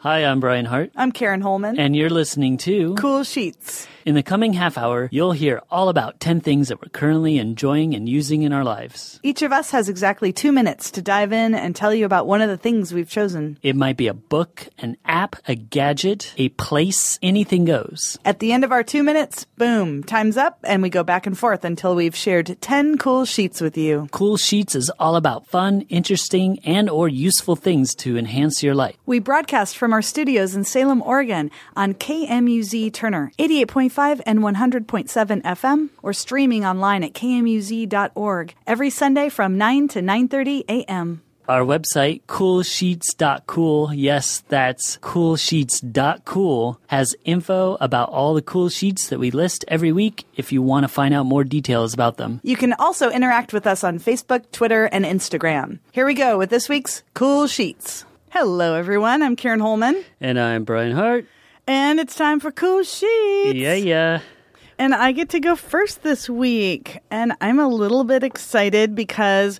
Hi, 0.00 0.24
I'm 0.24 0.38
Brian 0.38 0.64
Hart, 0.64 0.92
I'm 0.94 1.10
Karen 1.10 1.40
Holman. 1.40 1.76
and 1.78 1.96
you're 1.96 2.08
listening 2.08 2.56
to. 2.58 2.94
cool 2.94 3.24
Sheets. 3.24 3.88
In 4.04 4.14
the 4.14 4.22
coming 4.22 4.54
half 4.54 4.78
hour, 4.78 5.08
you'll 5.12 5.32
hear 5.32 5.60
all 5.70 5.90
about 5.90 6.18
10 6.18 6.40
things 6.40 6.68
that 6.68 6.80
we're 6.80 6.88
currently 6.88 7.36
enjoying 7.36 7.94
and 7.94 8.08
using 8.08 8.40
in 8.42 8.54
our 8.54 8.64
lives. 8.64 9.20
Each 9.22 9.42
of 9.42 9.52
us 9.52 9.70
has 9.72 9.90
exactly 9.90 10.32
two 10.32 10.50
minutes 10.50 10.90
to 10.92 11.02
dive 11.02 11.30
in 11.30 11.54
and 11.54 11.76
tell 11.76 11.92
you 11.92 12.06
about 12.06 12.26
one 12.26 12.40
of 12.40 12.48
the 12.48 12.56
things 12.56 12.94
we've 12.94 13.10
chosen. 13.10 13.58
It 13.60 13.76
might 13.76 13.98
be 13.98 14.06
a 14.06 14.14
book, 14.14 14.68
an 14.78 14.96
app, 15.04 15.36
a 15.46 15.54
gadget, 15.56 16.32
a 16.38 16.48
place, 16.50 17.18
anything 17.20 17.66
goes. 17.66 18.18
At 18.24 18.38
the 18.38 18.52
end 18.52 18.64
of 18.64 18.72
our 18.72 18.82
two 18.82 19.02
minutes, 19.02 19.44
boom, 19.58 20.02
time's 20.04 20.38
up, 20.38 20.58
and 20.64 20.80
we 20.80 20.88
go 20.88 21.02
back 21.02 21.26
and 21.26 21.36
forth 21.36 21.64
until 21.64 21.94
we've 21.94 22.16
shared 22.16 22.56
10 22.62 22.96
cool 22.96 23.26
sheets 23.26 23.60
with 23.60 23.76
you. 23.76 24.08
Cool 24.12 24.38
Sheets 24.38 24.74
is 24.74 24.90
all 24.98 25.16
about 25.16 25.48
fun, 25.48 25.82
interesting, 25.90 26.60
and 26.60 26.88
or 26.88 27.08
useful 27.08 27.56
things 27.56 27.94
to 27.96 28.16
enhance 28.16 28.62
your 28.62 28.74
life. 28.76 28.96
We 29.04 29.18
broadcast 29.18 29.76
from 29.76 29.87
our 29.92 30.02
studios 30.02 30.54
in 30.54 30.64
Salem, 30.64 31.02
Oregon 31.02 31.50
on 31.76 31.94
KMUZ 31.94 32.92
Turner 32.92 33.32
88.5 33.38 34.20
and 34.26 34.40
100.7 34.40 35.42
FM 35.42 35.88
or 36.02 36.12
streaming 36.12 36.64
online 36.64 37.04
at 37.04 37.12
kmuz.org 37.12 38.54
every 38.66 38.90
Sunday 38.90 39.28
from 39.28 39.58
9 39.58 39.88
to 39.88 40.00
9:30 40.00 40.64
a.m. 40.68 41.22
Our 41.48 41.62
website, 41.62 42.24
coolsheets.cool, 42.26 43.94
yes, 43.94 44.44
that's 44.48 44.98
coolsheets.cool, 44.98 46.80
has 46.88 47.16
info 47.24 47.78
about 47.80 48.10
all 48.10 48.34
the 48.34 48.42
cool 48.42 48.68
sheets 48.68 49.08
that 49.08 49.18
we 49.18 49.30
list 49.30 49.64
every 49.66 49.90
week 49.90 50.26
if 50.36 50.52
you 50.52 50.60
want 50.60 50.84
to 50.84 50.88
find 50.88 51.14
out 51.14 51.24
more 51.24 51.44
details 51.44 51.94
about 51.94 52.18
them. 52.18 52.42
You 52.42 52.54
can 52.54 52.74
also 52.74 53.08
interact 53.08 53.54
with 53.54 53.66
us 53.66 53.82
on 53.82 53.98
Facebook, 53.98 54.50
Twitter, 54.52 54.84
and 54.84 55.06
Instagram. 55.06 55.78
Here 55.90 56.04
we 56.04 56.12
go 56.12 56.36
with 56.36 56.50
this 56.50 56.68
week's 56.68 57.02
Cool 57.14 57.46
Sheets. 57.46 58.04
Hello, 58.30 58.74
everyone. 58.74 59.22
I'm 59.22 59.36
Karen 59.36 59.60
Holman, 59.60 60.04
And 60.20 60.38
I'm 60.38 60.64
Brian 60.64 60.92
Hart. 60.94 61.26
and 61.66 61.98
it's 61.98 62.14
time 62.14 62.40
for 62.40 62.50
Cool 62.50 62.82
Sheets. 62.82 63.54
Yeah, 63.58 63.74
yeah. 63.74 64.20
And 64.78 64.94
I 64.94 65.12
get 65.12 65.30
to 65.30 65.40
go 65.40 65.56
first 65.56 66.02
this 66.02 66.28
week. 66.28 66.98
And 67.10 67.32
I'm 67.40 67.58
a 67.58 67.66
little 67.68 68.04
bit 68.04 68.22
excited 68.22 68.94
because 68.94 69.58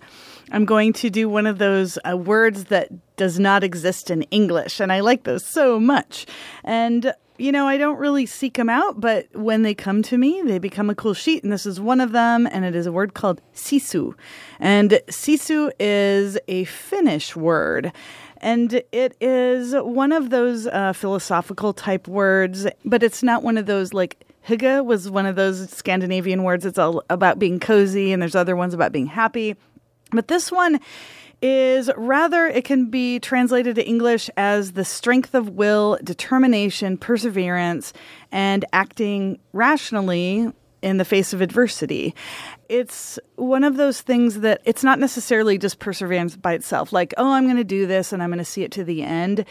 I'm 0.52 0.64
going 0.64 0.92
to 0.94 1.10
do 1.10 1.28
one 1.28 1.46
of 1.46 1.58
those 1.58 1.98
uh, 2.08 2.16
words 2.16 2.64
that 2.66 2.88
does 3.16 3.38
not 3.38 3.64
exist 3.64 4.10
in 4.10 4.22
English. 4.24 4.80
And 4.80 4.92
I 4.92 5.00
like 5.00 5.24
those 5.24 5.44
so 5.44 5.80
much. 5.80 6.26
And, 6.62 7.12
you 7.36 7.50
know, 7.50 7.66
I 7.66 7.78
don't 7.78 7.98
really 7.98 8.26
seek 8.26 8.54
them 8.54 8.68
out, 8.70 9.00
but 9.00 9.26
when 9.34 9.62
they 9.62 9.74
come 9.74 10.02
to 10.04 10.16
me, 10.16 10.40
they 10.44 10.58
become 10.60 10.88
a 10.88 10.94
cool 10.94 11.14
sheet. 11.14 11.42
And 11.42 11.52
this 11.52 11.66
is 11.66 11.80
one 11.80 12.00
of 12.00 12.12
them. 12.12 12.46
And 12.52 12.64
it 12.64 12.76
is 12.76 12.86
a 12.86 12.92
word 12.92 13.14
called 13.14 13.40
sisu. 13.54 14.14
And 14.60 14.90
sisu 15.08 15.72
is 15.80 16.38
a 16.46 16.62
Finnish 16.64 17.34
word. 17.34 17.92
And 18.40 18.82
it 18.92 19.16
is 19.20 19.74
one 19.74 20.12
of 20.12 20.30
those 20.30 20.66
uh, 20.66 20.92
philosophical 20.92 21.72
type 21.72 22.06
words, 22.06 22.66
but 22.84 23.02
it's 23.02 23.22
not 23.22 23.42
one 23.42 23.58
of 23.58 23.66
those 23.66 23.92
like 23.92 24.24
hygge 24.46 24.84
was 24.84 25.10
one 25.10 25.26
of 25.26 25.36
those 25.36 25.70
Scandinavian 25.70 26.42
words. 26.44 26.64
It's 26.64 26.78
all 26.78 27.02
about 27.10 27.38
being 27.38 27.60
cozy, 27.60 28.12
and 28.12 28.22
there's 28.22 28.36
other 28.36 28.56
ones 28.56 28.74
about 28.74 28.92
being 28.92 29.06
happy. 29.06 29.56
But 30.10 30.28
this 30.28 30.50
one 30.50 30.80
is 31.42 31.90
rather, 31.96 32.46
it 32.46 32.64
can 32.64 32.86
be 32.86 33.20
translated 33.20 33.76
to 33.76 33.86
English 33.86 34.30
as 34.36 34.72
the 34.72 34.84
strength 34.84 35.34
of 35.34 35.50
will, 35.50 35.98
determination, 36.02 36.96
perseverance, 36.96 37.92
and 38.32 38.64
acting 38.72 39.38
rationally 39.52 40.52
in 40.82 40.98
the 40.98 41.04
face 41.04 41.32
of 41.32 41.40
adversity. 41.40 42.14
It's 42.68 43.18
one 43.36 43.64
of 43.64 43.76
those 43.76 44.00
things 44.00 44.40
that 44.40 44.60
it's 44.64 44.84
not 44.84 44.98
necessarily 44.98 45.58
just 45.58 45.78
perseverance 45.78 46.36
by 46.36 46.52
itself, 46.52 46.92
like, 46.92 47.14
oh, 47.16 47.32
I'm 47.32 47.44
going 47.44 47.56
to 47.56 47.64
do 47.64 47.86
this 47.86 48.12
and 48.12 48.22
I'm 48.22 48.30
going 48.30 48.38
to 48.38 48.44
see 48.44 48.62
it 48.62 48.72
to 48.72 48.84
the 48.84 49.02
end. 49.02 49.44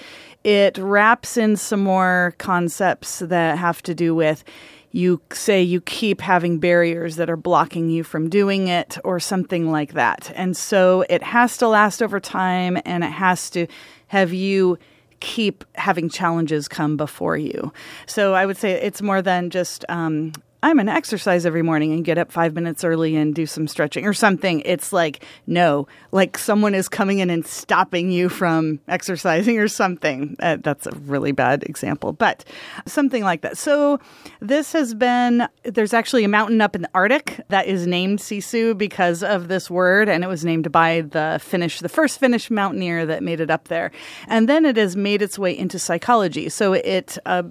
It 0.43 0.77
wraps 0.77 1.37
in 1.37 1.57
some 1.57 1.81
more 1.81 2.35
concepts 2.37 3.19
that 3.19 3.57
have 3.57 3.81
to 3.83 3.95
do 3.95 4.15
with 4.15 4.43
you 4.91 5.21
say 5.31 5.61
you 5.61 5.81
keep 5.81 6.21
having 6.21 6.59
barriers 6.59 7.17
that 7.17 7.29
are 7.29 7.37
blocking 7.37 7.89
you 7.89 8.03
from 8.03 8.29
doing 8.29 8.67
it 8.67 8.97
or 9.03 9.19
something 9.19 9.69
like 9.69 9.93
that. 9.93 10.31
And 10.35 10.55
so 10.55 11.05
it 11.09 11.21
has 11.23 11.57
to 11.57 11.67
last 11.67 12.01
over 12.01 12.19
time 12.19 12.79
and 12.85 13.03
it 13.03 13.11
has 13.11 13.49
to 13.51 13.67
have 14.07 14.33
you 14.33 14.79
keep 15.19 15.63
having 15.75 16.09
challenges 16.09 16.67
come 16.67 16.95
before 16.95 17.37
you. 17.37 17.71
So 18.05 18.33
I 18.33 18.45
would 18.45 18.57
say 18.57 18.71
it's 18.71 19.01
more 19.01 19.21
than 19.21 19.49
just 19.49 19.83
um, 19.89 20.31
I'm 20.67 20.75
going 20.75 20.87
to 20.87 20.93
exercise 20.93 21.45
every 21.45 21.61
morning 21.61 21.93
and 21.93 22.03
get 22.03 22.17
up 22.17 22.29
five 22.29 22.53
minutes 22.53 22.83
early 22.83 23.15
and 23.15 23.33
do 23.33 23.45
some 23.45 23.69
stretching 23.69 24.05
or 24.05 24.13
something. 24.13 24.61
It's 24.65 24.91
like, 24.91 25.23
no, 25.45 25.87
like 26.11 26.37
someone 26.37 26.75
is 26.75 26.89
coming 26.89 27.19
in 27.19 27.29
and 27.29 27.47
stopping 27.47 28.11
you 28.11 28.27
from 28.27 28.81
exercising 28.89 29.59
or 29.59 29.69
something. 29.69 30.35
Uh, 30.41 30.57
that's 30.59 30.85
a 30.85 30.91
really 31.05 31.31
bad 31.31 31.63
example, 31.63 32.11
but 32.11 32.43
something 32.85 33.23
like 33.23 33.43
that. 33.43 33.57
So 33.57 34.01
this 34.41 34.73
has 34.73 34.93
been, 34.93 35.47
there's 35.63 35.93
actually 35.93 36.25
a 36.25 36.27
mountain 36.27 36.59
up 36.59 36.75
in 36.75 36.81
the 36.81 36.89
Arctic 36.93 37.39
that 37.47 37.67
is 37.67 37.87
named 37.87 38.19
Sisu 38.19 38.77
because 38.77 39.23
of 39.23 39.47
this 39.47 39.69
word, 39.69 40.09
and 40.09 40.21
it 40.21 40.27
was 40.27 40.43
named 40.43 40.69
by 40.69 40.99
the 40.99 41.39
Finnish, 41.41 41.79
the 41.79 41.87
first 41.87 42.19
Finnish 42.19 42.51
mountaineer 42.51 43.05
that 43.05 43.23
made 43.23 43.39
it 43.39 43.49
up 43.49 43.69
there. 43.69 43.89
And 44.27 44.49
then 44.49 44.65
it 44.65 44.75
has 44.75 44.97
made 44.97 45.21
its 45.21 45.39
way 45.39 45.57
into 45.57 45.79
psychology. 45.79 46.49
So 46.49 46.73
it 46.73 47.17
uh, 47.25 47.43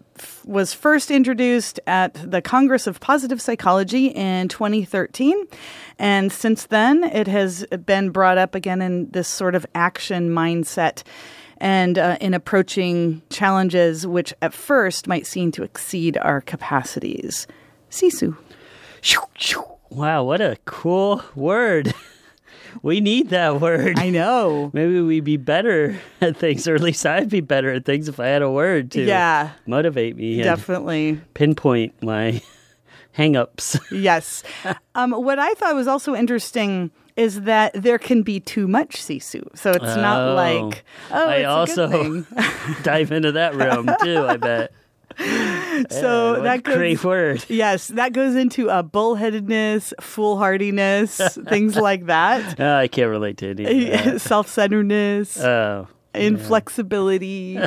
was 0.47 0.73
first 0.73 1.11
introduced 1.11 1.81
at 1.87 2.15
the 2.15 2.41
Congress 2.41 2.87
of 2.87 3.01
Positive 3.01 3.43
Psychology 3.43 4.07
in 4.07 4.49
2013. 4.49 5.47
And 5.99 6.33
since 6.33 6.67
then, 6.67 7.03
it 7.05 7.27
has 7.27 7.67
been 7.85 8.11
brought 8.11 8.39
up 8.39 8.55
again 8.55 8.81
in 8.81 9.11
this 9.11 9.29
sort 9.29 9.57
of 9.57 9.67
action 9.75 10.31
mindset 10.31 11.03
and 11.59 11.99
uh, 11.99 12.17
in 12.21 12.33
approaching 12.33 13.23
challenges 13.29 14.07
which 14.07 14.33
at 14.41 14.55
first 14.55 15.09
might 15.09 15.27
seem 15.27 15.51
to 15.53 15.65
exceed 15.65 16.17
our 16.19 16.41
capacities. 16.41 17.47
Sisu. 17.91 18.37
Wow, 19.91 20.25
what 20.25 20.41
a 20.41 20.59
cool 20.65 21.25
word. 21.35 21.93
we 22.83 23.01
need 23.01 23.31
that 23.31 23.61
word. 23.61 23.99
I 23.99 24.11
know. 24.11 24.71
Maybe 24.75 25.01
we'd 25.01 25.25
be 25.25 25.37
better 25.37 25.99
at 26.21 26.37
things, 26.37 26.67
or 26.69 26.75
at 26.75 26.81
least 26.81 27.05
I'd 27.07 27.29
be 27.29 27.41
better 27.41 27.73
at 27.73 27.85
things 27.85 28.09
if 28.09 28.19
I 28.21 28.27
had 28.27 28.43
a 28.43 28.51
word 28.51 28.91
to 28.93 29.03
Yeah. 29.05 29.51
motivate 29.67 30.17
me 30.17 30.35
and 30.35 30.45
Definitely. 30.45 31.21
pinpoint 31.35 31.95
my 32.03 32.41
hangups. 33.19 33.81
Yes. 33.91 34.43
Um, 34.95 35.13
what 35.13 35.39
I 35.39 35.55
thought 35.55 35.75
was 35.75 35.89
also 35.89 36.15
interesting 36.15 36.91
is 37.17 37.43
that 37.43 37.73
there 37.73 37.99
can 37.99 38.23
be 38.23 38.41
too 38.41 38.69
much 38.69 38.97
sisu. 39.03 39.43
So 39.57 39.71
it's 39.71 39.83
not 39.97 40.31
Oh. 40.31 40.35
like, 40.35 40.85
oh, 41.11 41.29
I 41.29 41.37
it's 41.37 41.47
also 41.49 41.85
a 41.87 41.89
good 41.89 42.27
thing. 42.27 42.75
dive 42.83 43.11
into 43.11 43.33
that 43.33 43.55
realm 43.55 43.89
too, 44.03 44.27
I 44.27 44.37
bet. 44.37 44.71
so 45.91 46.33
What 46.35 46.43
that 46.45 46.63
goes, 46.63 46.77
great 46.77 47.05
word. 47.05 47.45
Yes, 47.49 47.89
that 47.89 48.13
goes 48.13 48.35
into 48.35 48.71
uh, 48.71 48.83
bullheadedness, 48.83 49.93
foolhardiness, 50.01 51.39
things 51.49 51.77
like 51.77 52.07
that. 52.07 52.59
Oh, 52.61 52.77
I 52.77 52.89
can't 52.89 53.11
relate 53.11 53.37
to 53.39 53.55
that. 53.55 54.21
Self-centeredness, 54.21 55.41
Oh, 55.41 55.89
inflexibility. 56.15 57.59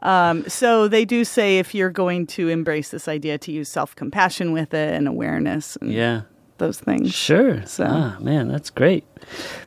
um, 0.00 0.48
so 0.48 0.88
they 0.88 1.04
do 1.04 1.24
say 1.24 1.58
if 1.58 1.74
you're 1.74 1.90
going 1.90 2.26
to 2.28 2.48
embrace 2.48 2.90
this 2.90 3.08
idea 3.08 3.38
to 3.38 3.52
use 3.52 3.68
self-compassion 3.68 4.52
with 4.52 4.74
it 4.74 4.94
and 4.94 5.08
awareness 5.08 5.76
and 5.76 5.92
yeah. 5.92 6.22
Those 6.58 6.78
things. 6.80 7.12
Sure. 7.14 7.64
So- 7.66 7.86
Ah, 7.88 8.16
man, 8.20 8.48
that's 8.48 8.70
great. 8.70 9.04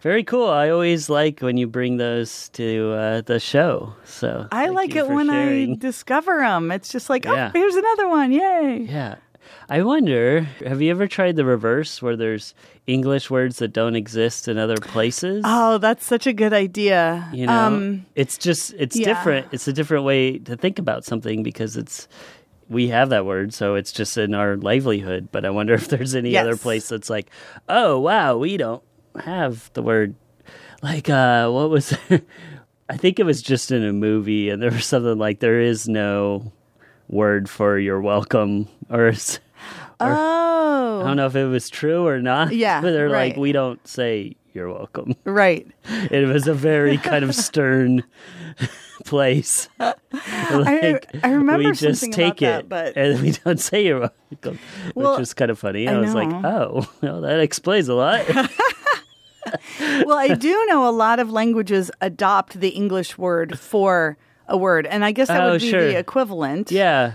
Very 0.01 0.23
cool. 0.23 0.47
I 0.49 0.69
always 0.69 1.09
like 1.09 1.41
when 1.41 1.57
you 1.57 1.67
bring 1.67 1.97
those 1.97 2.49
to 2.49 2.91
uh, 2.93 3.21
the 3.21 3.39
show. 3.39 3.93
So 4.05 4.47
I 4.51 4.67
like 4.69 4.95
it 4.95 5.07
when 5.07 5.29
I 5.29 5.75
discover 5.75 6.39
them. 6.39 6.71
It's 6.71 6.91
just 6.91 7.09
like, 7.09 7.25
Yeah. 7.25 7.51
oh, 7.53 7.57
here's 7.59 7.75
another 7.75 8.07
one. 8.07 8.31
Yay. 8.31 8.85
Yeah. 8.89 9.15
I 9.69 9.81
wonder, 9.81 10.41
have 10.65 10.81
you 10.81 10.91
ever 10.91 11.07
tried 11.07 11.35
the 11.35 11.43
reverse 11.45 12.01
where 12.01 12.15
there's 12.15 12.53
English 12.85 13.29
words 13.29 13.57
that 13.59 13.73
don't 13.73 13.95
exist 13.95 14.47
in 14.47 14.57
other 14.57 14.75
places? 14.77 15.43
Oh, 15.45 15.77
that's 15.77 16.05
such 16.05 16.25
a 16.27 16.33
good 16.33 16.53
idea. 16.53 17.27
you 17.33 17.47
know, 17.47 17.53
Um, 17.53 18.05
it's 18.15 18.37
just 18.37 18.73
it's 18.77 18.95
yeah. 18.97 19.05
different. 19.07 19.47
It's 19.51 19.67
a 19.67 19.73
different 19.73 20.03
way 20.05 20.37
to 20.39 20.55
think 20.55 20.79
about 20.79 21.03
something 21.03 21.43
because 21.43 21.75
it's 21.75 22.07
we 22.69 22.89
have 22.89 23.09
that 23.09 23.25
word, 23.25 23.53
so 23.53 23.75
it's 23.75 23.91
just 23.91 24.17
in 24.17 24.33
our 24.33 24.57
livelihood. 24.57 25.29
But 25.31 25.45
I 25.45 25.49
wonder 25.49 25.73
if 25.75 25.87
there's 25.87 26.15
any 26.15 26.37
other 26.37 26.57
place 26.57 26.89
that's 26.89 27.09
like, 27.09 27.29
oh 27.69 27.99
wow, 27.99 28.37
we 28.37 28.57
don't 28.57 28.83
have 29.23 29.71
the 29.73 29.81
word. 29.81 30.15
Like, 30.81 31.09
uh, 31.09 31.49
what 31.49 31.69
was? 31.69 31.97
I 32.89 32.95
think 32.97 33.19
it 33.19 33.23
was 33.25 33.41
just 33.41 33.71
in 33.71 33.83
a 33.83 33.91
movie, 33.93 34.49
and 34.49 34.61
there 34.61 34.71
was 34.71 34.85
something 34.85 35.17
like 35.17 35.39
there 35.39 35.59
is 35.59 35.87
no 35.89 36.51
word 37.09 37.49
for 37.49 37.77
you're 37.77 38.01
welcome, 38.01 38.67
or 38.89 39.07
it's- 39.07 39.39
oh. 39.99 41.01
I 41.01 41.07
don't 41.07 41.17
know 41.17 41.25
if 41.25 41.35
it 41.35 41.45
was 41.45 41.69
true 41.69 42.05
or 42.07 42.21
not. 42.21 42.53
Yeah, 42.53 42.81
but 42.81 42.91
they're 42.91 43.09
like, 43.09 43.37
we 43.37 43.51
don't 43.51 43.85
say 43.87 44.35
you're 44.57 44.73
welcome. 44.73 45.15
Right. 45.25 45.67
It 46.11 46.27
was 46.27 46.47
a 46.47 46.53
very 46.53 46.97
kind 46.97 47.23
of 47.23 47.33
stern 47.35 48.03
place. 49.05 49.69
I, 49.79 50.99
I 51.23 51.29
remember 51.31 51.69
we 51.69 51.71
just 51.73 52.11
take 52.11 52.41
about 52.41 52.59
it, 52.65 52.69
that, 52.69 52.69
but 52.69 52.97
and 52.97 53.21
we 53.21 53.31
don't 53.31 53.59
say 53.59 53.85
you're 53.85 53.99
welcome, 54.31 54.59
Well, 54.95 55.11
which 55.13 55.19
was 55.19 55.33
kind 55.33 55.51
of 55.51 55.59
funny. 55.59 55.87
I, 55.87 55.93
I 55.95 55.99
was 55.99 56.13
like, 56.13 56.29
oh, 56.29 56.89
well, 57.01 57.21
that 57.21 57.39
explains 57.39 57.87
a 57.87 57.93
lot. 57.93 58.25
well, 59.79 60.17
I 60.17 60.33
do 60.35 60.65
know 60.67 60.87
a 60.87 60.91
lot 60.91 61.19
of 61.19 61.31
languages 61.31 61.91
adopt 62.01 62.59
the 62.59 62.69
English 62.69 63.17
word 63.17 63.57
for 63.59 64.17
a 64.47 64.57
word, 64.57 64.85
and 64.87 65.05
I 65.05 65.11
guess 65.11 65.27
that 65.27 65.41
Oh, 65.41 65.51
would 65.51 65.61
be 65.61 65.69
sure. 65.69 65.87
the 65.87 65.97
equivalent. 65.97 66.71
Yeah. 66.71 67.13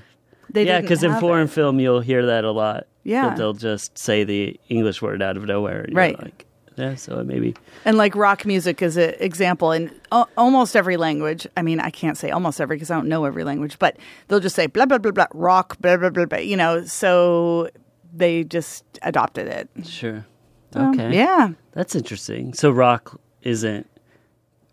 They 0.51 0.67
yeah, 0.67 0.81
because 0.81 1.03
in 1.03 1.19
foreign 1.19 1.47
it. 1.47 1.51
film 1.51 1.81
you'll 1.81 2.01
hear 2.01 2.27
that 2.27 2.45
a 2.45 2.51
lot. 2.51 2.87
Yeah. 3.05 3.35
They'll 3.35 3.55
just 3.55 3.97
say 3.99 4.25
the 4.25 4.61
English 4.69 5.01
word 5.03 5.23
out 5.23 5.37
of 5.37 5.45
nowhere. 5.45 5.87
Right. 5.93 6.21
Like, 6.23 6.47
yeah, 6.77 6.95
so 6.95 7.23
maybe. 7.25 7.55
And 7.85 7.97
like 7.97 8.15
rock 8.15 8.45
music 8.47 8.83
is 8.83 8.97
an 8.97 9.15
example 9.21 9.73
in 9.73 9.91
a- 10.11 10.27
almost 10.37 10.75
every 10.77 10.97
language. 10.97 11.47
I 11.57 11.63
mean, 11.63 11.81
I 11.81 11.91
can't 11.91 12.17
say 12.17 12.31
almost 12.31 12.61
every 12.61 12.77
because 12.77 12.91
I 12.91 12.95
don't 12.95 13.09
know 13.09 13.25
every 13.25 13.45
language, 13.45 13.79
but 13.79 13.97
they'll 14.29 14.41
just 14.41 14.57
say 14.57 14.67
blah 14.67 14.87
blah 14.87 14.99
blah 14.99 15.13
blah 15.13 15.27
rock 15.35 15.77
blah 15.81 15.97
blah 15.97 16.11
blah 16.11 16.27
blah. 16.27 16.39
You 16.39 16.57
know, 16.57 16.85
so 16.85 17.69
they 18.13 18.45
just 18.45 18.85
adopted 19.03 19.47
it. 19.49 19.69
Sure. 19.87 20.27
Um, 20.75 20.93
Okay. 20.99 21.15
yeah, 21.17 21.51
That's 21.73 21.95
interesting. 21.95 22.55
So 22.55 22.71
rock 22.71 23.21
isn't 23.43 23.87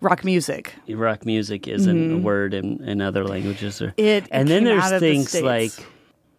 rock 0.01 0.23
music. 0.23 0.73
rock 0.87 1.25
music 1.25 1.67
isn't 1.67 2.13
a 2.13 2.17
word 2.17 2.53
in, 2.53 2.81
in 2.83 3.01
other 3.01 3.25
languages 3.25 3.81
or 3.81 3.87
Mm-hmm. 3.91 3.99
It 4.05 4.27
and 4.31 4.47
then 4.47 4.63
there's 4.63 4.89
the 4.89 4.99
things 4.99 5.29
States. 5.29 5.43
like 5.43 5.87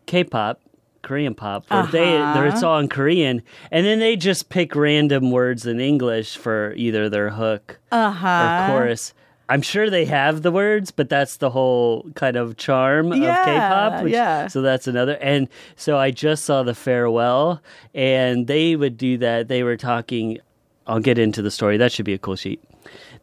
K-pop, 0.07 0.61
Korean 1.03 1.35
pop, 1.35 1.65
where 1.71 1.87
they 1.87 2.17
Uh-huh. 2.19 2.35
they're 2.35 2.47
it's 2.47 2.63
all 2.63 2.79
in 2.79 2.89
Korean, 2.89 3.43
and 3.71 3.87
then 3.87 3.99
they 3.99 4.17
just 4.17 4.49
pick 4.49 4.75
random 4.77 5.31
words 5.31 5.67
in 5.67 5.81
English 5.81 6.37
for 6.37 6.73
either 6.77 7.09
their 7.09 7.31
hook 7.31 7.79
Uh 7.93 8.11
huh. 8.11 8.67
or 8.71 8.73
chorus. 8.81 9.15
I'm 9.49 9.63
sure 9.63 9.91
they 9.91 10.05
have 10.05 10.43
the 10.43 10.53
words, 10.53 10.93
but 10.93 11.09
that's 11.09 11.39
the 11.39 11.51
whole 11.51 12.07
kind 12.15 12.37
of 12.37 12.57
charm 12.57 13.13
Yeah, 13.13 13.41
of 13.41 13.45
K-pop. 13.47 14.03
which- 14.05 14.13
yeah. 14.13 14.47
So 14.47 14.63
that's 14.63 14.87
another. 14.87 15.19
And 15.21 15.49
so 15.75 15.99
I 15.99 16.13
just 16.13 16.45
saw 16.45 16.63
the 16.63 16.75
farewell, 16.75 17.61
and 17.93 18.47
they 18.47 18.77
would 18.77 18.97
do 18.97 19.19
that. 19.19 19.49
They 19.49 19.63
were 19.65 19.77
talking. 19.77 20.39
I'll 20.87 21.01
get 21.01 21.19
into 21.19 21.43
the 21.43 21.51
story. 21.51 21.77
That 21.79 21.91
should 21.93 22.05
be 22.05 22.15
a 22.15 22.19
cool 22.19 22.37
sheet. 22.37 22.63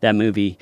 That 0.01 0.15
movie. 0.15 0.57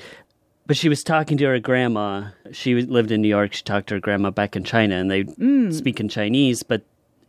But 0.68 0.76
she 0.76 0.88
was 0.88 1.04
talking 1.04 1.36
to 1.38 1.44
her 1.46 1.58
grandma. 1.60 2.24
She 2.52 2.82
lived 2.82 3.10
in 3.12 3.20
New 3.22 3.28
York. 3.28 3.52
She 3.52 3.62
talked 3.62 3.88
to 3.88 3.94
her 3.94 4.00
grandma 4.00 4.30
back 4.30 4.56
in 4.56 4.64
China, 4.64 4.96
and 4.96 5.08
they 5.10 5.22
Mm. 5.24 5.72
speak 5.72 6.00
in 6.00 6.08
Chinese. 6.08 6.62
But 6.64 6.82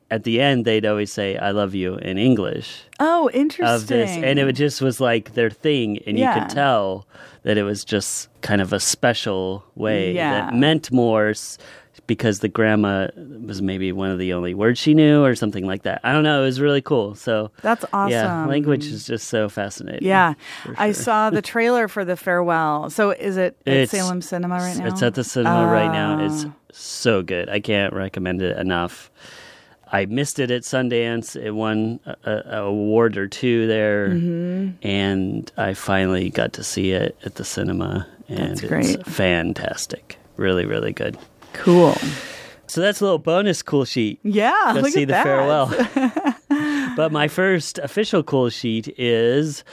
at 0.10 0.24
the 0.24 0.40
end, 0.42 0.64
they'd 0.66 0.86
always 0.86 1.12
say 1.12 1.38
"I 1.38 1.52
love 1.52 1.76
you" 1.76 1.96
in 1.96 2.18
English 2.18 2.84
Oh, 3.00 3.30
interesting. 3.34 3.68
of 3.76 3.88
this, 3.88 4.10
and 4.12 4.40
it 4.40 4.52
just 4.54 4.82
was 4.82 5.00
like 5.02 5.34
their 5.34 5.50
thing, 5.50 6.00
and 6.08 6.18
you 6.18 6.30
could 6.34 6.50
tell 6.50 7.06
that 7.44 7.58
it 7.58 7.64
was 7.64 7.84
just 7.86 8.30
kind 8.42 8.62
of 8.62 8.74
a 8.74 8.80
special 8.80 9.64
way 9.76 10.14
Yeah. 10.14 10.32
that 10.32 10.54
meant 10.56 10.92
more 10.92 11.34
because 12.06 12.40
the 12.40 12.48
grandma 12.48 13.08
was 13.46 13.62
maybe 13.62 13.92
one 13.92 14.10
of 14.12 14.18
the 14.20 14.32
only 14.32 14.54
words 14.54 14.80
she 14.80 14.94
knew 14.94 15.24
or 15.26 15.36
something 15.36 15.66
like 15.66 15.84
that. 15.84 16.00
I 16.06 16.14
don't 16.14 16.24
know. 16.24 16.42
It 16.42 16.46
was 16.46 16.62
really 16.62 16.82
cool. 16.82 17.16
So 17.16 17.52
That's 17.62 17.84
awesome. 17.92 18.12
yeah, 18.12 18.46
language 18.46 18.86
is 18.86 19.06
just 19.06 19.28
so 19.28 19.50
fascinating. 19.50 20.08
Yeah, 20.08 20.36
for 20.64 20.76
I 20.78 20.94
saw 20.94 21.30
the 21.30 21.42
trailer 21.42 21.88
for 21.90 22.06
the 22.06 22.16
farewell. 22.16 22.90
So 22.90 23.12
is 23.12 23.36
it 23.36 23.58
at 23.66 23.74
It's- 23.74 23.90
Salem 23.92 24.22
Cinema 24.22 24.56
right 24.56 24.78
now? 24.78 24.86
It's 24.88 25.04
at 25.04 25.16
the 25.16 25.24
cinema 25.24 25.68
right 25.68 25.92
now. 25.92 26.24
It's 26.26 26.46
Oh. 26.46 26.54
so 26.72 27.22
good. 27.24 27.50
I 27.50 27.60
can't 27.60 27.94
recommend 27.94 28.42
it 28.42 28.58
enough. 28.58 29.12
I 29.92 30.06
missed 30.06 30.40
it 30.40 30.52
at 30.52 30.64
Sundance. 30.64 31.36
It 31.42 31.52
won 31.52 32.00
a, 32.24 32.42
award 32.64 33.18
or 33.18 33.28
two 33.28 33.68
there, 33.68 34.10
Mm-hmm. 34.10 34.86
and 34.88 35.52
I 35.58 35.74
finally 35.74 36.30
got 36.30 36.54
to 36.54 36.64
see 36.64 36.92
it 36.92 37.18
at 37.26 37.36
the 37.36 37.46
cinema, 37.46 38.08
and 38.28 38.58
That's 38.58 38.90
it's 38.96 39.10
fantastic. 39.16 40.18
Really, 40.36 40.66
really 40.66 40.94
good. 40.94 41.18
cool. 41.54 41.96
So 42.68 42.82
that's 42.82 43.00
a 43.00 43.04
little 43.06 43.18
bonus 43.18 43.62
cool 43.64 43.86
sheet. 43.86 44.20
Yeah, 44.24 44.74
Go 44.74 44.84
see 44.90 45.06
the 45.06 45.14
that. 45.14 45.24
farewell. 45.24 46.94
but 46.98 47.12
my 47.14 47.28
first 47.30 47.78
official 47.80 48.24
cool 48.24 48.50
sheet 48.50 48.94
is 49.00 49.64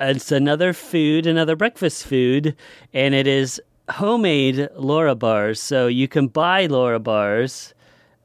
it's 0.00 0.32
another 0.32 0.72
food, 0.72 1.26
another 1.26 1.56
breakfast 1.56 2.06
food, 2.06 2.56
and 2.94 3.14
it 3.14 3.26
is 3.26 3.60
homemade 3.90 4.68
Larabars. 4.78 5.58
So 5.58 5.86
you 5.88 6.08
can 6.08 6.28
buy 6.28 6.66
Larabars 6.68 7.74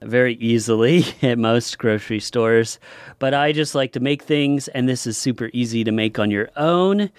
very 0.02 0.36
easily 0.36 1.06
at 1.22 1.38
most 1.38 1.78
grocery 1.78 2.20
stores, 2.20 2.80
but 3.20 3.34
I 3.34 3.52
just 3.52 3.76
like 3.76 3.94
to 3.94 4.00
make 4.00 4.24
things, 4.24 4.68
and 4.70 4.88
this 4.88 5.08
is 5.08 5.18
super 5.18 5.50
easy 5.54 5.84
to 5.84 5.92
make 5.92 6.20
on 6.20 6.32
your 6.32 6.50
own. 6.56 7.10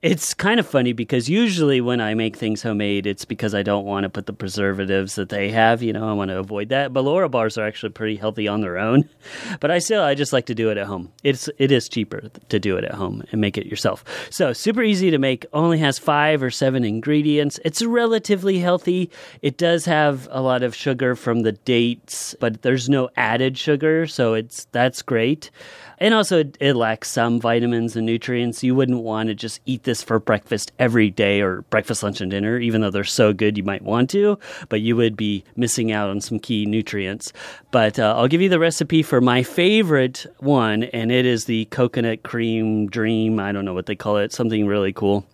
It's 0.00 0.32
kind 0.32 0.60
of 0.60 0.66
funny 0.66 0.92
because 0.92 1.28
usually 1.28 1.80
when 1.80 2.00
I 2.00 2.14
make 2.14 2.36
things 2.36 2.62
homemade, 2.62 3.04
it's 3.04 3.24
because 3.24 3.52
I 3.52 3.64
don't 3.64 3.84
want 3.84 4.04
to 4.04 4.08
put 4.08 4.26
the 4.26 4.32
preservatives 4.32 5.16
that 5.16 5.28
they 5.28 5.50
have. 5.50 5.82
You 5.82 5.92
know, 5.92 6.08
I 6.08 6.12
want 6.12 6.28
to 6.30 6.38
avoid 6.38 6.68
that. 6.68 6.92
But 6.92 7.02
Larabars 7.04 7.58
are 7.58 7.66
actually 7.66 7.90
pretty 7.90 8.14
healthy 8.14 8.46
on 8.46 8.60
their 8.60 8.78
own. 8.78 9.08
But 9.60 9.70
I 9.70 9.78
still, 9.78 10.02
I 10.02 10.14
just 10.14 10.32
like 10.32 10.46
to 10.46 10.54
do 10.54 10.70
it 10.70 10.78
at 10.78 10.86
home. 10.86 11.12
It's 11.24 11.48
it 11.58 11.72
is 11.72 11.88
cheaper 11.88 12.30
to 12.48 12.58
do 12.58 12.76
it 12.76 12.84
at 12.84 12.94
home 12.94 13.24
and 13.32 13.40
make 13.40 13.58
it 13.58 13.66
yourself. 13.66 14.04
So 14.30 14.52
super 14.52 14.82
easy 14.82 15.10
to 15.10 15.18
make. 15.18 15.46
Only 15.52 15.78
has 15.78 15.98
five 15.98 16.42
or 16.42 16.50
seven 16.50 16.84
ingredients. 16.84 17.58
It's 17.64 17.82
relatively 17.82 18.58
healthy. 18.58 19.10
It 19.42 19.56
does 19.56 19.84
have 19.86 20.28
a 20.30 20.40
lot 20.40 20.62
of 20.62 20.74
sugar 20.74 21.16
from 21.16 21.40
the 21.40 21.52
dates, 21.52 22.34
but 22.40 22.62
there's 22.62 22.88
no 22.88 23.10
added 23.16 23.58
sugar, 23.58 24.06
so 24.06 24.34
it's 24.34 24.66
that's 24.66 25.02
great. 25.02 25.50
And 26.00 26.14
also, 26.14 26.38
it, 26.40 26.56
it 26.60 26.74
lacks 26.74 27.10
some 27.10 27.40
vitamins 27.40 27.96
and 27.96 28.06
nutrients. 28.06 28.62
You 28.62 28.74
wouldn't 28.74 29.02
want 29.02 29.28
to 29.28 29.34
just 29.34 29.60
eat 29.66 29.82
this 29.88 30.02
for 30.02 30.20
breakfast 30.20 30.70
every 30.78 31.08
day 31.10 31.40
or 31.40 31.62
breakfast, 31.62 32.02
lunch, 32.02 32.20
and 32.20 32.30
dinner, 32.30 32.58
even 32.58 32.82
though 32.82 32.90
they're 32.90 33.04
so 33.04 33.32
good, 33.32 33.56
you 33.56 33.64
might 33.64 33.80
want 33.82 34.10
to, 34.10 34.38
but 34.68 34.82
you 34.82 34.94
would 34.94 35.16
be 35.16 35.42
missing 35.56 35.90
out 35.90 36.10
on 36.10 36.20
some 36.20 36.38
key 36.38 36.66
nutrients. 36.66 37.32
But 37.70 37.98
uh, 37.98 38.14
I'll 38.14 38.28
give 38.28 38.42
you 38.42 38.50
the 38.50 38.58
recipe 38.58 39.02
for 39.02 39.22
my 39.22 39.42
favorite 39.42 40.26
one, 40.40 40.84
and 40.84 41.10
it 41.10 41.24
is 41.24 41.46
the 41.46 41.64
coconut 41.66 42.22
cream 42.22 42.86
dream. 42.88 43.40
I 43.40 43.50
don't 43.50 43.64
know 43.64 43.74
what 43.74 43.86
they 43.86 43.96
call 43.96 44.18
it, 44.18 44.32
something 44.32 44.66
really 44.66 44.92
cool. 44.92 45.26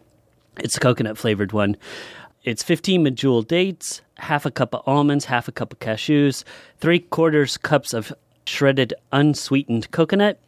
It's 0.59 0.77
a 0.77 0.81
coconut 0.81 1.19
flavored 1.19 1.53
one. 1.53 1.77
It's 2.45 2.63
15 2.63 3.05
medjool 3.05 3.45
dates, 3.47 4.03
half 4.19 4.47
a 4.47 4.53
cup 4.53 4.73
of 4.73 4.83
almonds, 4.87 5.25
half 5.25 5.49
a 5.49 5.53
cup 5.53 5.73
of 5.73 5.81
cashews, 5.81 6.45
three 6.79 7.01
quarters 7.01 7.57
cups 7.57 7.93
of 7.93 8.13
shredded 8.47 8.95
unsweetened 9.11 9.91
coconut, 9.91 10.39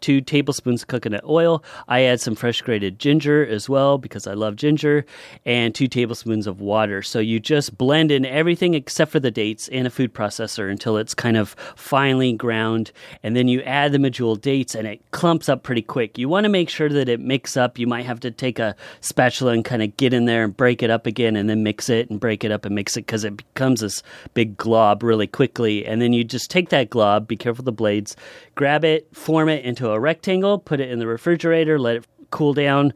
two 0.00 0.20
tablespoons 0.20 0.82
of 0.82 0.88
coconut 0.88 1.24
oil. 1.24 1.62
I 1.88 2.02
add 2.02 2.20
some 2.20 2.34
fresh 2.34 2.60
grated 2.62 2.98
ginger 2.98 3.46
as 3.46 3.68
well 3.68 3.98
because 3.98 4.26
I 4.26 4.34
love 4.34 4.56
ginger, 4.56 5.04
and 5.44 5.74
two 5.74 5.88
tablespoons 5.88 6.46
of 6.46 6.60
water. 6.60 7.02
So 7.02 7.18
you 7.18 7.40
just 7.40 7.76
blend 7.76 8.10
in 8.10 8.24
everything 8.24 8.74
except 8.74 9.10
for 9.10 9.20
the 9.20 9.30
dates 9.30 9.68
in 9.68 9.86
a 9.86 9.90
food 9.90 10.14
processor 10.14 10.70
until 10.70 10.96
it's 10.96 11.14
kind 11.14 11.36
of 11.36 11.56
finely 11.76 12.32
ground, 12.32 12.92
and 13.22 13.36
then 13.36 13.48
you 13.48 13.62
add 13.62 13.92
the 13.92 13.98
medjool 13.98 14.40
dates, 14.40 14.74
and 14.74 14.86
it 14.86 15.02
clumps 15.10 15.48
up 15.48 15.62
pretty 15.62 15.82
quick. 15.82 16.18
You 16.18 16.28
want 16.28 16.44
to 16.44 16.50
make 16.50 16.68
sure 16.68 16.88
that 16.88 17.08
it 17.08 17.20
mix 17.20 17.56
up. 17.56 17.78
You 17.78 17.86
might 17.86 18.06
have 18.06 18.20
to 18.20 18.30
take 18.30 18.58
a 18.58 18.76
spatula 19.00 19.52
and 19.52 19.64
kind 19.64 19.82
of 19.82 19.96
get 19.96 20.12
in 20.12 20.24
there 20.24 20.44
and 20.44 20.56
break 20.56 20.82
it 20.82 20.90
up 20.90 21.06
again, 21.06 21.36
and 21.36 21.48
then 21.48 21.62
mix 21.62 21.88
it 21.88 22.10
and 22.10 22.20
break 22.20 22.44
it 22.44 22.50
up 22.50 22.64
and 22.64 22.74
mix 22.74 22.96
it 22.96 23.06
because 23.06 23.24
it 23.24 23.36
becomes 23.36 23.80
this 23.80 24.02
big 24.34 24.56
glob 24.56 25.02
really 25.02 25.26
quickly. 25.26 25.86
And 25.86 26.00
then 26.00 26.12
you 26.12 26.24
just 26.24 26.50
take 26.50 26.68
that 26.70 26.90
glob, 26.90 27.26
be 27.28 27.36
careful 27.36 27.64
the 27.64 27.72
blades, 27.72 28.16
grab 28.58 28.84
it, 28.84 29.06
form 29.14 29.48
it 29.48 29.64
into 29.64 29.88
a 29.88 30.00
rectangle, 30.00 30.58
put 30.58 30.80
it 30.80 30.90
in 30.90 30.98
the 30.98 31.06
refrigerator, 31.06 31.78
let 31.78 31.94
it 31.94 32.06
cool 32.30 32.52
down. 32.52 32.92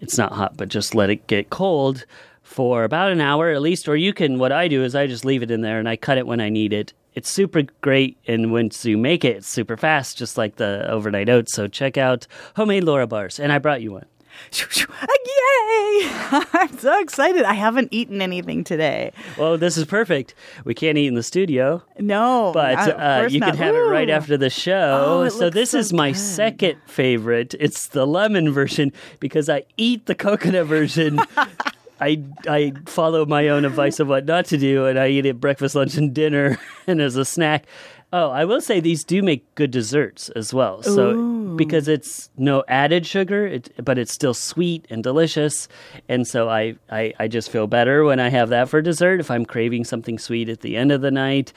It's 0.00 0.16
not 0.16 0.32
hot, 0.32 0.56
but 0.56 0.70
just 0.70 0.94
let 0.94 1.10
it 1.10 1.26
get 1.26 1.50
cold 1.50 2.06
for 2.42 2.82
about 2.82 3.12
an 3.12 3.20
hour 3.20 3.50
at 3.50 3.60
least. 3.60 3.88
Or 3.88 3.94
you 3.94 4.14
can, 4.14 4.38
what 4.38 4.52
I 4.52 4.68
do 4.68 4.82
is 4.82 4.94
I 4.94 5.06
just 5.06 5.26
leave 5.26 5.42
it 5.42 5.50
in 5.50 5.60
there 5.60 5.78
and 5.78 5.86
I 5.86 5.96
cut 5.96 6.16
it 6.16 6.26
when 6.26 6.40
I 6.40 6.48
need 6.48 6.72
it. 6.72 6.94
It's 7.12 7.30
super 7.30 7.64
great, 7.82 8.16
and 8.26 8.52
once 8.52 8.86
you 8.86 8.96
make 8.96 9.22
it, 9.22 9.36
it's 9.36 9.48
super 9.48 9.76
fast, 9.76 10.16
just 10.16 10.38
like 10.38 10.56
the 10.56 10.86
overnight 10.90 11.28
oats. 11.28 11.52
So 11.52 11.68
check 11.68 11.98
out 11.98 12.26
homemade 12.56 12.84
Larabars, 12.84 13.38
and 13.38 13.52
I 13.52 13.58
brought 13.58 13.82
you 13.82 13.92
one. 13.92 14.06
Yay! 14.52 16.08
I'm 16.52 16.76
so 16.78 17.00
excited. 17.00 17.44
I 17.44 17.54
haven't 17.54 17.88
eaten 17.90 18.22
anything 18.22 18.64
today. 18.64 19.12
Well, 19.38 19.58
this 19.58 19.76
is 19.76 19.84
perfect. 19.84 20.34
We 20.64 20.74
can't 20.74 20.96
eat 20.98 21.06
in 21.06 21.14
the 21.14 21.22
studio, 21.22 21.82
No, 21.98 22.52
but 22.54 22.88
of 22.88 23.24
uh, 23.24 23.28
you 23.30 23.40
can 23.40 23.50
not. 23.50 23.56
have 23.56 23.74
it 23.74 23.78
right 23.80 24.10
after 24.10 24.36
the 24.36 24.50
show. 24.50 25.04
Oh, 25.24 25.28
so 25.28 25.50
this 25.50 25.70
so 25.70 25.78
is 25.78 25.92
my 25.92 26.10
good. 26.12 26.18
second 26.18 26.78
favorite. 26.86 27.54
It's 27.58 27.88
the 27.88 28.06
lemon 28.06 28.52
version 28.52 28.92
because 29.20 29.48
I 29.48 29.64
eat 29.76 30.06
the 30.06 30.14
coconut 30.14 30.66
version. 30.66 31.20
I 32.00 32.22
I 32.46 32.72
follow 32.86 33.24
my 33.24 33.48
own 33.48 33.64
advice 33.64 34.00
of 34.00 34.08
what 34.08 34.26
not 34.26 34.44
to 34.46 34.58
do, 34.58 34.86
and 34.86 34.98
I 34.98 35.08
eat 35.08 35.24
it 35.26 35.40
breakfast, 35.40 35.74
lunch, 35.74 35.96
and 35.96 36.14
dinner, 36.14 36.58
and 36.86 37.00
as 37.00 37.16
a 37.16 37.24
snack. 37.24 37.64
Oh, 38.12 38.30
I 38.30 38.44
will 38.44 38.60
say 38.60 38.80
these 38.80 39.02
do 39.02 39.22
make 39.22 39.52
good 39.56 39.70
desserts 39.72 40.28
as 40.30 40.54
well. 40.54 40.82
So 40.82 41.12
because 41.56 41.88
it's 41.88 42.30
no 42.36 42.62
added 42.68 43.06
sugar, 43.06 43.46
it, 43.46 43.70
but 43.84 43.98
it's 43.98 44.12
still 44.12 44.34
sweet 44.34 44.86
and 44.90 45.02
delicious, 45.02 45.68
and 46.08 46.26
so 46.26 46.48
I, 46.48 46.76
I 46.90 47.12
I 47.18 47.28
just 47.28 47.50
feel 47.50 47.66
better 47.66 48.04
when 48.04 48.20
I 48.20 48.28
have 48.28 48.48
that 48.50 48.68
for 48.68 48.80
dessert. 48.82 49.20
If 49.20 49.30
I'm 49.30 49.44
craving 49.44 49.84
something 49.84 50.18
sweet 50.18 50.48
at 50.48 50.60
the 50.60 50.76
end 50.76 50.92
of 50.92 51.00
the 51.00 51.10
night, 51.10 51.52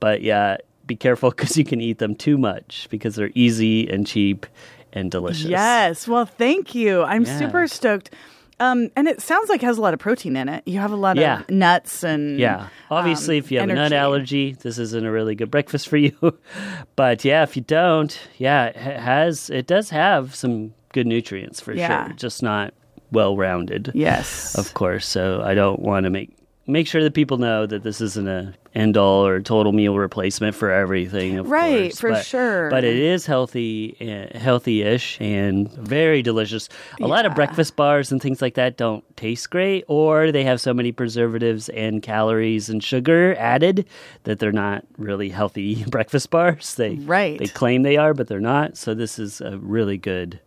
but 0.00 0.22
yeah, 0.22 0.56
be 0.86 0.96
careful 0.96 1.30
because 1.36 1.56
you 1.56 1.64
can 1.64 1.80
eat 1.80 1.98
them 1.98 2.14
too 2.14 2.38
much 2.38 2.86
because 2.90 3.14
they're 3.16 3.30
easy 3.34 3.88
and 3.88 4.06
cheap 4.06 4.46
and 4.92 5.10
delicious. 5.10 5.46
Yes. 5.46 6.06
Well, 6.06 6.26
thank 6.26 6.74
you. 6.74 7.02
I'm 7.02 7.24
Yeah. 7.24 7.38
super 7.38 7.66
stoked. 7.66 8.10
Um, 8.60 8.90
and 8.96 9.08
it 9.08 9.20
sounds 9.20 9.48
like 9.48 9.62
it 9.62 9.66
has 9.66 9.78
a 9.78 9.80
lot 9.80 9.92
of 9.94 10.00
protein 10.00 10.36
in 10.36 10.48
it. 10.48 10.62
You 10.66 10.78
have 10.78 10.92
a 10.92 10.96
lot 10.96 11.16
Yeah. 11.16 11.40
of 11.40 11.50
nuts 11.50 12.04
and 12.04 12.38
Yeah. 12.38 12.68
Obviously, 12.90 13.36
um, 13.38 13.44
if 13.44 13.50
you 13.50 13.58
have 13.60 13.68
a 13.70 13.74
nut 13.74 13.92
allergy, 13.92 14.52
this 14.60 14.78
isn't 14.78 15.04
a 15.04 15.10
really 15.10 15.34
good 15.34 15.50
breakfast 15.50 15.88
for 15.88 15.96
you. 15.96 16.12
but 16.96 17.24
yeah, 17.24 17.42
if 17.42 17.56
you 17.56 17.62
don't, 17.62 18.16
yeah, 18.38 18.66
it 18.66 18.76
has 18.76 19.50
it 19.50 19.66
does 19.66 19.90
have 19.90 20.34
some 20.34 20.74
good 20.92 21.06
nutrients 21.06 21.60
for 21.60 21.72
Yeah. 21.72 22.06
sure. 22.06 22.14
Just 22.16 22.42
not 22.42 22.72
well 23.10 23.36
rounded. 23.36 23.90
Yes. 23.94 24.54
Of 24.56 24.74
course. 24.74 25.06
So 25.06 25.42
I 25.44 25.54
don't 25.54 25.80
want 25.80 26.04
to 26.04 26.10
make 26.10 26.30
make 26.66 26.86
sure 26.86 27.02
that 27.02 27.12
people 27.14 27.38
know 27.38 27.66
that 27.66 27.82
this 27.82 28.00
isn't 28.00 28.28
a 28.28 28.54
end 28.74 28.96
all 28.96 29.26
or 29.26 29.38
total 29.40 29.72
meal 29.72 29.98
replacement 29.98 30.54
for 30.54 30.70
everything. 30.70 31.36
Of 31.36 31.50
Right, 31.50 31.90
course. 31.90 32.00
for 32.00 32.10
But- 32.10 32.24
sure. 32.24 32.70
But 32.70 32.84
it 32.84 32.96
is 32.96 33.26
healthy, 33.26 33.94
uh, 34.00 34.38
healthy-ish, 34.38 35.18
and 35.20 35.70
very 35.72 36.22
delicious. 36.22 36.70
A 37.00 37.06
lot 37.06 37.26
of 37.26 37.34
breakfast 37.34 37.76
bars 37.76 38.10
and 38.10 38.22
things 38.22 38.40
like 38.40 38.54
that 38.54 38.78
don't 38.78 39.04
taste 39.16 39.50
great, 39.50 39.84
or 39.88 40.32
they 40.32 40.44
have 40.44 40.58
so 40.60 40.72
many 40.72 40.90
preservatives 40.90 41.68
and 41.70 42.02
calories 42.02 42.70
and 42.70 42.82
sugar 42.82 43.34
added 43.38 43.84
that 44.24 44.38
they're 44.38 44.52
not 44.52 44.84
really 44.96 45.28
healthy 45.28 45.84
breakfast 45.90 46.30
bars. 46.30 46.74
They 46.76 46.94
Right. 46.94 47.38
they 47.38 47.46
claim 47.48 47.82
they 47.82 47.98
are, 47.98 48.14
but 48.14 48.28
they're 48.28 48.40
not. 48.40 48.78
So 48.78 48.94
this 48.94 49.18
is 49.18 49.42
a 49.42 49.58
really 49.58 49.98
good 49.98 50.40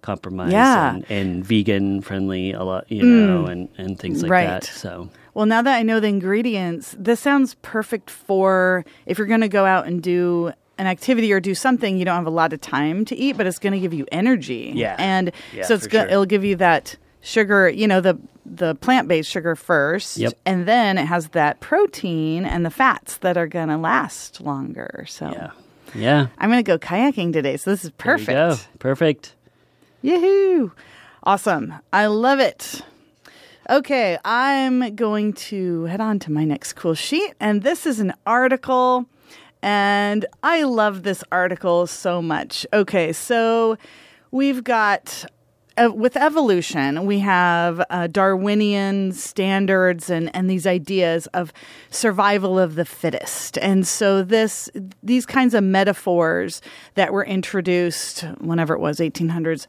compromise 0.00 0.52
Yeah. 0.52 0.92
Mm. 0.92 0.94
and, 0.94 1.10
and 1.10 1.44
vegan 1.44 2.00
friendly 2.00 2.52
a 2.52 2.62
lot 2.64 2.90
you 2.90 3.02
know 3.04 3.44
and, 3.44 3.68
and 3.76 3.98
things 3.98 4.22
like 4.22 4.30
Right. 4.30 4.46
that 4.46 4.64
so 4.64 5.10
Well, 5.34 5.46
now 5.46 5.62
that 5.62 5.76
I 5.76 5.82
know 5.82 6.00
the 6.00 6.08
ingredients, 6.08 6.94
this 6.98 7.20
sounds 7.20 7.54
perfect 7.62 8.10
for 8.10 8.84
if 9.06 9.18
you're 9.18 9.26
going 9.26 9.40
to 9.42 9.48
go 9.48 9.64
out 9.64 9.86
and 9.86 10.02
do 10.02 10.52
an 10.78 10.86
activity 10.86 11.32
or 11.32 11.40
do 11.40 11.54
something 11.54 11.98
you 11.98 12.04
don't 12.04 12.16
have 12.16 12.26
a 12.26 12.30
lot 12.30 12.52
of 12.52 12.60
time 12.60 13.04
to 13.04 13.14
eat, 13.16 13.36
but 13.36 13.46
it's 13.46 13.58
going 13.58 13.74
to 13.74 13.80
give 13.80 13.92
you 13.94 14.06
energy. 14.10 14.72
Yeah. 14.74 14.96
and 14.98 15.30
Yeah, 15.54 15.64
so 15.64 15.74
it's 15.74 15.86
go- 15.86 16.00
sure. 16.00 16.08
it'll 16.08 16.26
give 16.26 16.44
you 16.44 16.56
that 16.56 16.96
sugar, 17.20 17.68
you 17.68 17.86
know, 17.86 18.00
the 18.00 18.18
the 18.52 18.74
plant 18.76 19.06
based 19.06 19.30
sugar 19.30 19.54
first, 19.54 20.16
Yep. 20.16 20.32
and 20.46 20.66
then 20.66 20.98
it 20.98 21.04
has 21.06 21.28
that 21.28 21.60
protein 21.60 22.44
and 22.44 22.64
the 22.66 22.70
fats 22.70 23.18
that 23.18 23.36
are 23.36 23.46
going 23.46 23.68
to 23.68 23.76
last 23.76 24.40
longer. 24.40 25.04
So 25.08 25.30
yeah 25.30 25.50
yeah 25.94 26.26
I'm 26.38 26.50
going 26.50 26.64
to 26.64 26.66
go 26.66 26.78
kayaking 26.78 27.32
today. 27.32 27.56
So 27.58 27.70
this 27.70 27.84
is 27.84 27.90
perfect. 27.90 28.68
perfect 28.80 29.34
Yahoo! 30.02 30.70
Awesome. 31.24 31.74
I 31.92 32.06
love 32.06 32.40
it. 32.40 32.80
Okay, 33.70 34.18
I'm 34.24 34.96
going 34.96 35.32
to 35.34 35.84
head 35.84 36.00
on 36.00 36.18
to 36.20 36.32
my 36.32 36.42
next 36.42 36.72
cool 36.72 36.94
sheet. 36.94 37.34
And 37.38 37.62
this 37.62 37.86
is 37.86 38.00
an 38.00 38.12
article. 38.26 39.06
And 39.62 40.26
I 40.42 40.64
love 40.64 41.04
this 41.04 41.22
article 41.30 41.86
so 41.86 42.20
much. 42.20 42.66
Okay, 42.72 43.12
so 43.12 43.78
we've 44.32 44.64
got. 44.64 45.24
Uh, 45.80 45.88
with 45.88 46.16
evolution, 46.16 47.06
we 47.06 47.20
have 47.20 47.80
uh, 47.90 48.08
Darwinian 48.08 49.12
standards 49.12 50.10
and, 50.10 50.34
and 50.34 50.50
these 50.50 50.66
ideas 50.66 51.28
of 51.28 51.52
survival 51.90 52.58
of 52.58 52.74
the 52.74 52.84
fittest. 52.84 53.56
And 53.56 53.86
so 53.86 54.24
this 54.24 54.68
these 55.00 55.24
kinds 55.24 55.54
of 55.54 55.62
metaphors 55.62 56.60
that 56.96 57.12
were 57.12 57.24
introduced 57.24 58.22
whenever 58.40 58.74
it 58.74 58.80
was 58.80 58.98
1800s 58.98 59.68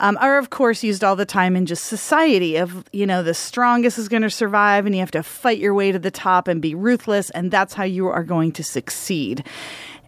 um, 0.00 0.18
are 0.20 0.38
of 0.38 0.50
course 0.50 0.82
used 0.82 1.04
all 1.04 1.14
the 1.14 1.26
time 1.26 1.54
in 1.54 1.66
just 1.66 1.84
society 1.84 2.56
of 2.56 2.84
you 2.92 3.06
know 3.06 3.22
the 3.22 3.34
strongest 3.34 3.98
is 3.98 4.08
going 4.08 4.22
to 4.22 4.30
survive 4.30 4.86
and 4.86 4.94
you 4.94 5.00
have 5.00 5.10
to 5.12 5.22
fight 5.22 5.58
your 5.58 5.74
way 5.74 5.92
to 5.92 5.98
the 5.98 6.10
top 6.10 6.48
and 6.48 6.60
be 6.60 6.74
ruthless 6.74 7.30
and 7.30 7.50
that's 7.50 7.74
how 7.74 7.84
you 7.84 8.08
are 8.08 8.24
going 8.24 8.50
to 8.52 8.64
succeed. 8.64 9.44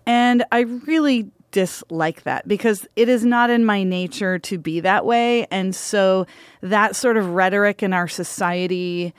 And 0.05 0.45
i 0.51 0.61
really 0.61 1.31
dislike 1.53 2.23
that 2.23 2.49
because 2.49 2.87
it 2.97 3.09
is 3.09 3.25
not 3.25 3.51
in 3.51 3.65
my 3.65 3.85
nature 3.85 4.39
to 4.39 4.59
be 4.59 4.81
that 4.81 5.05
way. 5.05 5.47
And 5.51 5.77
so 5.77 6.27
that 6.63 6.97
sort 6.97 7.19
of 7.19 7.29
rhetoric 7.29 7.83
in 7.83 7.93
our 7.93 8.09
society 8.09 9.15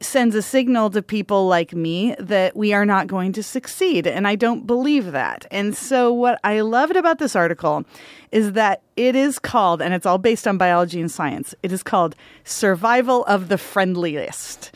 sends 0.00 0.34
a 0.34 0.42
signal 0.42 0.90
to 0.90 1.02
people 1.02 1.46
like 1.46 1.74
me 1.74 2.14
that 2.18 2.56
we 2.56 2.72
are 2.72 2.86
not 2.86 3.06
going 3.06 3.32
to 3.32 3.42
succeed. 3.42 4.06
And 4.06 4.26
I 4.28 4.36
don't 4.36 4.66
believe 4.66 5.12
that. 5.12 5.46
And 5.50 5.76
so, 5.76 6.12
what 6.12 6.38
I 6.44 6.60
loved 6.60 6.96
about 6.96 7.18
this 7.18 7.34
article 7.34 7.84
is 8.30 8.52
that 8.52 8.82
it 8.96 9.16
is 9.16 9.38
called, 9.38 9.82
and 9.82 9.94
it's 9.94 10.06
all 10.06 10.18
based 10.18 10.46
on 10.46 10.58
biology 10.58 11.00
and 11.00 11.10
science, 11.10 11.54
it 11.62 11.72
is 11.72 11.82
called 11.82 12.14
Survival 12.44 13.24
of 13.24 13.48
the 13.48 13.58
Friendliest. 13.58 14.72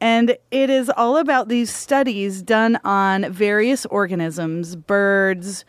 And 0.00 0.36
it 0.50 0.70
is 0.70 0.90
all 0.90 1.16
about 1.16 1.48
these 1.48 1.72
studies 1.72 2.42
done 2.42 2.78
on 2.84 3.32
various 3.32 3.86
organisms, 3.86 4.76
birds, 4.76 5.64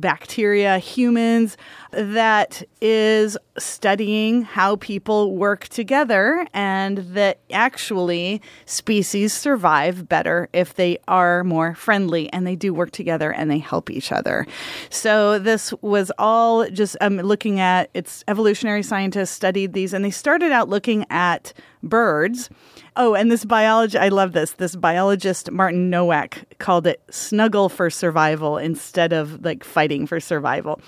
bacteria, 0.00 0.78
humans, 0.78 1.56
that 1.92 2.62
is 2.80 3.36
studying 3.58 4.42
how 4.42 4.76
people 4.76 5.36
work 5.36 5.68
together 5.68 6.46
and 6.54 6.98
that 6.98 7.40
actually 7.52 8.40
species 8.64 9.32
survive 9.32 10.08
better 10.08 10.48
if 10.52 10.74
they 10.74 10.98
are 11.08 11.44
more 11.44 11.74
friendly 11.74 12.32
and 12.32 12.46
they 12.46 12.56
do 12.56 12.72
work 12.72 12.90
together 12.90 13.32
and 13.32 13.50
they 13.50 13.58
help 13.58 13.90
each 13.90 14.12
other. 14.12 14.46
So 14.88 15.38
this 15.38 15.72
was 15.82 16.10
all 16.18 16.68
just 16.70 16.96
um, 17.00 17.16
looking 17.16 17.60
at 17.60 17.90
it's 17.94 18.24
evolutionary 18.28 18.82
scientists 18.82 19.30
studied 19.30 19.72
these 19.72 19.92
and 19.92 20.04
they 20.04 20.10
started 20.10 20.52
out 20.52 20.68
looking 20.68 21.04
at 21.10 21.52
birds. 21.82 22.50
Oh, 22.96 23.14
and 23.14 23.30
this 23.30 23.44
biology, 23.44 23.96
I 23.96 24.08
love 24.08 24.32
this. 24.32 24.52
This 24.52 24.74
biologist, 24.76 25.50
Martin 25.50 25.90
Nowak, 25.90 26.58
called 26.58 26.86
it 26.86 27.00
snuggle 27.10 27.68
for 27.68 27.88
survival 27.88 28.58
instead 28.58 29.12
of 29.12 29.44
like 29.44 29.64
fighting 29.64 30.06
for 30.06 30.20
survival. 30.20 30.80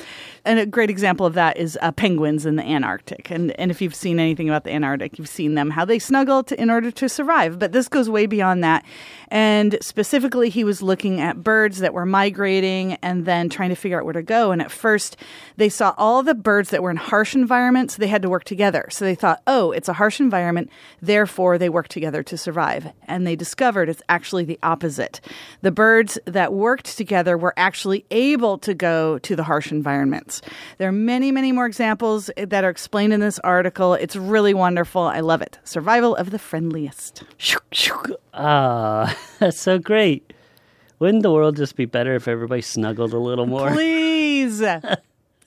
And 0.44 0.58
a 0.58 0.66
great 0.66 0.90
example 0.90 1.24
of 1.24 1.34
that 1.34 1.56
is 1.56 1.78
uh, 1.80 1.92
penguins 1.92 2.44
in 2.44 2.56
the 2.56 2.64
Antarctic. 2.64 3.30
And, 3.30 3.52
and 3.52 3.70
if 3.70 3.80
you've 3.80 3.94
seen 3.94 4.18
anything 4.18 4.48
about 4.48 4.64
the 4.64 4.72
Antarctic, 4.72 5.18
you've 5.18 5.28
seen 5.28 5.54
them, 5.54 5.70
how 5.70 5.84
they 5.84 5.98
snuggle 5.98 6.42
to, 6.44 6.60
in 6.60 6.70
order 6.70 6.90
to 6.90 7.08
survive. 7.08 7.58
But 7.58 7.72
this 7.72 7.88
goes 7.88 8.10
way 8.10 8.26
beyond 8.26 8.64
that. 8.64 8.84
And 9.28 9.78
specifically, 9.80 10.50
he 10.50 10.64
was 10.64 10.82
looking 10.82 11.20
at 11.20 11.42
birds 11.42 11.78
that 11.78 11.94
were 11.94 12.04
migrating 12.04 12.94
and 12.94 13.24
then 13.24 13.48
trying 13.48 13.70
to 13.70 13.76
figure 13.76 13.98
out 13.98 14.04
where 14.04 14.12
to 14.12 14.22
go. 14.22 14.50
And 14.50 14.60
at 14.60 14.70
first, 14.70 15.16
they 15.56 15.68
saw 15.68 15.94
all 15.96 16.22
the 16.22 16.34
birds 16.34 16.70
that 16.70 16.82
were 16.82 16.90
in 16.90 16.96
harsh 16.96 17.34
environments, 17.34 17.96
they 17.96 18.08
had 18.08 18.22
to 18.22 18.28
work 18.28 18.44
together. 18.44 18.88
So 18.90 19.04
they 19.04 19.14
thought, 19.14 19.40
oh, 19.46 19.70
it's 19.70 19.88
a 19.88 19.94
harsh 19.94 20.20
environment, 20.20 20.70
therefore 21.00 21.58
they 21.58 21.68
work 21.68 21.88
together 21.88 22.22
to 22.22 22.36
survive. 22.36 22.92
And 23.06 23.26
they 23.26 23.36
discovered 23.36 23.88
it's 23.88 24.02
actually 24.08 24.44
the 24.44 24.58
opposite. 24.62 25.20
The 25.62 25.70
birds 25.70 26.18
that 26.26 26.52
worked 26.52 26.96
together 26.96 27.36
were 27.36 27.54
actually 27.56 28.04
able 28.10 28.58
to 28.58 28.74
go 28.74 29.18
to 29.18 29.36
the 29.36 29.44
harsh 29.44 29.70
environments. 29.70 30.42
There 30.78 30.88
are 30.88 30.92
many, 30.92 31.32
many 31.32 31.52
more 31.52 31.66
examples 31.66 32.30
that 32.36 32.64
are 32.64 32.70
explained 32.70 33.12
in 33.12 33.20
this 33.20 33.38
article. 33.40 33.94
It's 33.94 34.16
really 34.16 34.54
wonderful. 34.54 35.02
I 35.02 35.20
love 35.20 35.42
it. 35.42 35.58
Survival 35.64 36.16
of 36.16 36.30
the 36.30 36.38
friendliest. 36.38 37.24
ah 38.34 39.16
that's 39.38 39.60
so 39.60 39.78
great 39.78 40.32
wouldn't 40.98 41.22
the 41.22 41.30
world 41.30 41.56
just 41.56 41.76
be 41.76 41.84
better 41.84 42.14
if 42.14 42.28
everybody 42.28 42.62
snuggled 42.62 43.12
a 43.12 43.18
little 43.18 43.46
more 43.46 43.70
Please. 43.70 44.62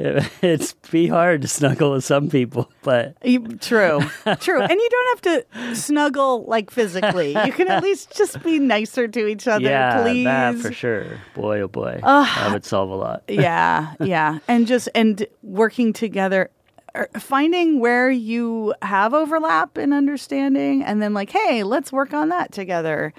it's 0.42 0.72
be 0.90 1.06
hard 1.08 1.42
to 1.42 1.48
snuggle 1.48 1.92
with 1.92 2.04
some 2.04 2.28
people 2.28 2.70
but 2.82 3.16
True, 3.60 4.00
true, 4.40 4.60
and 4.60 4.70
you 4.70 4.88
don't 4.90 5.08
have 5.14 5.22
to 5.22 5.74
snuggle 5.76 6.44
like 6.44 6.70
physically. 6.70 7.30
You 7.44 7.52
can 7.52 7.68
at 7.68 7.82
least 7.88 8.16
just 8.16 8.42
be 8.42 8.58
nicer 8.58 9.06
to 9.08 9.26
each 9.26 9.46
other, 9.46 9.64
yeah 9.64 10.02
please. 10.02 10.24
that 10.24 10.56
for 10.56 10.72
sure 10.72 11.20
boy 11.34 11.60
oh 11.60 11.68
boy 11.68 12.00
that 12.02 12.52
would 12.52 12.64
solve 12.64 12.90
a 12.90 12.94
lot 12.94 13.24
yeah, 13.28 13.94
yeah, 14.00 14.38
and 14.48 14.66
just 14.66 14.88
and 14.94 15.26
working 15.42 15.92
together, 15.92 16.50
er, 16.94 17.08
finding 17.18 17.80
where 17.80 18.10
you 18.10 18.74
have 18.82 19.14
overlap 19.14 19.78
in 19.78 19.92
understanding, 19.92 20.82
and 20.82 21.00
then 21.00 21.14
like, 21.14 21.30
hey, 21.30 21.62
let's 21.62 21.92
work 21.92 22.12
on 22.14 22.28
that 22.30 22.52
together. 22.52 23.12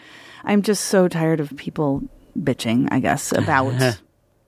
I'm 0.44 0.62
just 0.62 0.86
so 0.86 1.08
tired 1.08 1.40
of 1.40 1.56
people 1.56 2.04
bitching. 2.38 2.88
I 2.92 3.00
guess 3.00 3.32
about 3.32 3.74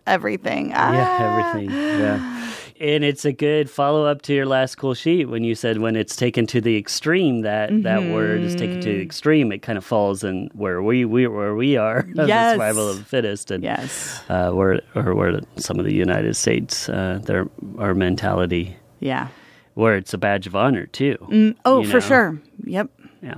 everything. 0.08 0.70
Yeah, 0.70 0.94
Ah. 1.20 1.40
everything. 1.54 1.70
Yeah. 1.76 2.40
And 2.80 3.04
it's 3.04 3.24
a 3.24 3.32
good 3.32 3.70
follow 3.70 4.06
up 4.06 4.24
to 4.24 4.34
your 4.34 4.46
last 4.46 4.76
cool 4.76 4.94
sheet 4.94 5.26
when 5.30 5.44
you 5.44 5.56
said 5.56 5.78
when 5.78 5.96
it's 5.96 6.16
taken 6.16 6.46
to 6.48 6.60
the 6.60 6.76
extreme 6.78 7.42
that 7.42 7.70
that 7.84 8.04
word 8.12 8.42
is 8.42 8.56
taken 8.56 8.82
to 8.82 8.88
the 8.90 8.94
Mm-hmm. 8.96 9.02
extreme 9.04 9.52
it 9.52 9.60
kind 9.62 9.78
of 9.78 9.86
falls 9.86 10.24
in 10.24 10.50
where 10.54 10.82
we, 10.82 11.06
we 11.06 11.28
where 11.28 11.56
we 11.56 11.78
are 11.78 12.06
Yes. 12.16 12.54
survival 12.54 12.90
of 12.90 12.98
the 12.98 13.06
fittest 13.06 13.52
and 13.52 13.64
Yes. 13.64 14.22
uh, 14.28 14.52
where 14.52 14.82
or 14.96 15.14
where 15.16 15.40
some 15.58 15.80
of 15.80 15.86
the 15.86 15.94
United 15.94 16.36
States 16.36 16.90
uh, 16.90 17.20
their 17.24 17.48
our 17.78 17.94
mentality 17.94 18.76
Yeah. 19.00 19.28
where 19.76 19.96
it's 19.96 20.14
a 20.14 20.18
badge 20.18 20.48
of 20.48 20.56
honor 20.56 20.88
too. 20.88 21.56
Oh, 21.66 21.82
you 21.84 21.88
for 21.90 22.02
sure. 22.02 22.40
Yep. 22.66 22.90
Yeah. 23.22 23.38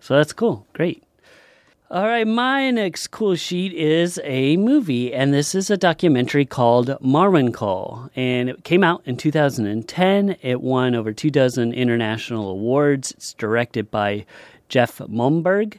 So 0.00 0.14
that's 0.16 0.32
cool. 0.34 0.66
Great. 0.74 1.02
All 1.94 2.08
right, 2.08 2.26
my 2.26 2.72
next 2.72 3.12
cool 3.12 3.36
sheet 3.36 3.72
is 3.72 4.20
a 4.24 4.56
movie, 4.56 5.14
and 5.14 5.32
this 5.32 5.54
is 5.54 5.70
a 5.70 5.76
documentary 5.76 6.44
called 6.44 6.88
Marwencol, 7.00 8.10
and 8.16 8.48
it 8.48 8.64
came 8.64 8.82
out 8.82 9.02
in 9.04 9.16
2010. 9.16 10.34
It 10.42 10.60
won 10.60 10.96
over 10.96 11.12
two 11.12 11.30
dozen 11.30 11.72
international 11.72 12.50
awards. 12.50 13.12
It's 13.12 13.32
directed 13.34 13.92
by 13.92 14.26
Jeff 14.68 14.98
Malmberg, 14.98 15.78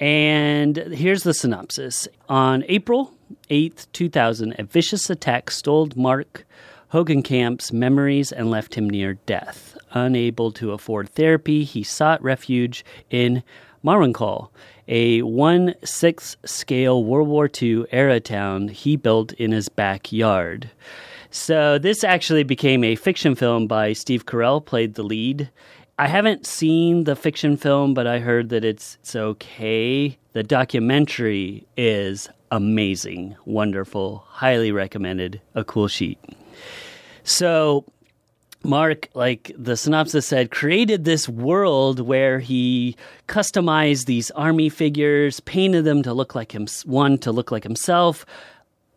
and 0.00 0.78
here's 0.78 1.24
the 1.24 1.34
synopsis: 1.34 2.08
On 2.26 2.64
April 2.66 3.12
8th, 3.50 3.86
2000, 3.92 4.54
a 4.58 4.64
vicious 4.64 5.10
attack 5.10 5.50
stole 5.50 5.90
Mark 5.94 6.46
Hogancamp's 6.94 7.70
memories 7.70 8.32
and 8.32 8.50
left 8.50 8.76
him 8.76 8.88
near 8.88 9.18
death. 9.26 9.76
Unable 9.90 10.52
to 10.52 10.72
afford 10.72 11.10
therapy, 11.10 11.64
he 11.64 11.82
sought 11.82 12.22
refuge 12.22 12.82
in 13.10 13.42
Marwencol, 13.84 14.48
a 14.90 15.22
1 15.22 15.74
6 15.82 16.36
scale 16.44 17.04
World 17.04 17.28
War 17.28 17.48
II 17.60 17.84
era 17.92 18.20
town 18.20 18.68
he 18.68 18.96
built 18.96 19.32
in 19.34 19.52
his 19.52 19.68
backyard. 19.68 20.68
So, 21.30 21.78
this 21.78 22.02
actually 22.02 22.42
became 22.42 22.82
a 22.82 22.96
fiction 22.96 23.36
film 23.36 23.68
by 23.68 23.92
Steve 23.92 24.26
Carell, 24.26 24.64
played 24.64 24.94
the 24.94 25.04
lead. 25.04 25.48
I 25.96 26.08
haven't 26.08 26.44
seen 26.44 27.04
the 27.04 27.14
fiction 27.14 27.56
film, 27.56 27.94
but 27.94 28.06
I 28.08 28.18
heard 28.18 28.48
that 28.48 28.64
it's 28.64 28.98
it's 29.00 29.14
okay. 29.14 30.18
The 30.32 30.42
documentary 30.42 31.66
is 31.76 32.28
amazing, 32.50 33.36
wonderful, 33.44 34.24
highly 34.26 34.72
recommended, 34.72 35.40
a 35.54 35.62
cool 35.62 35.86
sheet. 35.86 36.18
So 37.22 37.84
Mark, 38.62 39.08
like 39.14 39.52
the 39.56 39.76
synopsis 39.76 40.26
said, 40.26 40.50
created 40.50 41.04
this 41.04 41.28
world 41.28 42.00
where 42.00 42.40
he 42.40 42.94
customized 43.26 44.04
these 44.04 44.30
army 44.32 44.68
figures, 44.68 45.40
painted 45.40 45.84
them 45.84 46.02
to 46.02 46.12
look 46.12 46.34
like 46.34 46.52
him, 46.52 46.66
one 46.84 47.16
to 47.18 47.32
look 47.32 47.50
like 47.50 47.62
himself, 47.62 48.26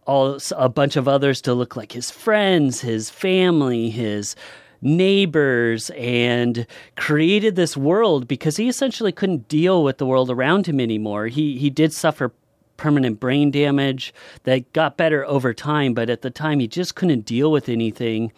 all 0.05 0.37
a 0.57 0.67
bunch 0.67 0.97
of 0.97 1.07
others 1.07 1.41
to 1.41 1.53
look 1.53 1.77
like 1.77 1.93
his 1.93 2.11
friends, 2.11 2.81
his 2.81 3.09
family, 3.09 3.89
his 3.89 4.35
neighbors, 4.81 5.89
and 5.91 6.67
created 6.97 7.55
this 7.55 7.77
world 7.77 8.27
because 8.27 8.57
he 8.57 8.67
essentially 8.67 9.13
couldn't 9.13 9.47
deal 9.47 9.81
with 9.81 9.97
the 9.97 10.05
world 10.05 10.29
around 10.29 10.67
him 10.67 10.81
anymore. 10.81 11.27
He 11.27 11.57
he 11.57 11.69
did 11.69 11.93
suffer 11.93 12.33
permanent 12.75 13.17
brain 13.17 13.49
damage 13.49 14.13
that 14.43 14.73
got 14.73 14.97
better 14.97 15.25
over 15.25 15.53
time, 15.53 15.93
but 15.93 16.09
at 16.09 16.21
the 16.21 16.29
time 16.29 16.59
he 16.59 16.67
just 16.67 16.95
couldn't 16.95 17.21
deal 17.21 17.49
with 17.49 17.69
anything 17.69 18.33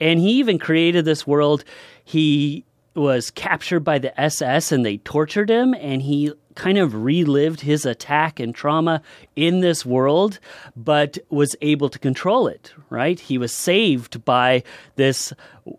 and 0.00 0.20
he 0.20 0.32
even 0.32 0.58
created 0.58 1.04
this 1.04 1.26
world. 1.26 1.64
He 2.04 2.64
was 2.94 3.30
captured 3.30 3.80
by 3.80 3.98
the 3.98 4.18
SS 4.20 4.72
and 4.72 4.84
they 4.84 4.98
tortured 4.98 5.50
him, 5.50 5.74
and 5.74 6.02
he 6.02 6.32
kind 6.58 6.76
of 6.76 6.92
relived 6.92 7.60
his 7.60 7.86
attack 7.86 8.40
and 8.40 8.52
trauma 8.52 9.00
in 9.36 9.60
this 9.60 9.86
world, 9.86 10.40
but 10.76 11.16
was 11.30 11.54
able 11.62 11.88
to 11.88 12.00
control 12.00 12.48
it, 12.48 12.74
right? 12.90 13.20
He 13.20 13.38
was 13.38 13.52
saved 13.52 14.24
by 14.24 14.64
this 14.96 15.32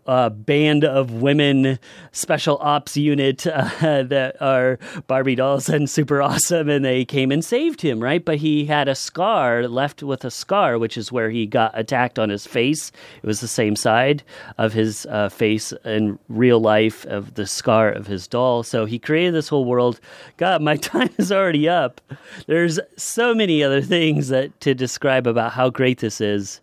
uh, 0.06 0.30
band 0.30 0.84
of 0.84 1.12
women 1.12 1.78
special 2.12 2.58
ops 2.60 2.96
unit 2.96 3.46
uh, 3.46 4.02
that 4.02 4.40
are 4.40 4.78
Barbie 5.06 5.34
dolls 5.34 5.68
and 5.68 5.88
super 5.88 6.22
awesome, 6.22 6.68
and 6.68 6.84
they 6.84 7.04
came 7.04 7.30
and 7.30 7.44
saved 7.44 7.82
him, 7.82 8.00
right? 8.00 8.24
But 8.24 8.38
he 8.38 8.64
had 8.64 8.88
a 8.88 8.94
scar, 8.94 9.68
left 9.68 10.02
with 10.02 10.24
a 10.24 10.30
scar, 10.30 10.78
which 10.78 10.96
is 10.96 11.12
where 11.12 11.30
he 11.30 11.46
got 11.46 11.78
attacked 11.78 12.18
on 12.18 12.30
his 12.30 12.46
face. 12.46 12.90
It 13.22 13.26
was 13.26 13.40
the 13.40 13.48
same 13.48 13.76
side 13.76 14.22
of 14.58 14.72
his 14.72 15.06
uh, 15.06 15.28
face 15.28 15.72
in 15.84 16.18
real 16.28 16.60
life 16.60 17.04
of 17.06 17.34
the 17.34 17.46
scar 17.46 17.90
of 17.90 18.06
his 18.06 18.26
doll. 18.26 18.62
So 18.62 18.84
he 18.86 18.98
created 18.98 19.34
this 19.34 19.48
whole 19.48 19.64
world. 19.64 20.00
God, 20.36 20.62
my 20.70 20.76
time 20.92 21.10
is 21.18 21.32
already 21.32 21.68
up. 21.68 22.00
There's 22.46 22.78
so 22.96 23.34
many 23.34 23.64
other 23.64 23.82
things 23.82 24.28
that 24.28 24.60
to 24.60 24.72
describe 24.72 25.26
about 25.26 25.50
how 25.52 25.68
great 25.68 25.98
this 25.98 26.20
is. 26.20 26.60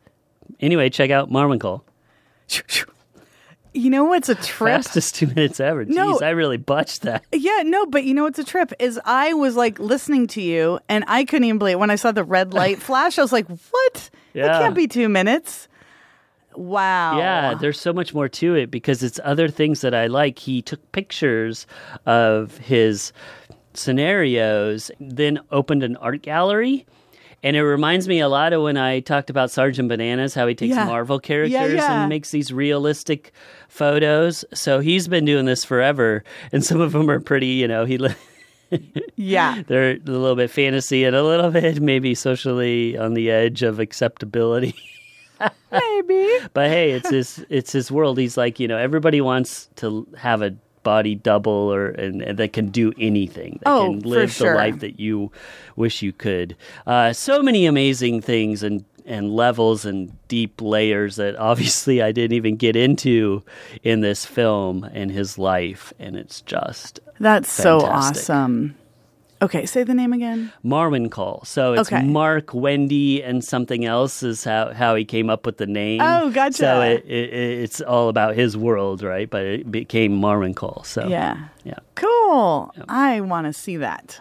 Anyway, 0.62 0.90
check 0.90 1.12
out 1.12 1.30
Marwencol. 1.30 1.82
You 3.74 3.90
know 3.90 4.06
what's 4.06 4.30
a 4.30 4.36
trip? 4.52 4.76
Fastest 4.76 5.16
two 5.16 5.28
minutes 5.28 5.60
ever. 5.60 5.84
Jeez, 5.86 5.94
No. 5.94 6.20
I 6.22 6.30
really 6.30 6.56
botched 6.56 7.02
that. 7.02 7.26
Yeah, 7.34 7.64
no, 7.66 7.86
but 7.86 8.06
you 8.06 8.14
know 8.14 8.24
what's 8.24 8.40
a 8.40 8.46
trip 8.46 8.72
is 8.80 8.98
I 9.04 9.34
was 9.34 9.58
like 9.58 9.78
listening 9.78 10.28
to 10.28 10.42
you 10.42 10.80
and 10.88 11.04
I 11.08 11.26
couldn't 11.26 11.44
even 11.44 11.60
believe 11.60 11.74
it. 11.74 11.80
when 11.80 11.90
I 11.92 11.96
saw 11.96 12.14
the 12.14 12.24
red 12.24 12.54
light 12.54 12.82
flash. 12.88 13.20
I 13.20 13.22
was 13.22 13.34
like, 13.34 13.48
"What? 13.48 14.10
It 14.34 14.44
can't 14.46 14.74
be 14.74 14.88
two 14.88 15.10
minutes." 15.10 15.68
Wow. 16.56 17.20
Yeah, 17.20 17.54
there's 17.54 17.80
so 17.80 17.94
much 17.94 18.14
more 18.16 18.28
to 18.30 18.56
it 18.56 18.72
because 18.72 19.04
it's 19.04 19.20
other 19.24 19.48
things 19.48 19.82
that 19.82 19.94
I 19.94 20.08
like. 20.08 20.40
He 20.40 20.62
took 20.64 20.92
pictures 20.92 21.68
of 22.08 22.58
his 22.58 23.12
scenarios, 23.78 24.92
then 25.00 25.40
opened 25.52 25.84
an 25.84 25.96
art 25.98 26.22
gallery. 26.22 26.86
And 27.44 27.56
it 27.56 27.64
reminds 27.64 28.08
me 28.08 28.20
a 28.20 28.28
lot 28.28 28.52
of 28.52 28.64
when 28.64 28.78
I 28.78 29.00
talked 29.00 29.30
about 29.30 29.52
Sergeant 29.52 29.88
Bananas, 29.90 30.34
how 30.34 30.48
he 30.48 30.56
takes 30.56 30.76
Yeah. 30.76 30.86
Marvel 30.86 31.20
characters 31.20 31.74
yeah. 31.74 32.02
and 32.02 32.10
makes 32.10 32.32
these 32.32 32.52
realistic 32.52 33.32
photos. 33.70 34.44
So 34.54 34.80
he's 34.80 35.08
been 35.08 35.24
doing 35.24 35.46
this 35.46 35.64
forever, 35.64 36.24
and 36.52 36.66
some 36.66 36.82
of 36.82 36.94
them 36.94 37.10
are 37.12 37.20
pretty. 37.20 37.48
You 37.48 37.68
know, 37.68 37.86
he 37.86 38.00
yeah. 39.16 39.62
they're 39.68 39.92
a 39.92 40.00
little 40.00 40.36
bit 40.36 40.50
fantasy 40.50 41.04
and 41.04 41.16
a 41.16 41.24
little 41.24 41.52
bit 41.52 41.80
maybe 41.80 42.16
socially 42.16 42.98
on 42.98 43.14
the 43.14 43.30
edge 43.30 43.62
of 43.62 43.80
acceptability. 43.80 44.76
Maybe. 45.72 46.40
But 46.54 46.70
hey, 46.70 46.92
it's 46.92 47.10
his 47.10 47.46
it's 47.50 47.72
his 47.72 47.92
world. 47.92 48.18
He's 48.18 48.38
like, 48.38 48.60
you 48.60 48.68
know, 48.68 48.78
everybody 48.78 49.22
wants 49.22 49.70
to 49.78 50.08
have 50.18 50.42
a 50.42 50.56
body 50.88 51.16
double 51.16 51.52
or 51.76 51.88
and, 52.04 52.22
and 52.22 52.38
that 52.40 52.54
can 52.54 52.68
do 52.70 52.94
anything. 52.98 53.60
That 53.64 53.70
Oh, 53.72 53.86
can 53.92 54.00
live 54.02 54.32
sure. 54.32 54.52
the 54.52 54.56
life 54.58 54.80
that 54.80 55.00
you 55.00 55.32
wish 55.76 56.02
you 56.02 56.14
could. 56.14 56.56
Uh, 56.86 57.12
so 57.14 57.42
many 57.42 57.66
amazing 57.66 58.22
things 58.22 58.64
and 58.64 58.86
and 59.06 59.30
levels 59.34 59.86
and 59.86 60.12
deep 60.28 60.62
layers 60.62 61.16
that 61.16 61.36
obviously 61.52 62.02
I 62.02 62.12
didn't 62.12 62.36
even 62.36 62.56
get 62.58 62.76
into 62.76 63.44
in 63.84 64.02
this 64.02 64.26
film 64.26 64.84
and 64.94 65.12
his 65.12 65.38
life 65.38 65.94
and 66.00 66.16
it's 66.18 66.42
just 66.42 67.00
That's 67.20 67.52
so 67.52 67.80
awesome. 67.82 68.76
Okay, 69.42 69.66
say 69.66 69.84
the 69.84 69.94
name 69.94 70.14
again. 70.14 70.52
Marwencol. 70.66 71.46
So 71.46 71.74
it's 71.74 71.92
Okay. 71.92 72.04
Mark, 72.04 72.54
Wendy, 72.54 73.22
and 73.24 73.44
something 73.44 73.86
else 73.86 74.24
is 74.24 74.44
how, 74.44 74.74
how 74.74 74.96
he 74.96 75.06
came 75.06 75.30
up 75.30 75.46
with 75.46 75.58
the 75.58 75.68
name. 75.68 76.02
Oh, 76.02 76.30
gotcha. 76.32 76.58
So 76.58 76.82
it, 76.82 77.06
it, 77.06 77.34
it's 77.34 77.82
all 77.82 78.10
about 78.10 78.36
his 78.36 78.58
world, 78.58 79.04
right? 79.04 79.30
But 79.30 79.44
it 79.46 79.72
became 79.72 80.20
Marwencol. 80.20 80.86
So 80.86 81.08
Yeah. 81.08 81.50
yeah. 81.64 81.76
Cool. 81.96 82.74
I 82.90 83.22
want 83.22 83.46
to 83.48 83.54
see 83.54 83.78
that. 83.78 84.20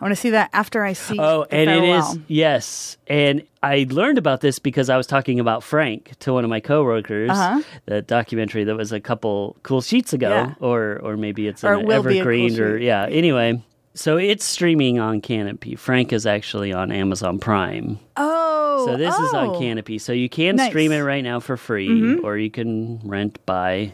I 0.00 0.04
want 0.04 0.14
to 0.14 0.20
see 0.20 0.30
that 0.30 0.50
after 0.52 0.84
I 0.84 0.92
see. 0.92 1.16
Oh, 1.18 1.46
and 1.50 1.70
it 1.70 1.80
farewell. 1.80 2.12
is 2.12 2.18
yes. 2.26 2.96
And 3.06 3.42
I 3.62 3.86
learned 3.88 4.18
about 4.18 4.40
this 4.42 4.58
because 4.58 4.90
I 4.90 4.96
was 4.98 5.06
talking 5.06 5.40
about 5.40 5.62
Frank 5.62 6.18
to 6.18 6.32
one 6.34 6.44
of 6.44 6.50
my 6.50 6.60
coworkers. 6.60 7.30
Uh-huh. 7.30 7.62
The 7.86 8.02
documentary 8.02 8.64
that 8.64 8.76
was 8.76 8.92
a 8.92 9.00
couple 9.00 9.56
cool 9.62 9.80
sheets 9.80 10.12
ago, 10.12 10.28
Yeah. 10.28 10.54
or 10.60 10.98
or 11.02 11.16
maybe 11.16 11.46
it's 11.46 11.64
Or 11.64 11.74
an 11.74 11.80
it 11.80 11.82
a 11.82 11.84
cool 11.84 11.92
evergreen, 11.92 12.60
or 12.60 12.76
yeah. 12.76 13.06
Anyway, 13.08 13.62
so 13.94 14.16
it's 14.16 14.44
streaming 14.44 14.98
on 14.98 15.20
Kanopy. 15.20 15.78
Frank 15.78 16.12
is 16.12 16.26
actually 16.26 16.72
on 16.72 16.90
Amazon 16.92 17.38
Prime. 17.38 17.98
Oh. 18.16 18.86
So 18.86 18.96
this 18.96 19.14
is 19.14 19.32
on 19.32 19.50
oh. 19.50 19.60
Kanopy. 19.60 20.00
So 20.00 20.12
you 20.12 20.28
can 20.28 20.56
Nice. 20.56 20.64
Mm-hmm. 20.66 20.70
stream 20.70 20.92
it 20.92 21.00
right 21.00 21.22
now 21.24 21.40
for 21.40 21.56
free, 21.56 22.18
or 22.20 22.36
you 22.36 22.50
can 22.50 22.98
rent, 23.04 23.38
buy, 23.46 23.92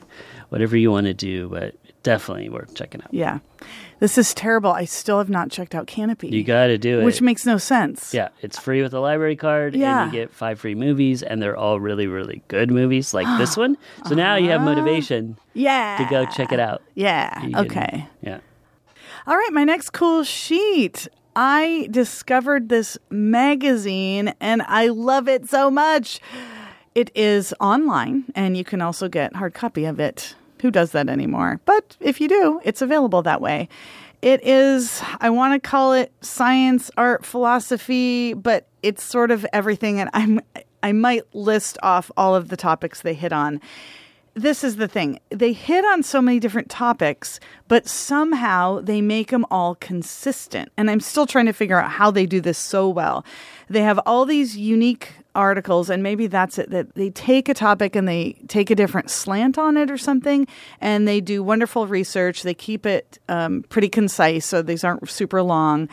whatever 0.49 0.77
you 0.77 0.91
want 0.91 1.07
to 1.07 1.15
do. 1.15 1.49
But 1.49 1.75
definitely 2.03 2.49
worth 2.49 2.75
checking 2.75 3.03
out. 3.03 3.13
Yeah. 3.13 3.41
This 3.99 4.17
is 4.17 4.33
terrible. 4.33 4.71
I 4.73 4.87
still 4.87 5.19
have 5.19 5.29
not 5.29 5.51
checked 5.51 5.75
out 5.75 5.87
Kanopy. 5.87 6.33
You 6.33 6.43
got 6.43 6.69
to 6.69 6.79
do 6.79 7.01
it. 7.01 7.05
which 7.05 7.21
makes 7.21 7.45
no 7.45 7.59
sense. 7.59 8.15
yeah, 8.15 8.31
it's 8.41 8.59
free 8.59 8.81
with 8.81 8.95
a 8.95 9.01
library 9.01 9.37
card, 9.37 9.75
Yeah. 9.77 10.05
and 10.05 10.13
you 10.15 10.21
get 10.21 10.33
five 10.33 10.59
free 10.59 10.75
movies, 10.75 11.23
and 11.23 11.43
they're 11.43 11.57
all 11.59 11.79
really, 11.79 12.07
really 12.07 12.41
good 12.49 12.71
movies, 12.71 13.13
like 13.13 13.27
this 13.39 13.55
one. 13.59 13.77
So 14.09 14.15
now 14.15 14.37
you 14.37 14.49
have 14.49 14.63
motivation 14.63 15.37
Yeah. 15.53 15.99
to 15.99 16.05
go 16.09 16.25
check 16.25 16.51
it 16.53 16.59
out. 16.61 16.81
Yeah. 16.95 17.29
Can- 17.41 17.57
Okay. 17.57 18.07
Yeah. 18.23 18.39
All 19.31 19.37
right, 19.37 19.53
my 19.53 19.63
next 19.63 19.91
cool 19.91 20.25
sheet. 20.25 21.07
I 21.37 21.87
discovered 21.93 22.69
this 22.69 22.99
magazine 23.11 24.35
and 24.41 24.61
I 24.63 24.89
love 24.89 25.29
it 25.29 25.49
so 25.49 25.71
much. 25.71 26.19
It 26.97 27.13
is 27.15 27.55
online 27.61 28.25
and 28.35 28.57
you 28.57 28.65
can 28.65 28.83
also 28.83 29.09
get 29.09 29.37
hard 29.37 29.55
copy 29.55 29.85
of 29.85 30.01
it. 30.01 30.35
Who 30.63 30.73
does 30.73 30.91
that 30.91 31.09
anymore? 31.09 31.61
But 31.65 31.97
if 32.01 32.21
you 32.21 32.27
do, 32.27 32.61
it's 32.65 32.83
available 32.83 33.23
that 33.23 33.41
way. 33.41 33.69
It 34.21 34.45
is 34.45 35.01
I 35.21 35.31
want 35.31 35.55
to 35.55 35.61
call 35.61 35.93
it 35.93 36.11
science, 36.23 36.91
art, 36.97 37.25
philosophy, 37.25 38.35
but 38.35 38.67
it's 38.83 39.05
sort 39.05 39.31
of 39.31 39.47
everything 39.53 40.01
and 40.01 40.11
I'm 40.13 40.41
I 40.83 40.91
might 40.91 41.33
list 41.37 41.79
off 41.85 42.11
all 42.17 42.35
of 42.35 42.49
the 42.49 42.57
topics 42.57 43.03
they 43.03 43.15
hit 43.15 43.33
on 43.33 43.61
this 44.35 44.63
is 44.63 44.77
the 44.77 44.89
thing. 44.89 45.19
They 45.31 45.53
hit 45.53 45.85
on 45.85 46.03
so 46.03 46.23
many 46.23 46.39
different 46.39 46.71
topics, 46.71 47.41
but 47.69 47.89
somehow 47.89 48.81
they 48.81 49.01
make 49.01 49.31
them 49.31 49.45
all 49.51 49.75
consistent. 49.75 50.71
And 50.77 50.91
I'm 50.91 51.01
still 51.01 51.27
trying 51.27 51.47
to 51.47 51.53
figure 51.53 51.81
out 51.81 51.91
how 51.91 52.11
they 52.11 52.27
do 52.27 52.41
this 52.41 52.59
so 52.59 52.89
well. 52.89 53.25
They 53.69 53.83
have 53.83 53.99
all 54.07 54.25
these 54.25 54.57
unique 54.57 55.13
articles, 55.35 55.91
and 55.91 56.03
maybe 56.03 56.27
that's 56.27 56.59
it 56.59 56.71
that 56.71 56.95
they 56.95 57.11
take 57.11 57.49
a 57.49 57.55
topic 57.55 57.95
and 57.95 58.09
they 58.09 58.33
take 58.49 58.71
a 58.71 58.75
different 58.75 59.11
slant 59.11 59.59
on 59.59 59.77
it 59.77 59.91
or 59.91 59.99
something, 59.99 60.47
and 60.81 61.07
they 61.07 61.21
do 61.21 61.43
wonderful 61.43 61.87
research. 61.87 62.43
They 62.43 62.55
keep 62.55 62.87
it 62.87 63.19
um, 63.29 63.65
pretty 63.69 63.89
concise, 63.89 64.47
so 64.47 64.63
these 64.63 64.85
aren't 64.85 65.09
super 65.09 65.43
long. 65.43 65.89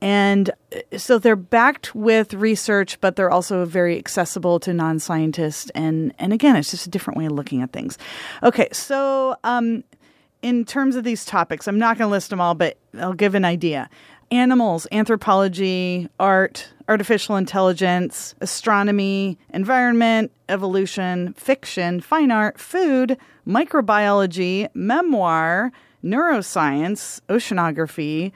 And 0.00 0.50
uh, 0.72 0.98
so 0.98 1.18
they're 1.18 1.36
backed 1.36 1.94
with 1.94 2.34
research, 2.34 3.00
but 3.00 3.16
they're 3.16 3.30
also 3.30 3.64
very 3.64 3.98
accessible 3.98 4.60
to 4.60 4.72
non 4.72 4.98
scientists. 4.98 5.70
And, 5.74 6.14
and 6.18 6.32
again, 6.32 6.56
it's 6.56 6.70
just 6.70 6.86
a 6.86 6.90
different 6.90 7.18
way 7.18 7.26
of 7.26 7.32
looking 7.32 7.62
at 7.62 7.72
things. 7.72 7.98
Okay, 8.42 8.68
so 8.72 9.36
um, 9.44 9.84
in 10.42 10.64
terms 10.64 10.96
of 10.96 11.04
these 11.04 11.24
topics, 11.24 11.66
I'm 11.66 11.78
not 11.78 11.98
going 11.98 12.08
to 12.08 12.12
list 12.12 12.30
them 12.30 12.40
all, 12.40 12.54
but 12.54 12.76
I'll 12.98 13.12
give 13.12 13.34
an 13.34 13.44
idea 13.44 13.90
animals, 14.30 14.86
anthropology, 14.92 16.06
art, 16.20 16.70
artificial 16.86 17.36
intelligence, 17.36 18.34
astronomy, 18.42 19.38
environment, 19.54 20.30
evolution, 20.50 21.32
fiction, 21.32 22.00
fine 22.00 22.30
art, 22.30 22.60
food, 22.60 23.16
microbiology, 23.46 24.68
memoir, 24.74 25.72
neuroscience, 26.04 27.20
oceanography 27.30 28.32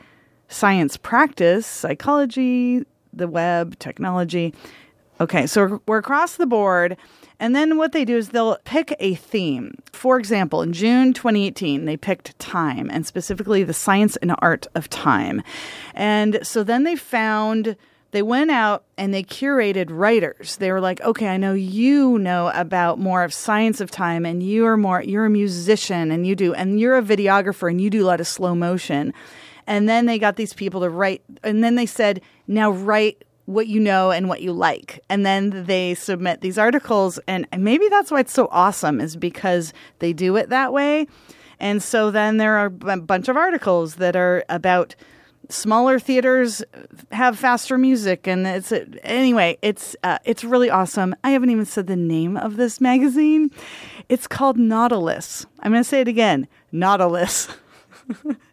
science 0.53 0.97
practice, 0.97 1.67
psychology, 1.67 2.85
the 3.13 3.29
web, 3.29 3.79
technology. 3.79 4.55
Okay, 5.21 5.47
so 5.47 5.81
we're- 5.87 5.99
across 5.99 6.37
the 6.37 6.47
board. 6.47 6.97
And 7.39 7.57
then 7.57 7.77
what 7.77 7.93
they 7.93 8.05
do 8.05 8.17
is 8.17 8.29
they'll 8.29 8.59
pick 8.65 8.95
a 9.01 9.15
theme. 9.15 9.75
For 9.93 10.17
example, 10.19 10.63
in 10.63 10.73
June 10.73 11.13
2018, 11.13 11.87
they 11.87 11.97
picked 11.97 12.39
time 12.39 12.89
and 12.93 13.05
specifically 13.05 13.65
the 13.65 13.75
science 13.75 14.17
and 14.17 14.35
art 14.39 14.69
of 14.77 14.89
time. 14.89 15.43
And 15.95 16.39
so 16.43 16.63
then 16.63 16.85
they 16.85 16.95
found, 16.95 17.75
they 18.13 18.23
went 18.23 18.53
out 18.53 18.85
and 18.97 19.13
they 19.13 19.25
curated 19.25 19.87
writers. 19.91 20.57
They 20.57 20.71
were 20.71 20.81
like, 20.81 21.01
okay, 21.01 21.29
I 21.29 21.37
know 21.37 21.53
you 21.53 22.17
know 22.19 22.53
about 22.55 23.01
more 23.01 23.25
of 23.25 23.35
science 23.35 23.81
of 23.81 23.91
time 23.91 24.25
and 24.25 24.41
you're 24.43 24.77
more, 24.77 25.03
you're 25.03 25.27
a 25.27 25.31
musician 25.31 26.13
and 26.13 26.25
you 26.25 26.37
do, 26.37 26.55
and 26.55 26.79
you're 26.79 26.97
a 26.97 27.03
videographer 27.03 27.69
and 27.69 27.81
you 27.81 27.91
do 27.91 28.05
a 28.05 28.07
lot 28.07 28.21
of 28.21 28.29
slow 28.29 28.55
motion. 28.55 29.13
And 29.67 29.89
then 29.89 30.07
they 30.07 30.19
got 30.19 30.37
these 30.37 30.55
people 30.55 30.81
to 30.81 30.91
write, 30.91 31.23
and 31.43 31.63
then 31.63 31.77
they 31.77 31.87
said, 31.87 32.21
now 32.47 32.71
write 32.71 33.25
what 33.47 33.67
you 33.67 33.81
know 33.81 34.11
and 34.11 34.29
what 34.29 34.43
you 34.43 34.53
like. 34.53 35.01
And 35.09 35.27
then 35.27 35.65
they 35.65 35.95
submit 35.95 36.41
these 36.41 36.59
articles. 36.59 37.19
And 37.27 37.47
maybe 37.57 37.89
that's 37.89 38.11
why 38.11 38.21
it's 38.21 38.33
so 38.33 38.49
awesome, 38.51 39.01
is 39.01 39.17
because 39.17 39.73
they 39.99 40.13
do 40.13 40.37
it 40.37 40.49
that 40.51 40.73
way. 40.73 41.07
And 41.59 41.83
so 41.83 42.11
then 42.11 42.39
there 42.39 42.57
are 42.57 42.73
a 42.87 42.97
bunch 42.97 43.29
of 43.29 43.37
articles 43.37 43.97
that 43.97 44.17
are 44.17 44.45
about 44.49 44.95
smaller 45.49 45.99
theaters 45.99 46.63
have 47.11 47.39
faster 47.39 47.77
music 47.77 48.27
and 48.27 48.47
it's 48.47 48.73
anyway 49.03 49.59
it's 49.61 49.97
uh, 50.03 50.19
it's 50.25 50.45
really 50.45 50.71
awesome 50.71 51.15
i 51.25 51.31
haven't 51.31 51.51
even 51.51 51.65
said 51.65 51.87
the 51.89 51.97
name 51.97 52.37
of 52.37 52.57
this 52.57 52.81
magazine 52.81 53.51
it's 54.09 54.27
called 54.27 54.57
nautilus 54.57 55.45
i'm 55.61 55.73
going 55.73 55.83
to 55.83 55.89
say 55.89 56.01
it 56.01 56.09
again 56.09 56.47
nautilus 56.71 57.49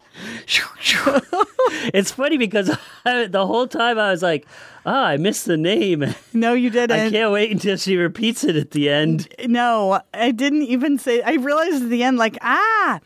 it's 1.94 2.12
funny 2.12 2.38
because 2.38 2.76
I, 3.06 3.28
the 3.28 3.46
whole 3.46 3.68
time 3.68 3.98
I 4.00 4.12
was 4.12 4.22
like, 4.22 4.46
"Ah, 4.86 5.08
I 5.08 5.18
missed 5.18 5.46
the 5.46 5.58
name." 5.58 6.14
no 6.34 6.54
you 6.54 6.70
didn't 6.72 7.00
I 7.00 7.10
can't 7.10 7.32
wait 7.32 7.52
until 7.52 7.78
she 7.78 7.98
repeats 7.98 8.44
it 8.44 8.56
at 8.56 8.72
the 8.72 8.90
end. 8.90 9.28
No, 9.48 10.02
I 10.14 10.32
didn't 10.32 10.64
even 10.64 10.98
say. 10.98 11.22
I 11.22 11.34
realized 11.34 11.84
at 11.84 11.90
the 11.90 12.04
end, 12.04 12.18
like, 12.18 12.38
ah. 12.42 13.00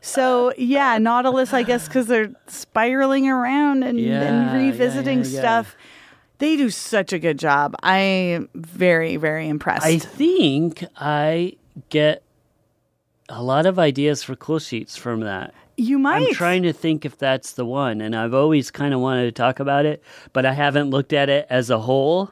So 0.00 0.52
yeah, 0.56 0.96
Nautilus, 0.98 1.52
I 1.52 1.62
guess, 1.62 1.86
because 1.86 2.06
they're 2.06 2.32
spiraling 2.46 3.28
around 3.28 3.82
and, 3.82 4.00
Yeah, 4.00 4.22
and 4.22 4.66
revisiting 4.66 5.18
yeah, 5.24 5.30
yeah. 5.30 5.40
stuff. 5.40 5.76
They 6.38 6.56
do 6.56 6.70
such 6.70 7.12
a 7.12 7.18
good 7.18 7.38
job. 7.38 7.74
I'm 7.82 8.48
very, 8.54 9.16
very 9.18 9.46
impressed. 9.46 9.84
I 9.84 9.98
think 9.98 10.82
I 10.96 11.56
get 11.90 12.22
a 13.30 13.42
lot 13.42 13.64
of 13.66 13.78
ideas 13.78 14.22
for 14.22 14.36
cool 14.36 14.58
sheets 14.58 14.96
from 14.96 15.20
that. 15.20 15.54
you 15.76 15.98
might. 15.98 16.26
I'm 16.28 16.34
trying 16.34 16.62
to 16.64 16.72
think 16.72 17.04
if 17.06 17.16
that's 17.16 17.52
the 17.52 17.64
one, 17.64 18.00
and 18.02 18.14
I've 18.14 18.34
always 18.34 18.70
kind 18.70 18.92
of 18.92 19.00
wanted 19.00 19.24
to 19.24 19.32
talk 19.32 19.60
about 19.60 19.86
it, 19.86 20.02
but 20.34 20.44
I 20.44 20.52
haven't 20.52 20.90
looked 20.90 21.12
at 21.14 21.28
it 21.30 21.46
as 21.48 21.70
a 21.70 21.78
whole. 21.78 22.30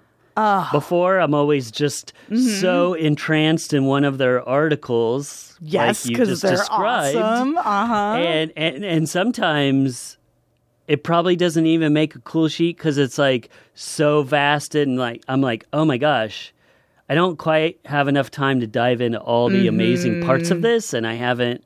Before, 0.71 1.19
I'm 1.19 1.35
always 1.35 1.71
just 1.73 2.13
Mm-hmm. 2.31 2.61
so 2.61 2.95
entranced 2.95 3.73
in 3.73 3.87
one 3.87 4.05
of 4.05 4.19
their 4.19 4.47
articles. 4.49 5.57
yes, 5.61 6.07
because 6.07 6.29
just 6.29 6.43
they're 6.43 6.53
described. 6.53 7.17
awesome. 7.17 7.57
Uh 7.59 7.63
huh. 7.87 8.15
and 8.19 8.53
and 8.57 8.85
and 8.85 9.09
sometimes 9.09 10.17
it 10.87 11.03
probably 11.03 11.35
doesn't 11.37 11.67
even 11.67 11.93
make 11.93 12.15
a 12.15 12.21
cool 12.21 12.47
sheet 12.49 12.77
because 12.77 12.99
it's 12.99 13.19
like 13.19 13.49
so 13.75 14.23
vast 14.23 14.75
and 14.77 14.97
like 14.99 15.25
I'm 15.27 15.41
like 15.41 15.65
oh 15.73 15.85
my 15.85 15.97
gosh 15.99 16.53
I 17.09 17.15
don't 17.15 17.39
quite 17.39 17.81
have 17.87 18.07
enough 18.09 18.31
time 18.31 18.61
to 18.61 18.67
dive 18.67 19.01
into 19.01 19.19
all 19.21 19.49
the 19.49 19.67
amazing 19.67 20.23
parts 20.23 20.45
Mm-hmm. 20.45 20.53
of 20.57 20.63
this 20.63 20.93
and 20.95 21.07
I 21.07 21.15
haven't 21.15 21.65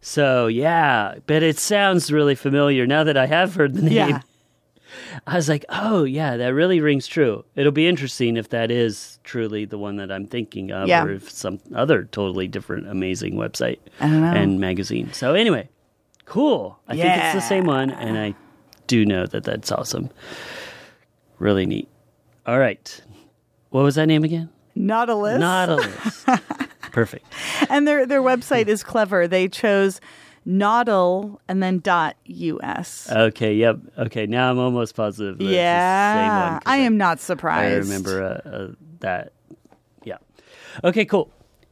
so 0.00 0.46
yeah 0.46 1.16
but 1.26 1.42
it 1.42 1.58
sounds 1.58 2.12
really 2.12 2.34
familiar 2.36 2.86
now 2.86 3.02
that 3.04 3.16
I 3.16 3.26
have 3.26 3.54
heard 3.56 3.74
the 3.74 3.82
name 3.82 3.92
Yeah. 3.92 4.20
I 5.26 5.34
was 5.34 5.48
like 5.48 5.64
oh 5.68 6.04
yeah 6.04 6.36
that 6.36 6.54
really 6.54 6.80
rings 6.80 7.06
true 7.08 7.44
it'll 7.56 7.72
be 7.72 7.88
interesting 7.88 8.36
if 8.36 8.48
that 8.50 8.70
is 8.70 9.18
truly 9.24 9.64
the 9.64 9.76
one 9.78 9.96
that 9.96 10.12
I'm 10.12 10.26
thinking 10.26 10.70
of 10.70 10.86
Yeah. 10.88 11.02
or 11.04 11.10
if 11.10 11.28
some 11.30 11.58
other 11.74 12.04
totally 12.04 12.46
different 12.46 12.86
amazing 12.88 13.34
website 13.34 13.78
I 14.00 14.06
don't 14.08 14.20
know. 14.22 14.32
and 14.32 14.60
magazine. 14.60 15.12
So 15.12 15.34
anyway, 15.34 15.68
cool. 16.24 16.78
I 16.86 16.94
think 16.96 17.06
it's 17.16 17.34
the 17.34 17.40
same 17.40 17.64
one, 17.64 17.90
and 17.90 18.16
I 18.16 18.34
do 18.86 19.04
know 19.04 19.26
that 19.26 19.42
that's 19.44 19.72
awesome. 19.72 20.08
Really 21.38 21.66
neat. 21.66 21.88
All 22.46 22.58
right, 22.58 23.02
what 23.70 23.82
was 23.82 23.96
that 23.96 24.06
name 24.06 24.24
again? 24.24 24.48
Nautilus. 24.78 25.38
Nautilus. 25.40 26.24
Perfect. 26.92 27.26
and 27.68 27.86
their 27.86 28.06
their 28.06 28.22
website 28.22 28.68
is 28.68 28.82
clever. 28.82 29.28
They 29.28 29.48
chose 29.48 30.00
Nautil 30.46 31.38
and 31.48 31.62
then 31.62 31.80
dot 31.80 32.16
us. 32.26 33.10
Okay. 33.10 33.54
Yep. 33.54 33.78
Okay. 33.98 34.26
Now 34.26 34.50
I'm 34.50 34.58
almost 34.58 34.94
positive. 34.94 35.38
that 35.38 35.44
it's 35.44 35.50
the 35.50 35.54
same 35.54 35.54
yeah, 35.56 36.50
one, 36.52 36.60
'cause 36.60 36.62
I 36.72 36.76
am 36.78 36.96
not 36.96 37.20
surprised. 37.20 37.74
I 37.74 37.92
remember 37.92 38.22
uh, 38.22 38.48
uh, 38.48 38.68
that. 39.00 39.32
Yeah. 40.04 40.16
Okay, 40.84 41.04
cool. 41.04 41.30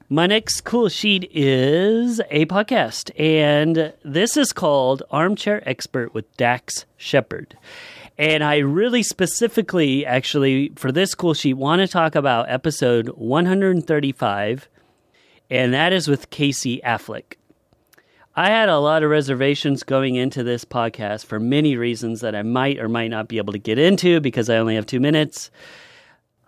My 0.09 0.27
next 0.29 0.61
cool 0.61 0.89
sheet 0.89 1.29
is 1.33 2.21
a 2.31 2.47
podcast, 2.47 3.11
and 3.19 3.93
this 4.05 4.37
is 4.37 4.53
called 4.53 5.03
Armchair 5.11 5.69
Expert 5.69 6.15
with 6.15 6.33
Dax 6.37 6.87
Shepard. 6.97 7.57
And 8.19 8.43
I 8.43 8.59
really 8.59 9.03
specifically, 9.03 10.07
actually, 10.07 10.73
for 10.77 10.91
this 10.91 11.15
cool 11.15 11.35
sheet, 11.35 11.55
want 11.55 11.81
to 11.83 11.89
talk 11.89 12.15
about 12.15 12.49
episode 12.49 13.09
135, 13.11 14.69
and 15.51 15.75
that 15.75 15.93
is 15.93 16.09
with 16.09 16.31
Casey 16.31 16.81
Affleck. 16.83 17.35
I 18.35 18.49
had 18.49 18.69
a 18.69 18.79
lot 18.79 19.03
of 19.03 19.11
reservations 19.11 19.83
going 19.83 20.15
into 20.15 20.43
this 20.43 20.65
podcast 20.65 21.27
for 21.27 21.39
many 21.39 21.77
reasons 21.77 22.21
that 22.21 22.35
I 22.35 22.43
might 22.43 22.79
or 22.79 22.89
might 22.89 23.09
not 23.09 23.29
be 23.29 23.39
able 23.39 23.53
to 23.53 23.59
get 23.59 23.79
into 23.79 24.21
because 24.21 24.49
I 24.49 24.57
only 24.57 24.77
have 24.77 24.87
two 24.87 25.01
minutes. 25.01 25.51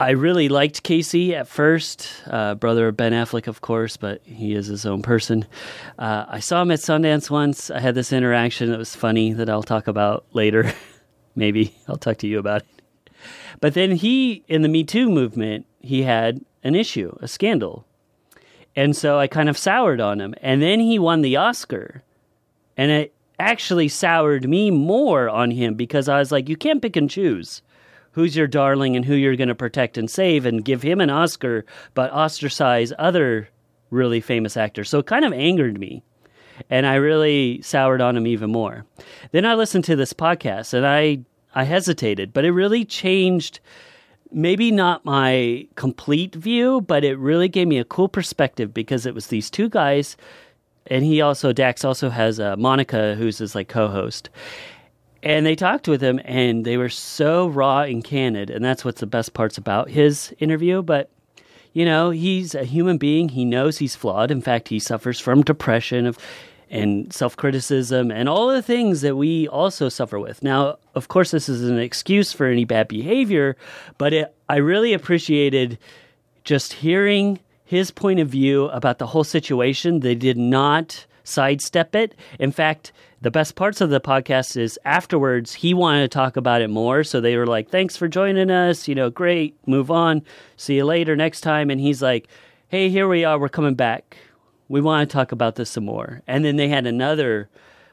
I 0.01 0.11
really 0.11 0.49
liked 0.49 0.85
Casey 0.85 1.35
at 1.35 1.49
first, 1.49 2.09
uh, 2.29 2.55
brother 2.55 2.89
of 2.89 2.97
Ben 2.97 3.13
Affleck, 3.13 3.47
of 3.47 3.61
course, 3.61 3.97
but 3.97 4.23
he 4.25 4.55
is 4.55 4.67
his 4.67 4.87
own 4.87 5.03
person. 5.03 5.45
Uh, 5.99 6.25
I 6.29 6.41
saw 6.41 6.63
him 6.63 6.71
at 6.71 6.79
Sundance 6.79 7.31
once. 7.31 7.71
I 7.71 7.81
had 7.81 7.95
this 7.95 8.13
interaction 8.13 8.71
that 8.71 8.79
was 8.79 8.95
funny 8.95 9.33
that 9.33 9.51
I'll 9.51 9.63
talk 9.63 9.87
about 9.87 10.25
later. 10.33 10.73
Maybe 11.39 11.75
I'll 11.89 11.97
talk 11.97 12.19
to 12.19 12.27
you 12.27 12.39
about 12.39 12.63
it. 12.63 13.13
But 13.61 13.75
then 13.75 13.93
he, 13.93 14.45
in 14.49 14.63
the 14.63 14.69
Me 14.69 14.85
Too 14.85 15.09
movement, 15.09 15.67
he 15.81 16.03
had 16.03 16.45
an 16.63 16.75
issue, 16.75 17.17
a 17.21 17.29
scandal. 17.29 17.87
And 18.77 18.97
so 18.97 19.19
I 19.19 19.27
kind 19.27 19.49
of 19.49 19.57
soured 19.57 20.01
on 20.01 20.21
him. 20.21 20.35
And 20.43 20.61
then 20.61 20.81
he 20.81 20.99
won 20.99 21.23
the 21.23 21.37
Oscar. 21.37 22.03
And 22.77 22.91
it 22.91 23.15
actually 23.39 23.89
soured 23.89 24.49
me 24.49 24.71
more 24.71 25.29
on 25.29 25.51
him 25.51 25.75
because 25.75 26.09
I 26.09 26.19
was 26.19 26.31
like, 26.31 26.49
you 26.49 26.57
can't 26.57 26.83
pick 26.83 26.97
and 26.97 27.09
choose 27.09 27.63
who's 28.13 28.37
your 28.37 28.49
darling 28.49 28.97
and 28.97 29.05
who 29.05 29.15
you're 29.15 29.37
going 29.37 29.49
to 29.49 29.55
protect 29.55 29.97
and 29.97 30.11
save 30.11 30.45
and 30.45 30.65
give 30.65 30.83
him 30.83 31.01
an 31.01 31.09
Oscar, 31.09 31.65
but 31.95 32.11
ostracize 32.11 32.93
other 32.99 33.49
really 33.91 34.21
famous 34.21 34.57
actors. 34.57 34.89
So 34.89 34.99
it 34.99 35.07
kind 35.07 35.25
of 35.25 35.33
angered 35.33 35.79
me. 35.79 36.03
And 36.69 36.85
I 36.85 36.97
really 36.97 37.63
soured 37.63 38.01
on 38.01 38.17
him 38.17 38.27
even 38.27 38.51
more. 38.51 38.85
Then 39.31 39.47
I 39.47 39.55
listened 39.55 39.85
to 39.85 39.95
this 39.95 40.13
podcast 40.13 40.75
and 40.75 40.85
I, 40.85 41.21
I 41.55 41.65
hesitated, 41.65 42.33
but 42.33 42.45
it 42.45 42.53
really 42.53 42.85
changed 42.85 43.61
maybe 44.31 44.71
not 44.71 45.05
my 45.05 45.67
complete 45.75 46.35
view, 46.35 46.83
but 46.83 47.05
it 47.05 47.19
really 47.19 47.49
gave 47.49 47.69
me 47.69 47.79
a 47.79 47.85
cool 47.85 48.09
perspective 48.09 48.75
because 48.75 49.07
it 49.07 49.15
was 49.15 49.29
these 49.29 49.51
two 49.51 49.69
guys, 49.69 50.17
and 50.87 51.05
he 51.05 51.21
also 51.21 51.53
Dax 51.53 51.85
also 51.85 52.11
has 52.11 52.39
uh, 52.39 52.57
Monica, 52.57 53.15
who's 53.15 53.39
his 53.39 53.55
like 53.55 53.69
co-host, 53.69 54.31
and 55.23 55.45
they 55.45 55.57
talked 55.57 55.89
with 55.89 56.03
him, 56.03 56.21
and 56.25 56.65
they 56.65 56.77
were 56.77 56.89
so 56.89 57.49
raw 57.49 57.81
and 57.81 58.05
candid, 58.05 58.51
and 58.51 58.65
that's 58.65 58.85
what's 58.85 59.01
the 59.01 59.07
best 59.07 59.35
parts 59.35 59.59
about 59.59 59.91
his 59.91 60.35
interview. 60.39 60.83
But 60.83 61.11
you 61.73 61.85
know, 61.85 62.11
he's 62.11 62.55
a 62.55 62.65
human 62.65 62.99
being. 62.99 63.31
He 63.31 63.45
knows 63.45 63.79
he's 63.79 63.97
flawed. 63.97 64.31
In 64.31 64.41
fact, 64.41 64.69
he 64.69 64.79
suffers 64.79 65.21
from 65.21 65.43
depression 65.43 66.07
of 66.07 66.19
and 66.71 67.13
self-criticism 67.13 68.11
and 68.11 68.29
all 68.29 68.49
the 68.49 68.63
things 68.63 69.01
that 69.01 69.17
we 69.17 69.49
also 69.49 69.89
suffer 69.89 70.19
with. 70.19 70.43
Now, 70.43 70.79
of 70.95 71.09
course, 71.09 71.31
this 71.31 71.49
is 71.49 71.69
an 71.69 71.79
excuse 71.79 72.33
for 72.33 72.47
any 72.47 72.65
bad 72.65 72.89
behavior, 72.89 73.57
but 73.97 74.13
it, 74.13 74.35
I 74.49 74.57
really 74.57 74.93
appreciated 74.93 75.79
just 76.45 76.75
hearing 76.75 77.41
his 77.65 77.91
point 77.91 78.21
of 78.21 78.29
view 78.29 78.67
about 78.67 78.99
the 78.99 79.07
whole 79.07 79.25
situation. 79.25 80.01
They 80.01 80.15
did 80.15 80.39
not 80.39 81.07
sidestep 81.25 81.95
it. 81.95 82.15
In 82.39 82.53
fact, 82.53 82.93
the 83.21 83.31
best 83.31 83.57
parts 83.57 83.81
of 83.81 83.91
the 83.91 84.01
podcast 84.01 84.57
is 84.57 84.79
afterwards 84.85 85.53
he 85.53 85.75
wanted 85.75 86.03
to 86.03 86.09
talk 86.09 86.37
about 86.37 86.63
it 86.63 86.71
more. 86.71 87.05
So 87.05 87.21
they 87.21 87.37
were 87.37 87.47
like, 87.47 87.69
thanks 87.69 87.97
for 87.97 88.09
joining 88.09 88.51
us. 88.51 88.89
You 88.89 88.95
know, 88.95 89.11
great. 89.11 89.57
Move 89.67 89.91
on. 89.91 90.23
See 90.57 90.77
you 90.77 90.85
later 90.85 91.17
next 91.17 91.41
time. 91.41 91.69
And 91.69 91.81
he's 91.81 92.01
like, 92.01 92.29
hey, 92.69 92.89
here 92.89 93.09
we 93.09 93.25
are. 93.25 93.39
We're 93.39 93.49
coming 93.49 93.75
back. 93.75 94.17
We 94.69 94.81
want 94.81 95.09
to 95.09 95.13
talk 95.13 95.33
about 95.33 95.57
this 95.57 95.71
some 95.71 95.85
more. 95.85 96.23
And 96.27 96.45
then 96.45 96.57
they 96.57 96.69
had 96.69 96.87
another 96.87 97.49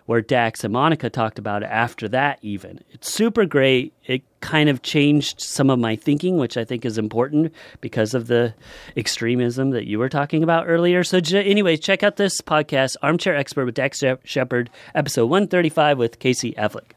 where 0.05 0.21
Dax 0.21 0.63
and 0.63 0.71
Monica 0.71 1.09
talked 1.09 1.39
about 1.39 1.63
it 1.63 1.69
after 1.71 2.07
that, 2.09 2.37
even. 2.41 2.79
It's 2.91 3.11
super 3.11 3.45
great. 3.45 3.93
It 4.05 4.21
kind 4.39 4.69
of 4.69 4.83
changed 4.83 5.41
some 5.41 5.69
of 5.69 5.79
my 5.79 5.95
thinking, 5.95 6.37
which 6.37 6.57
I 6.57 6.63
think 6.63 6.85
is 6.85 6.97
important 6.97 7.53
because 7.81 8.13
of 8.13 8.27
the 8.27 8.53
extremism 8.95 9.71
that 9.71 9.87
you 9.87 9.97
were 9.97 10.09
talking 10.09 10.43
about 10.43 10.67
earlier. 10.67 11.03
So, 11.03 11.19
anyways, 11.33 11.79
check 11.79 12.03
out 12.03 12.17
this 12.17 12.39
podcast, 12.41 12.97
Armchair 13.01 13.35
Expert 13.35 13.65
with 13.65 13.75
Dax 13.75 13.99
Shep- 13.99 14.25
Shepard, 14.25 14.69
episode 14.93 15.25
135 15.25 15.97
with 15.97 16.19
Casey 16.19 16.53
Affleck. 16.53 16.91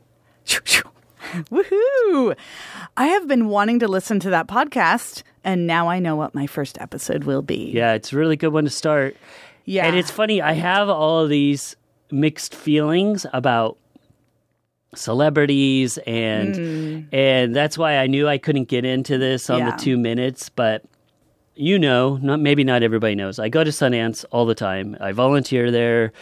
Woohoo! 1.51 2.37
I 2.97 3.07
have 3.07 3.27
been 3.27 3.49
wanting 3.49 3.79
to 3.81 3.89
listen 3.89 4.21
to 4.21 4.31
that 4.31 4.49
podcast, 4.49 5.23
and 5.45 5.67
now 5.67 5.89
I 5.89 5.99
know 5.99 6.17
what 6.17 6.35
my 6.35 6.47
first 6.47 6.79
episode 6.81 7.25
will 7.25 7.43
be. 7.43 7.71
Yeah, 7.75 7.95
it's 7.95 8.13
a 8.13 8.17
really 8.17 8.37
good 8.37 8.53
one 8.53 8.65
to 8.65 8.71
start. 8.71 9.17
Yeah. 9.69 9.87
And 9.87 9.97
it's 9.97 10.11
funny, 10.11 10.41
I 10.41 10.55
have 10.55 10.89
all 10.89 11.21
of 11.21 11.29
these 11.29 11.77
mixed 12.11 12.55
feelings 12.55 13.27
about 13.35 13.77
celebrities 14.95 15.99
and 16.07 17.07
and 17.13 17.55
that's 17.55 17.77
why 17.77 17.99
I 17.99 18.07
knew 18.07 18.27
I 18.27 18.39
couldn't 18.39 18.69
get 18.69 18.87
into 18.87 19.19
this 19.19 19.51
on. 19.51 19.59
Yeah. 19.59 19.71
the 19.73 19.77
2 19.77 19.99
minutes, 19.99 20.49
but 20.49 20.85
you 21.55 21.79
know, 21.79 22.17
not 22.23 22.41
maybe 22.41 22.65
not 22.65 22.83
everybody 22.83 23.15
knows. 23.15 23.39
I 23.39 23.51
go 23.51 23.63
to 23.63 23.71
Sundance 23.71 24.25
all 24.31 24.47
the 24.47 24.55
time. 24.55 24.97
I 25.01 25.13
volunteer 25.13 25.71
there. 25.71 26.13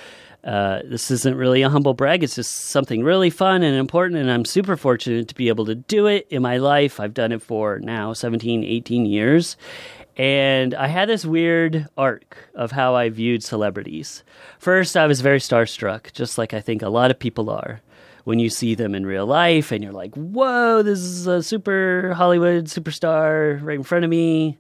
Uh, 0.43 0.81
this 0.85 1.11
isn't 1.11 1.37
really 1.37 1.63
a 1.63 1.69
humble 1.69 1.95
brag. 1.95 2.25
It's 2.25 2.35
just 2.35 2.53
something 2.53 3.03
really 3.03 3.31
fun 3.31 3.63
and 3.63 3.77
important, 3.77 4.21
and 4.21 4.31
I'm 4.31 4.45
super 4.45 4.77
fortunate 4.77 5.29
to 5.29 5.35
be 5.35 5.49
able 5.49 5.67
to 5.67 5.75
do 5.75 6.07
it 6.07 6.27
in 6.31 6.41
my 6.41 6.57
life. 6.57 7.01
I've 7.01 7.15
done 7.15 7.33
it 7.33 7.43
for 7.43 7.81
now 7.81 8.13
17, 8.13 8.63
18 8.65 9.07
years. 9.07 9.57
And 10.17 10.75
I 10.75 10.87
had 10.87 11.09
this 11.09 11.27
weird 11.27 11.89
arc 11.97 12.49
of 12.55 12.73
how 12.73 12.95
I 12.95 13.11
viewed 13.11 13.43
celebrities. 13.43 14.25
First, 14.59 14.97
I 14.97 15.07
was 15.07 15.21
very 15.21 15.41
starstruck, 15.41 16.13
just 16.13 16.39
like 16.39 16.55
I 16.55 16.61
think 16.61 16.83
a 16.83 16.89
lot 16.89 17.11
of 17.11 17.19
people 17.19 17.51
are 17.51 17.83
when 18.25 18.39
you 18.39 18.49
see 18.49 18.75
them 18.75 18.95
in 18.95 19.07
real 19.07 19.27
life 19.27 19.71
and 19.71 19.85
you're 19.85 19.93
like, 19.93 20.15
whoa, 20.15 20.83
this 20.83 20.99
is 20.99 21.27
a 21.27 21.43
super 21.43 22.13
Hollywood 22.17 22.65
superstar 22.65 23.63
right 23.63 23.77
in 23.77 23.85
front 23.85 24.05
of 24.05 24.11
me. 24.11 24.59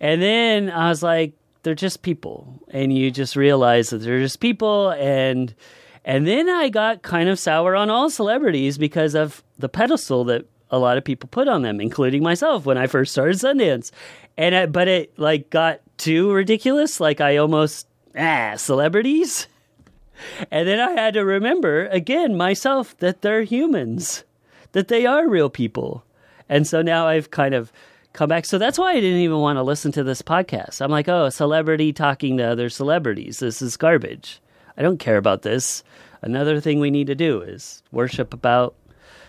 And 0.00 0.20
then 0.20 0.68
I 0.68 0.88
was 0.90 1.02
like, 1.02 1.32
they're 1.62 1.74
just 1.74 2.02
people. 2.02 2.62
And 2.68 2.92
you 2.92 3.10
just 3.10 3.36
realize 3.36 3.90
that 3.90 3.98
they're 3.98 4.20
just 4.20 4.40
people. 4.40 4.90
And 4.90 5.54
and 6.04 6.26
then 6.26 6.48
I 6.48 6.68
got 6.70 7.02
kind 7.02 7.28
of 7.28 7.38
sour 7.38 7.76
on 7.76 7.88
all 7.88 8.10
celebrities 8.10 8.78
because 8.78 9.14
of 9.14 9.42
the 9.58 9.68
pedestal 9.68 10.24
that 10.24 10.46
a 10.70 10.78
lot 10.78 10.98
of 10.98 11.04
people 11.04 11.28
put 11.28 11.48
on 11.48 11.62
them, 11.62 11.80
including 11.80 12.22
myself 12.22 12.66
when 12.66 12.78
I 12.78 12.86
first 12.86 13.12
started 13.12 13.36
Sundance. 13.36 13.90
And 14.36 14.54
I, 14.54 14.66
but 14.66 14.88
it 14.88 15.18
like 15.18 15.50
got 15.50 15.80
too 15.96 16.32
ridiculous. 16.32 17.00
Like 17.00 17.20
I 17.20 17.36
almost 17.36 17.86
ah 18.16 18.54
celebrities. 18.56 19.46
And 20.50 20.66
then 20.66 20.80
I 20.80 20.90
had 21.00 21.14
to 21.14 21.24
remember 21.24 21.86
again 21.86 22.36
myself 22.36 22.96
that 22.98 23.22
they're 23.22 23.44
humans, 23.44 24.24
that 24.72 24.88
they 24.88 25.06
are 25.06 25.28
real 25.28 25.48
people. 25.48 26.02
And 26.48 26.66
so 26.66 26.82
now 26.82 27.06
I've 27.06 27.30
kind 27.30 27.54
of 27.54 27.72
come 28.14 28.28
back. 28.28 28.44
So 28.44 28.58
that's 28.58 28.80
why 28.80 28.92
I 28.92 29.00
didn't 29.00 29.20
even 29.20 29.38
want 29.38 29.58
to 29.58 29.62
listen 29.62 29.92
to 29.92 30.02
this 30.02 30.20
podcast. 30.20 30.80
I'm 30.80 30.90
like, 30.90 31.08
oh, 31.08 31.26
a 31.26 31.30
celebrity 31.30 31.92
talking 31.92 32.36
to 32.38 32.42
other 32.42 32.68
celebrities. 32.68 33.38
This 33.38 33.62
is 33.62 33.76
garbage. 33.76 34.40
I 34.76 34.82
don't 34.82 34.98
care 34.98 35.18
about 35.18 35.42
this. 35.42 35.84
Another 36.20 36.60
thing 36.60 36.80
we 36.80 36.90
need 36.90 37.06
to 37.06 37.14
do 37.14 37.40
is 37.40 37.82
worship 37.92 38.34
about 38.34 38.74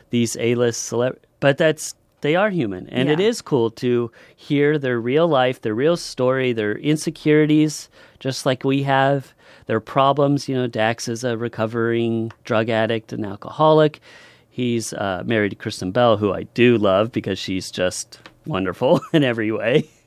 these 0.10 0.36
A-list 0.40 0.92
celeb. 0.92 1.18
But 1.40 1.58
that's 1.58 1.96
they 2.22 2.36
are 2.36 2.50
human, 2.50 2.88
and 2.90 3.10
it 3.10 3.20
Yeah. 3.20 3.28
is 3.28 3.42
cool 3.42 3.72
to 3.72 4.12
hear 4.36 4.78
their 4.78 5.00
real 5.00 5.28
life, 5.28 5.62
their 5.62 5.74
real 5.74 5.96
story, 5.96 6.52
their 6.52 6.78
insecurities, 6.78 7.90
just 8.20 8.46
like 8.46 8.64
we 8.64 8.84
have. 8.84 9.34
Their 9.68 9.80
problems. 9.80 10.50
You 10.50 10.56
know, 10.56 10.68
Dax 10.68 11.08
is 11.08 11.24
a 11.24 11.38
recovering 11.38 12.32
drug 12.44 12.70
addict 12.70 13.14
and 13.14 13.24
alcoholic. 13.26 14.00
He's 14.50 14.94
uh, 14.94 15.22
married 15.26 15.50
to 15.50 15.56
Kristen 15.56 15.92
Bell, 15.92 16.18
who 16.18 16.34
I 16.34 16.44
do 16.44 16.78
love 16.78 17.12
because 17.12 17.38
she's 17.40 17.70
just 17.72 18.20
wonderful 18.48 19.00
in 19.14 19.24
every 19.24 19.52
way. 19.52 19.88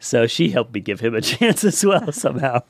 So 0.00 0.26
she 0.26 0.48
helped 0.48 0.72
me 0.72 0.80
give 0.80 1.00
him 1.00 1.14
a 1.14 1.20
chance 1.32 1.64
as 1.64 1.84
well 1.84 2.10
somehow. 2.12 2.62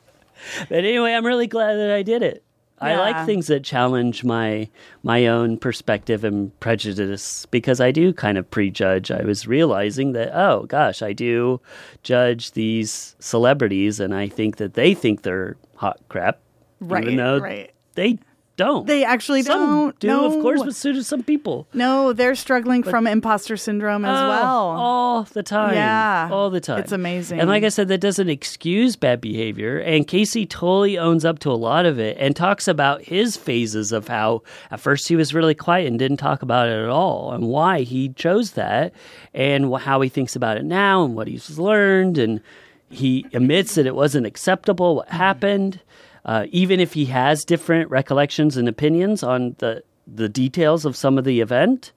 But 0.69 0.79
anyway, 0.85 1.13
I'm 1.13 1.25
really 1.25 1.47
glad 1.47 1.75
that 1.77 1.93
I 1.93 2.03
did 2.03 2.21
it. 2.23 2.43
I 2.81 2.97
like 2.97 3.25
things 3.25 3.47
that 3.47 3.65
challenge 3.65 4.25
my 4.25 4.69
my 5.03 5.27
own 5.27 5.57
perspective 5.59 6.25
and 6.25 6.59
prejudice 6.61 7.47
because 7.47 7.81
I 7.81 7.93
do 7.93 8.13
kind 8.13 8.37
of 8.37 8.51
prejudge. 8.51 9.11
I 9.11 9.23
was 9.23 9.47
realizing 9.47 10.13
that 10.13 10.33
oh 10.35 10.65
gosh, 10.67 11.01
I 11.01 11.13
do 11.13 11.61
judge 12.03 12.53
these 12.53 13.17
celebrities 13.21 14.01
and 14.01 14.15
I 14.15 14.29
think 14.29 14.57
that 14.57 14.75
they 14.75 14.93
think 14.95 15.23
they're 15.23 15.57
hot 15.77 16.01
crap, 16.09 16.41
Right, 16.81 17.05
Even 17.05 17.17
though 17.17 17.39
right. 17.39 17.73
they 17.95 18.19
don't. 18.57 18.87
They 18.87 19.05
actually 19.05 19.43
some 19.43 19.59
don't. 19.61 19.99
do, 19.99 20.07
no. 20.09 20.25
of 20.27 20.33
course, 20.43 20.63
but 20.63 20.75
so 20.75 20.93
do 20.93 21.03
some 21.03 21.23
people. 21.23 21.67
No, 21.75 22.13
they're 22.13 22.35
struggling 22.35 22.83
from 22.83 23.07
imposter 23.07 23.57
syndrome 23.57 24.05
as 24.05 24.17
Oh, 24.19 24.29
well. 24.29 24.47
all 24.47 25.23
the 25.25 25.43
time. 25.43 25.75
Yeah. 25.75 26.29
all 26.31 26.51
the 26.51 26.61
time. 26.61 26.79
It's 26.79 26.93
amazing. 26.93 27.41
And 27.41 27.49
like 27.49 27.65
I 27.65 27.69
said, 27.69 27.89
that 27.89 27.99
doesn't 27.99 28.29
excuse 28.29 28.97
bad 28.97 29.21
behavior. 29.21 29.79
And 29.79 30.07
Casey 30.07 30.47
totally 30.47 30.99
owns 30.99 31.25
up 31.25 31.39
to 31.41 31.51
a 31.51 31.55
lot 31.55 31.85
of 31.87 31.99
it 31.99 32.17
and 32.21 32.37
talks 32.37 32.69
about 32.69 33.03
his 33.03 33.37
phases 33.37 33.91
of 33.93 34.09
how 34.09 34.43
at 34.71 34.81
first 34.81 35.09
he 35.09 35.17
was 35.17 35.35
really 35.35 35.55
quiet 35.55 35.87
and 35.89 35.99
didn't 35.99 36.19
talk 36.19 36.43
about 36.43 36.69
it 36.69 36.83
at 36.83 36.89
all, 36.89 37.33
and 37.33 37.49
why 37.49 37.81
he 37.83 38.11
chose 38.11 38.53
that, 38.53 38.93
and 39.35 39.75
how 39.79 40.01
he 40.01 40.09
thinks 40.09 40.37
about 40.37 40.57
it 40.57 40.65
now, 40.65 41.05
and 41.05 41.15
what 41.17 41.27
he's 41.29 41.59
learned, 41.59 42.19
and 42.19 42.41
he 42.89 43.27
admits 43.33 43.75
that 43.75 43.87
it 43.87 43.95
wasn't 43.97 44.27
acceptable 44.27 44.97
what 44.97 45.09
happened. 45.09 45.81
Uh, 46.25 46.47
even 46.51 46.81
if 46.81 46.95
he 46.95 47.07
has 47.07 47.45
different 47.45 47.91
recollections 47.91 48.57
and 48.57 48.69
opinions 48.69 49.23
on 49.23 49.55
the 49.59 49.83
the 50.07 50.29
details 50.29 50.85
of 50.85 50.97
some 50.97 51.17
of 51.19 51.25
the 51.25 51.41
event, 51.41 51.93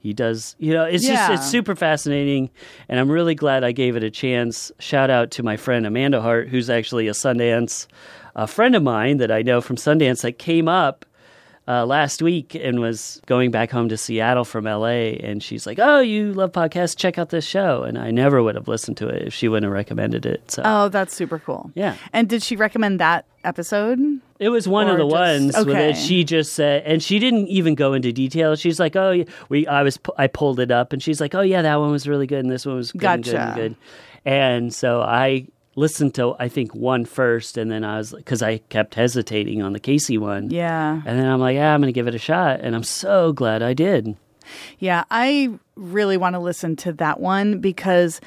he 0.00 0.12
does. 0.12 0.56
You 0.58 0.72
know, 0.72 0.84
it's 0.84 1.04
Yeah. 1.06 1.28
just 1.28 1.32
it's 1.42 1.50
super 1.50 1.74
fascinating, 1.76 2.50
and 2.88 2.98
I'm 3.00 3.10
really 3.10 3.34
glad 3.34 3.62
I 3.64 3.72
gave 3.72 3.94
it 3.96 4.02
a 4.04 4.10
chance. 4.10 4.72
Shout 4.78 5.10
out 5.10 5.30
to 5.32 5.42
my 5.42 5.56
friend 5.56 5.86
Amanda 5.86 6.20
Hart, 6.20 6.48
who's 6.48 6.68
actually 6.70 7.08
a 7.08 7.12
Sundance 7.12 7.86
a 8.34 8.46
friend 8.46 8.74
of 8.74 8.82
mine 8.82 9.18
that 9.18 9.30
I 9.30 9.42
know 9.42 9.60
from 9.60 9.76
Sundance 9.76 10.22
that 10.22 10.38
came 10.38 10.66
up 10.66 11.04
uh, 11.68 11.84
last 11.84 12.22
week 12.22 12.54
and 12.54 12.80
was 12.80 13.20
going 13.26 13.50
back 13.50 13.70
home 13.70 13.90
to 13.90 13.96
Seattle 13.98 14.44
from 14.46 14.64
LA, 14.64 15.12
and 15.22 15.42
she's 15.42 15.66
like, 15.66 15.78
"Oh, 15.78 16.00
you 16.00 16.32
love 16.32 16.50
podcasts? 16.52 16.96
Check 16.96 17.18
out 17.18 17.28
this 17.28 17.44
show." 17.44 17.82
And 17.82 17.98
I 17.98 18.10
never 18.10 18.42
would 18.42 18.54
have 18.54 18.68
listened 18.68 18.96
to 18.98 19.08
it 19.08 19.26
if 19.28 19.34
she 19.34 19.48
wouldn't 19.48 19.64
have 19.64 19.72
recommended 19.74 20.24
it. 20.26 20.50
So 20.50 20.62
Oh, 20.64 20.88
that's 20.88 21.14
super 21.14 21.38
cool. 21.38 21.70
Yeah. 21.74 21.96
And 22.14 22.28
did 22.28 22.42
she 22.42 22.56
recommend 22.56 22.98
that 23.00 23.26
episode? 23.44 23.98
It 24.38 24.48
was 24.48 24.66
one 24.68 24.88
of 24.88 24.96
the 24.98 25.04
just- 25.04 25.12
ones 25.12 25.56
okay. 25.56 25.72
that 25.72 25.96
she 25.96 26.24
just 26.24 26.52
said, 26.54 26.82
and 26.84 27.02
she 27.02 27.18
didn't 27.18 27.48
even 27.48 27.74
go 27.74 27.92
into 27.92 28.12
detail. 28.12 28.56
She's 28.56 28.80
like, 28.80 28.96
"Oh, 28.96 29.10
yeah, 29.12 29.24
we," 29.48 29.66
I 29.66 29.82
was, 29.82 29.98
I 30.18 30.26
pulled 30.26 30.58
it 30.60 30.70
up, 30.70 30.92
and 30.92 31.02
she's 31.02 31.20
like, 31.20 31.34
"Oh, 31.34 31.40
yeah, 31.42 31.62
that 31.62 31.76
one 31.76 31.90
was 31.90 32.08
really 32.08 32.26
good, 32.26 32.40
and 32.40 32.50
this 32.50 32.66
one 32.66 32.76
was 32.76 32.92
good, 32.92 33.04
and 33.08 33.24
good, 33.24 33.34
and 33.34 33.54
good." 33.54 33.76
And 34.24 34.74
so 34.74 35.00
I 35.02 35.46
listened 35.74 36.14
to, 36.16 36.34
I 36.38 36.48
think, 36.48 36.74
one 36.74 37.04
first, 37.04 37.56
and 37.56 37.70
then 37.70 37.82
I 37.84 37.98
was 37.98 38.12
because 38.12 38.42
I 38.42 38.58
kept 38.58 38.94
hesitating 38.94 39.62
on 39.62 39.72
the 39.72 39.80
Casey 39.80 40.18
one, 40.18 40.50
Yeah. 40.50 41.00
and 41.06 41.18
then 41.18 41.26
I'm 41.26 41.40
like, 41.40 41.54
"Yeah, 41.54 41.72
I'm 41.74 41.80
going 41.80 41.92
to 41.92 41.96
give 41.98 42.08
it 42.08 42.14
a 42.14 42.18
shot," 42.18 42.60
and 42.62 42.74
I'm 42.74 42.82
so 42.84 43.32
glad 43.32 43.62
I 43.62 43.72
did. 43.74 44.16
Yeah, 44.80 45.04
I 45.10 45.50
really 45.76 46.16
want 46.16 46.34
to 46.34 46.40
listen 46.40 46.74
to 46.76 46.92
that 46.94 47.20
one 47.20 47.60
because 47.60 48.20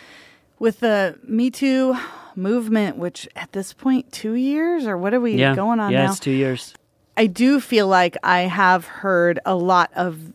with 0.59 0.79
the 0.79 1.19
Me 1.27 1.49
Too 1.51 1.95
movement, 2.37 2.97
which 2.97 3.27
at 3.35 3.51
this 3.53 3.73
point, 3.73 4.11
two 4.11 4.33
years 4.33 4.85
or 4.85 4.97
what 4.97 5.13
are 5.13 5.19
we 5.19 5.33
Yeah, 5.35 5.55
going 5.55 5.79
on 5.79 5.91
yeah, 5.91 6.05
now? 6.05 6.11
it's 6.11 6.19
two 6.19 6.31
years. 6.31 6.73
I 7.17 7.27
do 7.27 7.59
feel 7.59 7.87
like 7.87 8.17
I 8.23 8.39
have 8.41 8.85
heard 8.85 9.39
a 9.45 9.55
lot 9.55 9.89
of 9.95 10.33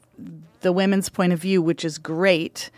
the 0.62 0.72
women's 0.72 1.08
point 1.08 1.32
of 1.32 1.38
view, 1.38 1.60
which 1.62 1.84
is 1.84 1.98
great, 1.98 2.70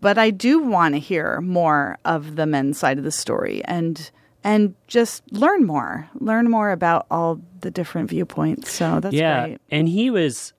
but 0.00 0.16
I 0.18 0.30
do 0.30 0.60
want 0.60 0.94
to 0.94 0.98
hear 1.00 1.40
more 1.40 1.98
of 2.04 2.36
the 2.36 2.46
men's 2.46 2.78
side 2.78 2.98
of 2.98 3.04
the 3.04 3.12
story 3.12 3.62
and 3.64 4.10
and 4.44 4.74
just 4.86 5.24
learn 5.32 5.64
more, 5.66 6.08
learn 6.14 6.48
more 6.48 6.70
about 6.70 7.06
all 7.10 7.40
the 7.60 7.70
different 7.72 8.08
viewpoints. 8.08 8.70
So 8.70 9.00
that's 9.00 9.14
yeah, 9.14 9.46
great. 9.48 9.58
and 9.70 9.88
he 9.88 10.10
was 10.10 10.52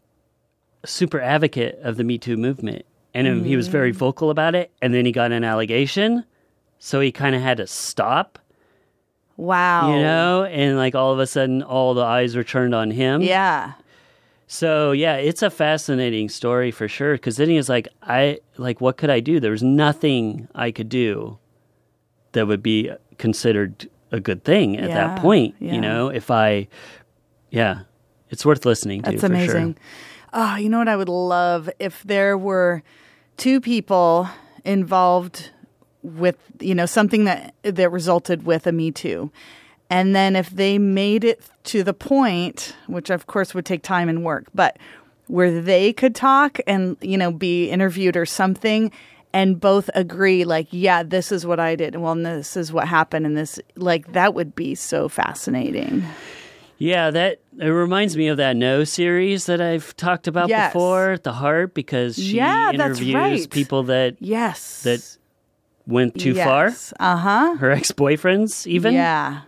a 0.84 0.88
super 0.88 1.22
advocate 1.22 1.80
of 1.82 1.96
the 1.96 2.04
Me 2.04 2.18
Too 2.18 2.36
movement, 2.36 2.86
and 3.14 3.46
he 3.46 3.56
was 3.56 3.70
Mm. 3.70 3.72
very 3.72 3.92
vocal 3.92 4.30
about 4.30 4.54
it. 4.56 4.70
And 4.82 4.94
then 4.94 5.06
he 5.06 5.14
got 5.14 5.32
an 5.32 5.46
allegation, 5.46 6.26
so 6.80 7.00
he 7.02 7.12
kind 7.12 7.36
of 7.36 7.42
had 7.42 7.58
to 7.58 7.68
stop, 7.68 8.40
Wow. 9.38 9.94
you 9.94 10.02
know. 10.02 10.44
And 10.46 10.78
like 10.78 10.96
all 10.96 11.12
of 11.14 11.20
a 11.20 11.28
sudden, 11.28 11.62
all 11.62 11.94
the 11.94 12.04
eyes 12.04 12.36
were 12.36 12.44
turned 12.44 12.74
on 12.74 12.92
him. 12.92 13.22
Yeah. 13.22 13.74
So 14.48 14.92
yeah, 14.92 15.16
it's 15.16 15.44
a 15.44 15.50
fascinating 15.50 16.28
story 16.30 16.72
for 16.72 16.88
sure. 16.88 17.14
Because 17.14 17.38
then 17.38 17.50
he 17.50 17.56
was 17.58 17.70
like, 17.70 17.88
I 18.02 18.40
like, 18.58 18.82
what 18.82 18.98
could 18.98 19.10
I 19.12 19.20
do? 19.20 19.40
There 19.40 19.52
was 19.52 19.62
nothing 19.64 20.48
I 20.56 20.72
could 20.72 20.90
do 20.90 21.38
that 22.32 22.48
would 22.48 22.64
be 22.64 22.92
considered 23.18 23.90
a 24.12 24.20
good 24.20 24.44
thing 24.44 24.78
at 24.78 24.90
Yeah, 24.90 24.96
that 24.96 25.20
point. 25.22 25.56
yeah. 25.60 25.74
You 25.74 25.82
know, 25.82 26.08
if 26.10 26.32
I, 26.32 26.68
yeah, 27.52 27.82
it's 28.30 28.46
worth 28.46 28.66
listening 28.66 29.04
to. 29.04 29.12
That's 29.12 29.22
for 29.22 29.28
sure. 29.28 29.36
amazing. 29.36 29.78
Oh, 30.34 30.56
you 30.56 30.70
know 30.70 30.80
what 30.80 30.88
I 30.88 30.96
would 30.96 31.10
love 31.10 31.70
if 31.80 32.04
there 32.04 32.38
were 32.38 32.82
two 33.38 33.60
people 33.62 34.28
involved 34.66 35.52
with 36.04 36.38
you 36.60 36.74
know 36.76 36.86
something 36.86 37.26
that 37.26 37.54
that 37.64 37.90
resulted 37.92 38.46
with 38.46 38.66
a 38.68 38.72
Me 38.72 38.92
Too, 38.92 39.32
and 39.90 40.16
then 40.16 40.36
if 40.36 40.50
they 40.50 40.78
made 40.78 41.24
it 41.24 41.42
to 41.66 41.84
the 41.84 41.94
point, 41.94 42.76
which 42.88 43.10
of 43.10 43.28
course 43.28 43.54
would 43.54 43.66
take 43.66 43.84
time 43.84 44.10
and 44.10 44.24
work, 44.24 44.46
but 44.54 44.78
where 45.28 45.62
they 45.62 45.94
could 45.94 46.16
talk 46.16 46.60
and 46.66 46.98
you 47.02 47.18
know 47.18 47.32
be 47.32 47.70
interviewed 47.70 48.16
or 48.18 48.26
something. 48.26 48.92
And 49.32 49.60
both 49.60 49.92
agree, 49.94 50.44
like, 50.44 50.70
yeah, 50.72 51.04
this 51.04 51.32
is 51.32 51.46
what 51.46 51.60
I 51.60 51.76
did. 51.76 51.94
And 51.94 52.02
well, 52.02 52.14
and 52.14 52.26
this 52.26 52.58
is 52.58 52.74
what 52.74 52.88
happened. 52.88 53.28
And 53.28 53.38
this, 53.38 53.60
like, 53.76 54.14
that 54.14 54.34
would 54.34 54.56
be 54.56 54.74
so 54.74 55.08
fascinating. 55.08 56.04
Yeah, 56.80 57.12
that 57.12 57.40
it 57.60 57.68
reminds 57.68 58.18
me 58.18 58.28
of 58.30 58.38
that 58.38 58.56
No 58.56 58.84
series 58.86 59.46
that 59.46 59.62
I've 59.62 59.96
talked 59.98 60.28
about 60.28 60.50
Yes. 60.50 60.72
before, 60.74 61.20
The 61.22 61.34
Heart, 61.34 61.76
because 61.76 62.16
she 62.16 62.38
Yeah, 62.38 62.72
interviews 62.72 63.14
right. 63.14 63.50
people 63.52 63.84
that 63.84 64.16
Yes. 64.20 64.82
that 64.82 65.02
went 65.90 66.20
too 66.20 66.34
far. 66.36 66.72
Uh 67.00 67.18
huh. 67.18 67.56
Her 67.58 67.72
ex 67.72 67.92
boyfriends, 67.92 68.66
even. 68.68 68.94
Yeah. 68.94 69.42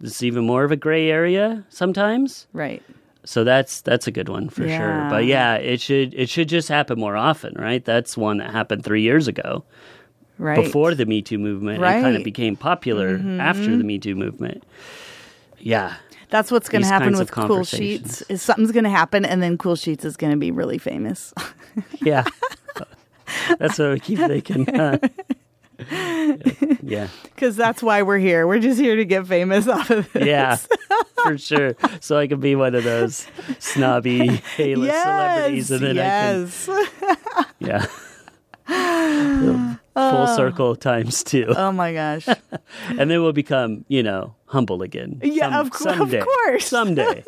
It's 0.00 0.22
even 0.22 0.44
more 0.46 0.62
of 0.64 0.70
a 0.70 0.76
gray 0.76 1.10
area 1.10 1.64
sometimes. 1.70 2.46
Right. 2.52 2.82
So 3.24 3.44
that's 3.44 3.80
that's 3.82 4.06
a 4.06 4.10
good 4.10 4.28
one 4.28 4.48
for 4.48 4.64
Yeah. 4.64 4.78
sure. 4.78 5.10
But 5.10 5.24
yeah, 5.26 5.54
it 5.56 5.80
should 5.80 6.14
it 6.14 6.28
should 6.28 6.48
just 6.48 6.68
happen 6.68 6.98
more 6.98 7.16
often, 7.16 7.54
right? 7.58 7.84
That's 7.84 8.16
one 8.16 8.38
that 8.38 8.50
happened 8.52 8.84
three 8.84 9.02
years 9.02 9.26
ago, 9.28 9.64
Right. 10.38 10.62
before 10.64 10.94
the 10.94 11.04
Me 11.04 11.20
Too 11.20 11.36
movement, 11.38 11.80
Right. 11.80 11.98
It 11.98 12.02
kind 12.02 12.16
of 12.16 12.22
became 12.24 12.54
popular 12.56 13.20
after 13.40 13.76
the 13.76 13.84
Me 13.84 13.98
Too 13.98 14.14
movement. 14.14 14.62
Yeah, 15.58 15.94
That's 16.30 16.50
what's 16.52 16.68
going 16.68 16.82
to 16.82 16.88
happen 16.88 17.16
with 17.18 17.32
Cool. 17.32 17.64
Sheets. 17.64 18.22
Is 18.28 18.40
something's 18.40 18.70
going 18.70 18.84
to 18.84 18.90
happen, 18.90 19.24
and 19.24 19.42
then 19.42 19.58
Cool 19.58 19.74
Sheets 19.76 20.04
is 20.04 20.16
going 20.16 20.30
to 20.30 20.36
be 20.38 20.50
really 20.52 20.78
famous. 20.78 21.34
yeah. 22.00 22.24
that's 23.58 23.78
what 23.78 23.90
we 23.94 24.00
keep 24.00 24.18
thinking. 24.20 24.66
huh? 24.72 24.98
yeah, 26.82 27.08
Because 27.22 27.56
that's 27.56 27.82
why 27.82 28.02
we're 28.02 28.18
here. 28.18 28.46
We're 28.46 28.58
just 28.60 28.80
here 28.80 28.96
to 28.96 29.04
get 29.04 29.26
famous 29.26 29.66
off 29.68 29.90
of 29.90 30.12
this. 30.12 30.26
yeah, 30.26 30.56
for 31.22 31.38
sure. 31.38 31.74
So 32.00 32.18
I 32.18 32.26
can 32.26 32.40
be 32.40 32.54
one 32.54 32.74
of 32.74 32.84
those 32.84 33.26
snobby 33.58 34.20
A-list 34.58 34.92
Yes. 34.92 35.02
celebrities, 35.04 35.70
and 35.70 35.80
then 35.80 35.96
yes. 35.96 36.68
I 36.68 36.84
can, 36.84 37.46
yeah. 37.60 37.86
Full 38.68 39.76
oh. 39.96 40.36
circle 40.36 40.76
times 40.76 41.24
two. 41.24 41.46
oh 41.56 41.72
my 41.72 41.92
gosh. 41.92 42.28
and 42.28 43.10
then 43.10 43.22
we'll 43.22 43.32
become, 43.32 43.84
you 43.88 44.02
know, 44.02 44.34
humble 44.46 44.82
again. 44.82 45.20
Yeah, 45.22 45.58
of 45.60 45.70
cour- 45.70 45.88
of 45.92 45.98
someday, 45.98 46.20
course. 46.20 46.66
Someday, 46.66 47.24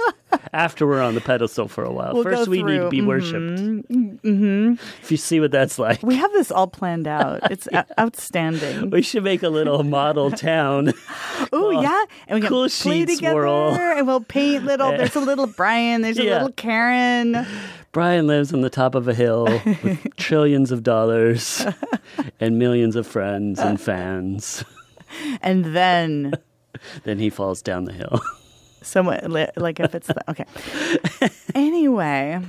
after 0.52 0.86
we're 0.86 1.00
on 1.02 1.14
the 1.14 1.20
pedestal 1.20 1.68
for 1.68 1.84
a 1.84 1.92
while. 1.92 2.12
We'll 2.14 2.24
First, 2.24 2.48
we 2.48 2.62
need 2.62 2.78
to 2.78 2.88
be 2.88 3.02
worshipped. 3.02 3.60
Mm-hmm. 3.60 4.72
If 5.02 5.10
you 5.10 5.16
see 5.16 5.38
what 5.40 5.50
that's 5.52 5.78
like, 5.78 6.02
We 6.02 6.16
have 6.16 6.32
this 6.32 6.50
all 6.50 6.66
planned 6.66 7.06
out. 7.20 7.50
It's 7.50 7.68
o- 7.72 7.84
outstanding. 7.98 8.90
we 8.90 9.02
should 9.02 9.22
make 9.24 9.42
a 9.42 9.48
little 9.48 9.82
model 9.84 10.30
town. 10.32 10.92
Oh 11.52 11.70
yeah, 11.70 12.04
and 12.28 12.36
we 12.36 12.40
can 12.40 12.48
Cool 12.48 12.68
play 12.68 13.00
Sheets 13.00 13.16
together, 13.16 13.34
swirl. 13.42 13.74
and 13.74 14.06
we'll 14.06 14.20
paint 14.22 14.64
little. 14.64 14.90
There's 14.90 15.16
a 15.16 15.20
little 15.30 15.46
Brian. 15.46 16.02
There's 16.02 16.18
a 16.18 16.24
Yeah. 16.24 16.32
little 16.34 16.52
Karen. 16.52 17.46
Brian 17.92 18.26
lives 18.28 18.52
on 18.54 18.60
the 18.60 18.70
top 18.70 18.94
of 18.94 19.08
a 19.08 19.14
hill 19.14 19.44
with 19.82 20.14
trillions 20.16 20.70
of 20.70 20.84
dollars 20.84 21.66
and 22.38 22.56
millions 22.58 22.94
of 22.94 23.04
friends 23.06 23.58
and 23.58 23.80
fans. 23.80 24.64
And 25.42 25.64
then 25.76 26.34
Then 27.02 27.18
he 27.18 27.30
falls 27.30 27.62
down 27.62 27.84
the 27.86 27.92
hill. 27.92 28.20
Somewhat 28.82 29.30
li- 29.30 29.48
like 29.56 29.80
if 29.80 29.94
it's 29.94 30.06
the 30.06 30.30
okay. 30.30 30.46
Anyway, 31.54 32.40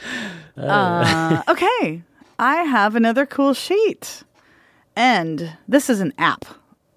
uh, 0.56 1.42
okay, 1.48 2.02
I 2.38 2.56
have 2.56 2.96
another 2.96 3.26
cool 3.26 3.54
sheet, 3.54 4.22
and 4.96 5.56
this 5.68 5.88
is 5.90 6.00
an 6.00 6.12
app. 6.18 6.44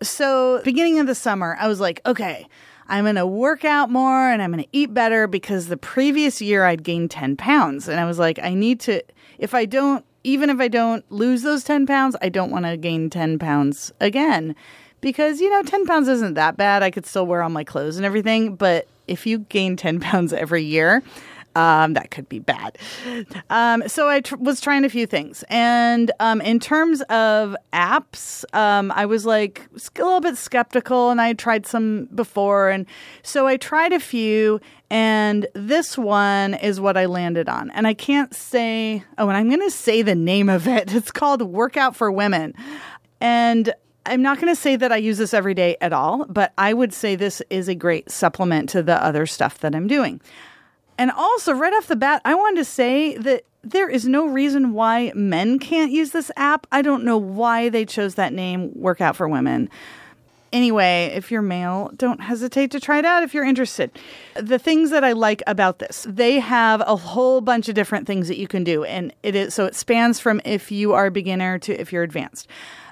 So, 0.02 0.62
beginning 0.64 1.00
of 1.00 1.08
the 1.08 1.16
summer, 1.16 1.56
I 1.60 1.68
was 1.68 1.80
like, 1.80 2.02
okay, 2.06 2.48
I'm 2.88 3.06
going 3.06 3.16
to 3.16 3.26
work 3.26 3.64
out 3.64 3.90
more 3.90 4.30
and 4.30 4.42
I'm 4.42 4.52
going 4.52 4.64
to 4.64 4.70
eat 4.72 4.94
better 4.94 5.28
because 5.28 5.68
the 5.68 5.78
previous 5.78 6.42
year 6.42 6.66
I'd 6.66 6.84
gained 6.84 7.12
10 7.12 7.38
pounds. 7.38 7.88
And 7.88 8.00
I 8.00 8.06
was 8.06 8.20
like, 8.20 8.40
I 8.40 8.54
need 8.54 8.80
to, 8.82 9.02
if 9.38 9.54
I 9.54 9.66
don't, 9.66 10.06
even 10.24 10.50
if 10.50 10.60
I 10.60 10.68
don't 10.68 11.10
lose 11.12 11.42
those 11.42 11.64
10 11.64 11.86
pounds, 11.86 12.16
I 12.22 12.30
don't 12.30 12.52
want 12.52 12.66
to 12.66 12.78
gain 12.78 13.10
10 13.10 13.40
pounds 13.40 13.92
again. 14.00 14.56
Because, 15.04 15.42
you 15.42 15.50
know, 15.50 15.62
10 15.62 15.86
pounds 15.86 16.08
isn't 16.08 16.36
that 16.36 16.56
bad. 16.56 16.82
I 16.82 16.90
could 16.90 17.06
still 17.06 17.28
wear 17.28 17.44
all 17.44 17.50
my 17.50 17.66
clothes 17.66 17.98
and 17.98 18.06
everything. 18.06 18.56
But 18.56 18.88
if 19.06 19.28
you 19.28 19.40
gain 19.40 19.76
10 19.76 20.00
pounds 20.00 20.32
every 20.32 20.64
year, 20.64 21.04
um, 21.56 21.94
that 21.94 22.10
could 22.10 22.28
be 22.30 22.40
bad. 22.40 22.78
Um, 23.50 23.88
so 23.88 24.10
I 24.10 24.22
tr- 24.22 24.38
was 24.38 24.60
trying 24.60 24.86
a 24.86 24.90
few 24.90 25.06
things, 25.06 25.44
and 25.50 26.12
um, 26.20 26.42
in 26.42 26.60
terms 26.60 27.02
of 27.04 27.56
apps, 27.72 28.44
um, 28.56 28.92
I 28.96 29.06
was 29.06 29.26
like 29.26 29.68
a 30.00 30.04
little 30.04 30.22
bit 30.22 30.38
skeptical, 30.38 31.12
and 31.12 31.22
I 31.22 31.34
tried 31.34 31.68
some 31.68 32.06
before, 32.16 32.70
and 32.70 32.86
so 33.22 33.46
I 33.46 33.58
tried 33.58 33.94
a 33.94 34.00
few, 34.00 34.60
and 34.90 35.46
this 35.54 35.98
one 35.98 36.56
is 36.56 36.80
what 36.80 36.98
I 36.98 37.06
landed 37.06 37.48
on, 37.48 37.70
and 37.72 37.86
I 37.86 37.94
can't 37.94 38.34
say. 38.34 39.04
Oh, 39.18 39.28
and 39.28 39.38
I'm 39.38 39.48
going 39.48 39.62
to 39.62 39.70
say 39.70 40.02
the 40.02 40.16
name 40.16 40.50
of 40.50 40.68
it. 40.68 40.92
It's 41.04 41.12
called 41.12 41.42
Workout 41.42 41.96
for 41.96 42.12
Women, 42.12 42.54
and. 43.22 43.74
I'm 44.06 44.22
not 44.22 44.40
going 44.40 44.54
to 44.54 44.60
say 44.60 44.76
that 44.76 44.92
I 44.92 44.98
use 44.98 45.18
this 45.18 45.34
every 45.34 45.54
day 45.54 45.78
at 45.80 45.94
all, 45.94 46.26
but 46.26 46.52
I 46.58 46.74
would 46.74 46.94
say 46.94 47.16
this 47.16 47.42
is 47.50 47.70
a 47.70 47.76
great 47.76 48.12
supplement 48.12 48.70
to 48.70 48.84
the 48.84 49.02
other 49.04 49.26
stuff 49.26 49.60
that 49.60 49.74
I'm 49.74 49.88
doing. 49.88 50.20
And 50.98 51.10
also, 51.12 51.54
right 51.54 51.74
off 51.74 51.88
the 51.88 51.96
bat, 51.96 52.22
I 52.26 52.36
wanted 52.36 52.58
to 52.58 52.66
say 52.66 53.18
that 53.18 53.46
there 53.64 53.90
is 53.90 54.06
no 54.06 54.28
reason 54.28 54.74
why 54.74 55.12
men 55.16 55.58
can't 55.58 55.92
use 55.92 56.12
this 56.12 56.30
app. 56.36 56.68
I 56.72 56.82
don't 56.82 57.06
know 57.06 57.18
why 57.18 57.70
they 57.70 57.86
chose 57.86 58.16
that 58.16 58.34
name, 58.34 58.72
Workout 58.76 59.16
for 59.16 59.28
Women. 59.28 59.70
Anyway, 60.52 61.12
if 61.16 61.32
you're 61.32 61.42
male, 61.42 61.90
don't 61.96 62.22
hesitate 62.22 62.70
to 62.72 62.80
try 62.80 63.00
it 63.00 63.06
out 63.06 63.24
if 63.24 63.34
you're 63.34 63.44
interested. 63.44 63.90
The 64.36 64.60
things 64.60 64.92
that 64.92 65.04
I 65.04 65.14
like 65.14 65.42
about 65.48 65.80
this, 65.80 66.06
they 66.08 66.40
have 66.40 66.82
a 66.82 66.96
whole 66.96 67.42
bunch 67.42 67.70
of 67.70 67.76
different 67.76 68.06
things 68.06 68.28
that 68.28 68.38
you 68.38 68.48
can 68.48 68.64
do. 68.64 68.84
And 68.84 69.14
it 69.24 69.36
is 69.36 69.54
so 69.56 69.66
it 69.66 69.74
spans 69.74 70.20
from 70.20 70.42
if 70.46 70.72
you 70.72 70.94
are 70.94 71.08
a 71.08 71.12
beginner 71.12 71.58
to 71.60 71.74
if 71.74 71.92
you're 71.92 72.04
advanced. 72.04 72.48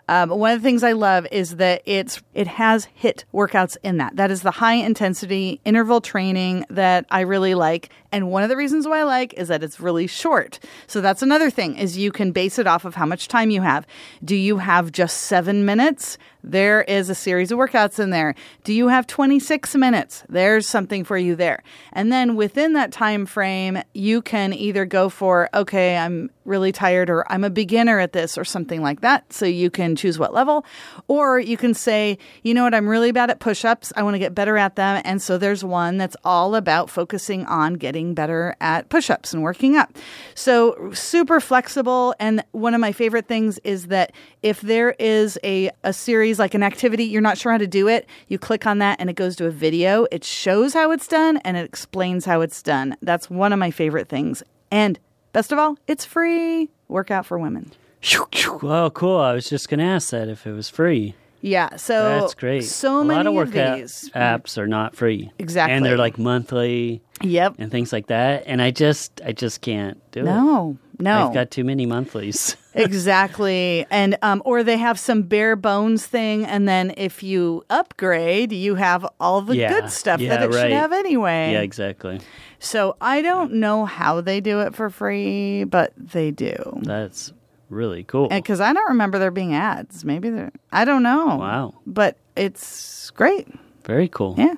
Um, 0.07 0.29
one 0.29 0.51
of 0.51 0.61
the 0.61 0.63
things 0.63 0.83
I 0.83 0.91
love 0.93 1.27
is 1.31 1.57
that 1.57 1.81
it's 1.85 2.21
it 2.33 2.47
has 2.47 2.87
HIIT 3.01 3.23
workouts 3.33 3.77
in 3.83 3.97
that. 3.97 4.15
That 4.15 4.31
is 4.31 4.41
the 4.41 4.51
high 4.51 4.73
intensity 4.73 5.61
interval 5.65 6.01
training 6.01 6.65
that 6.69 7.05
I 7.09 7.21
really 7.21 7.55
like. 7.55 7.89
And 8.11 8.29
one 8.29 8.43
of 8.43 8.49
the 8.49 8.57
reasons 8.57 8.87
why 8.87 8.99
I 8.99 9.03
like 9.03 9.33
is 9.35 9.47
that 9.47 9.63
it's 9.63 9.79
really 9.79 10.07
short. 10.07 10.59
So 10.87 11.01
that's 11.01 11.21
another 11.21 11.49
thing 11.49 11.77
is 11.77 11.97
you 11.97 12.11
can 12.11 12.31
base 12.31 12.59
it 12.59 12.67
off 12.67 12.85
of 12.85 12.95
how 12.95 13.05
much 13.05 13.27
time 13.27 13.51
you 13.51 13.61
have. 13.61 13.87
Do 14.23 14.35
you 14.35 14.57
have 14.57 14.91
just 14.91 15.17
seven 15.17 15.65
minutes? 15.65 16.17
There 16.43 16.81
is 16.81 17.09
a 17.09 17.15
series 17.15 17.51
of 17.51 17.59
workouts 17.59 17.99
in 17.99 18.09
there. 18.09 18.33
Do 18.63 18.73
you 18.73 18.87
have 18.87 19.05
26 19.05 19.75
minutes? 19.75 20.23
There's 20.27 20.67
something 20.67 21.03
for 21.03 21.17
you 21.17 21.35
there. 21.35 21.61
And 21.93 22.11
then 22.11 22.35
within 22.35 22.73
that 22.73 22.91
time 22.91 23.25
frame, 23.25 23.81
you 23.93 24.21
can 24.21 24.51
either 24.53 24.85
go 24.85 25.09
for, 25.09 25.49
okay, 25.53 25.97
I'm 25.97 26.31
really 26.43 26.71
tired 26.71 27.09
or 27.09 27.31
I'm 27.31 27.43
a 27.43 27.51
beginner 27.51 27.99
at 27.99 28.13
this 28.13 28.37
or 28.37 28.43
something 28.43 28.81
like 28.81 29.01
that. 29.01 29.31
So 29.31 29.45
you 29.45 29.69
can 29.69 29.95
choose 29.95 30.17
what 30.17 30.33
level. 30.33 30.65
Or 31.07 31.39
you 31.39 31.57
can 31.57 31.75
say, 31.75 32.17
you 32.41 32.55
know 32.55 32.63
what, 32.63 32.73
I'm 32.73 32.89
really 32.89 33.11
bad 33.11 33.29
at 33.29 33.39
push 33.39 33.63
ups. 33.63 33.93
I 33.95 34.01
want 34.01 34.15
to 34.15 34.19
get 34.19 34.33
better 34.33 34.57
at 34.57 34.75
them. 34.75 35.01
And 35.05 35.21
so 35.21 35.37
there's 35.37 35.63
one 35.63 35.97
that's 35.97 36.17
all 36.23 36.55
about 36.55 36.89
focusing 36.89 37.45
on 37.45 37.75
getting 37.75 38.00
better 38.13 38.55
at 38.59 38.89
push 38.89 39.09
ups 39.09 39.33
and 39.33 39.41
working 39.43 39.77
up. 39.77 39.95
So 40.35 40.91
super 40.93 41.39
flexible. 41.39 42.13
And 42.19 42.43
one 42.51 42.73
of 42.73 42.81
my 42.81 42.91
favorite 42.91 43.27
things 43.27 43.59
is 43.63 43.87
that 43.87 44.11
if 44.41 44.61
there 44.61 44.91
is 44.99 45.37
a, 45.43 45.69
a 45.83 45.93
series 45.93 46.39
like 46.39 46.53
an 46.53 46.63
activity, 46.63 47.03
you're 47.05 47.21
not 47.21 47.37
sure 47.37 47.51
how 47.51 47.57
to 47.57 47.67
do 47.67 47.87
it, 47.87 48.07
you 48.27 48.37
click 48.39 48.65
on 48.65 48.79
that 48.79 48.99
and 48.99 49.09
it 49.09 49.15
goes 49.15 49.35
to 49.37 49.45
a 49.45 49.51
video. 49.51 50.07
It 50.11 50.23
shows 50.23 50.73
how 50.73 50.91
it's 50.91 51.07
done 51.07 51.37
and 51.37 51.55
it 51.57 51.65
explains 51.65 52.25
how 52.25 52.41
it's 52.41 52.61
done. 52.61 52.95
That's 53.01 53.29
one 53.29 53.53
of 53.53 53.59
my 53.59 53.71
favorite 53.71 54.09
things. 54.09 54.43
And 54.71 54.99
best 55.33 55.51
of 55.51 55.59
all, 55.59 55.77
it's 55.87 56.03
free. 56.05 56.69
Workout 56.87 57.25
for 57.25 57.37
women. 57.37 57.71
Oh, 58.63 58.91
cool. 58.93 59.17
I 59.17 59.33
was 59.33 59.47
just 59.49 59.69
going 59.69 59.79
to 59.79 59.85
ask 59.85 60.09
that 60.09 60.27
if 60.27 60.47
it 60.47 60.53
was 60.53 60.69
free. 60.69 61.15
Yeah, 61.41 61.75
so 61.75 62.19
That's 62.19 62.35
great. 62.35 62.63
So 62.65 62.99
a 62.99 63.05
many 63.05 63.29
lot 63.29 63.41
of 63.43 63.47
of 63.47 63.53
these. 63.53 64.11
apps 64.13 64.57
are 64.59 64.67
not 64.67 64.95
free. 64.95 65.31
Exactly. 65.39 65.75
And 65.75 65.83
they're 65.85 65.97
like 65.97 66.19
monthly 66.19 67.01
Yep. 67.23 67.55
and 67.59 67.71
things 67.71 67.91
like 67.93 68.07
that. 68.07 68.43
And 68.45 68.61
I 68.61 68.71
just, 68.71 69.21
I 69.25 69.31
just 69.31 69.61
can't 69.61 69.99
do 70.11 70.21
it. 70.21 70.25
No, 70.25 70.77
no. 70.99 71.27
I've 71.27 71.33
got 71.33 71.51
too 71.51 71.63
many 71.63 71.85
monthlies. 71.85 72.55
exactly 72.73 73.85
and 73.91 74.17
um, 74.21 74.41
or 74.45 74.63
they 74.63 74.77
have 74.77 74.97
some 74.97 75.23
bare 75.23 75.57
bones 75.57 76.05
thing 76.05 76.45
and 76.45 76.69
then 76.69 76.93
if 76.95 77.21
you 77.21 77.65
upgrade 77.69 78.53
you 78.53 78.75
have 78.75 79.05
all 79.19 79.41
the 79.41 79.57
Yeah, 79.57 79.69
good 79.73 79.89
stuff 79.89 80.21
yeah, 80.21 80.29
that 80.37 80.43
it 80.49 80.53
should 80.53 80.71
have 80.71 80.93
anyway 80.93 81.51
yeah, 81.51 81.59
exactly. 81.59 82.21
so 82.59 82.95
i 83.01 83.21
don't 83.21 83.51
know 83.51 83.83
how 83.85 84.21
they 84.21 84.39
do 84.39 84.61
it 84.61 84.73
for 84.73 84.89
free 84.89 85.65
but 85.65 85.91
they 85.97 86.31
do 86.31 86.55
That's 86.83 87.33
really 87.69 88.05
cool. 88.05 88.29
because 88.29 88.61
i 88.61 88.71
don't 88.71 88.87
remember 88.87 89.19
there 89.19 89.31
being 89.31 89.53
ads 89.53 90.05
maybe 90.05 90.29
there 90.29 90.53
i 90.71 90.85
don't 90.85 91.03
know 91.03 91.35
Wow. 91.35 91.73
but 91.85 92.15
it's 92.37 93.09
great 93.11 93.49
Very 93.83 94.07
cool. 94.07 94.35
yeah 94.37 94.53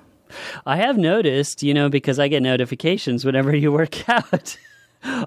I 0.65 0.77
have 0.77 0.97
noticed, 0.97 1.63
you 1.63 1.73
know, 1.73 1.89
because 1.89 2.19
I 2.19 2.27
get 2.27 2.41
notifications 2.43 3.25
whenever 3.25 3.55
you 3.55 3.71
work 3.71 4.07
out 4.09 4.57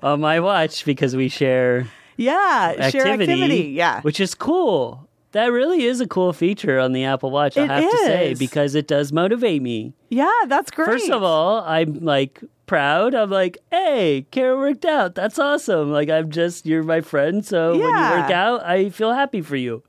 on 0.02 0.20
my 0.20 0.40
watch 0.40 0.84
because 0.84 1.14
we 1.14 1.28
share 1.28 1.86
yeah 2.16 2.88
share 2.88 3.07
activity, 3.07 3.32
activity 3.32 3.62
yeah 3.72 4.00
which 4.02 4.20
is 4.20 4.34
cool. 4.34 5.09
That 5.32 5.48
really 5.48 5.82
is 5.84 6.00
a 6.00 6.07
cool 6.07 6.32
feature 6.32 6.78
on 6.78 6.92
the 6.92 7.04
Apple 7.04 7.30
Watch, 7.30 7.59
I 7.59 7.66
have 7.66 7.90
to 7.90 7.96
say, 7.98 8.34
because 8.38 8.74
it 8.74 8.86
does 8.88 9.12
motivate 9.12 9.61
me. 9.61 9.92
yeah 10.09 10.30
that's 10.48 10.70
great 10.70 10.86
First 10.86 11.11
of 11.11 11.22
all, 11.22 11.61
I'm 11.61 12.02
like 12.04 12.40
proud. 12.66 13.14
I'm 13.14 13.30
like, 13.30 13.59
hey, 13.70 14.26
Kara 14.30 14.57
worked 14.57 14.84
out. 14.84 15.14
That's 15.14 15.38
awesome. 15.38 15.92
Like, 15.92 16.09
I'm 16.11 16.30
just, 16.30 16.66
you're 16.66 16.82
my 16.82 17.00
friend. 17.00 17.44
So 17.44 17.70
when 17.72 17.80
you 17.80 18.20
work 18.20 18.30
out, 18.30 18.64
I 18.64 18.88
feel 18.90 19.12
happy 19.12 19.40
for 19.40 19.57
you. 19.57 19.82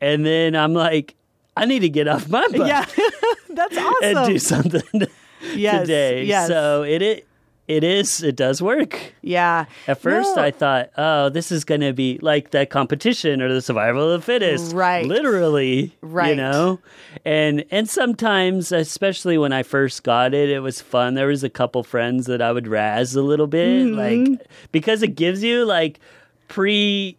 And 0.00 0.26
then 0.26 0.54
I'm 0.54 0.74
like, 0.74 1.14
I 1.56 1.64
need 1.66 1.80
to 1.80 1.88
get 1.88 2.08
off 2.08 2.28
my 2.28 2.46
butt 2.48 2.66
yeah 2.66 2.84
that's 3.50 3.76
awesome 3.76 3.94
and 4.02 4.26
do 4.26 4.38
something. 4.38 4.82
Yes, 5.56 5.80
today. 5.88 6.22
yes. 6.24 6.46
So 6.46 6.84
it, 6.84 7.02
it 7.02 7.26
it 7.66 7.82
is 7.82 8.22
it 8.22 8.36
does 8.36 8.62
work. 8.62 9.12
Yeah. 9.22 9.64
At 9.88 10.00
first, 10.00 10.36
No. 10.36 10.42
I 10.42 10.52
thought, 10.52 10.90
oh, 10.96 11.30
this 11.30 11.50
is 11.50 11.64
going 11.64 11.80
to 11.80 11.92
be 11.92 12.18
like 12.22 12.52
that 12.52 12.70
competition 12.70 13.42
or 13.42 13.52
the 13.52 13.60
survival 13.60 14.08
of 14.08 14.20
the 14.20 14.24
fittest, 14.24 14.72
Right. 14.72 15.04
Literally, 15.04 15.96
Right. 16.00 16.30
You 16.30 16.36
know, 16.36 16.78
and 17.24 17.64
and 17.72 17.88
sometimes, 17.90 18.70
especially 18.70 19.36
when 19.36 19.52
I 19.52 19.64
first 19.64 20.04
got 20.04 20.32
it, 20.32 20.48
it 20.48 20.60
was 20.60 20.80
fun. 20.80 21.14
There 21.14 21.26
was 21.26 21.42
a 21.42 21.50
couple 21.50 21.82
friends 21.82 22.26
that 22.26 22.40
I 22.40 22.52
would 22.52 22.68
razz 22.68 23.16
a 23.16 23.22
little 23.22 23.48
bit, 23.48 23.86
Mm-hmm. 23.88 24.32
like 24.34 24.46
because 24.70 25.02
it 25.02 25.16
gives 25.16 25.42
you 25.42 25.64
like 25.64 25.98
pre 26.46 27.16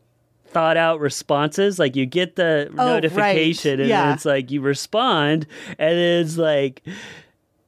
thought 0.53 0.77
out 0.77 0.99
responses 0.99 1.79
like 1.79 1.95
you 1.95 2.05
get 2.05 2.35
the 2.35 2.67
Oh, 2.71 2.75
right. 2.75 2.85
notification 2.93 3.79
and 3.79 3.89
Yeah. 3.89 4.13
it's 4.13 4.25
like 4.25 4.51
you 4.51 4.61
respond 4.61 5.47
and 5.79 5.97
it's 5.97 6.37
like 6.37 6.81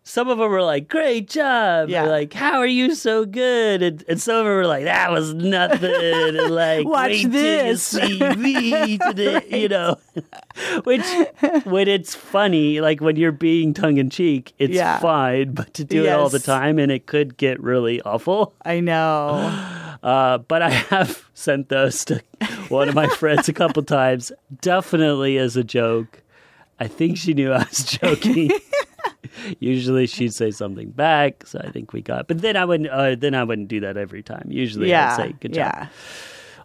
some 0.07 0.29
of 0.29 0.37
them 0.37 0.51
were 0.51 0.61
like, 0.61 0.87
"Great 0.87 1.27
job!" 1.27 1.89
Yeah. 1.89 2.03
Or 2.05 2.09
like, 2.09 2.31
"How 2.31 2.59
are 2.59 2.67
you 2.67 2.93
so 2.93 3.25
good?" 3.25 3.81
And, 3.81 4.03
and 4.07 4.21
some 4.21 4.35
of 4.37 4.45
them 4.45 4.53
were 4.53 4.67
like, 4.67 4.83
"That 4.83 5.09
was 5.11 5.33
nothing." 5.33 5.89
and 6.37 6.51
like, 6.53 6.85
Watch 6.85 7.09
"Wait 7.09 7.31
this." 7.31 7.95
me 8.37 8.97
today," 9.07 9.41
you 9.49 9.67
know. 9.67 9.97
Which, 10.83 11.01
when 11.63 11.87
it's 11.87 12.13
funny, 12.13 12.81
like 12.81 13.01
when 13.01 13.15
you're 13.15 13.31
being 13.31 13.73
tongue 13.73 13.97
in 13.97 14.11
cheek, 14.11 14.53
it's 14.59 14.75
Yeah. 14.75 14.99
fine. 14.99 15.53
But 15.53 15.73
to 15.73 15.83
do 15.83 16.05
it 16.05 16.09
all 16.11 16.29
the 16.29 16.37
time, 16.39 16.77
and 16.77 16.91
it 16.91 17.07
could 17.07 17.35
get 17.35 17.59
really 17.59 17.99
awful. 18.03 18.53
I 18.63 18.81
know. 18.81 19.41
Uh, 20.05 20.37
but 20.37 20.61
I 20.61 20.69
have 20.69 21.27
sent 21.33 21.69
those 21.69 22.05
to 22.05 22.21
one 22.69 22.87
of 22.89 22.93
my 22.93 23.07
friends 23.07 23.49
a 23.49 23.53
couple 23.53 23.81
times, 23.81 24.31
definitely 24.61 25.39
as 25.39 25.57
a 25.57 25.63
joke. 25.63 26.21
I 26.79 26.87
think 26.87 27.17
she 27.17 27.33
knew 27.33 27.51
I 27.51 27.57
was 27.67 27.83
joking. 28.01 28.51
Usually 29.59 30.05
she'd 30.05 30.33
say 30.33 30.51
something 30.51 30.91
back, 30.91 31.47
so 31.47 31.59
I 31.59 31.71
think 31.71 31.91
we 31.91 32.03
got. 32.03 32.27
But 32.27 32.41
then 32.41 32.55
I 32.55 32.65
wouldn't. 32.65 32.89
Uh, 32.89 33.15
then 33.15 33.33
I 33.33 33.43
wouldn't 33.43 33.67
do 33.67 33.79
that 33.79 33.97
every 33.97 34.21
time. 34.21 34.45
Usually 34.49 34.89
yeah. 34.91 35.13
I'd 35.13 35.15
say 35.17 35.35
good 35.39 35.53
job. 35.53 35.73
yeah. 35.75 35.87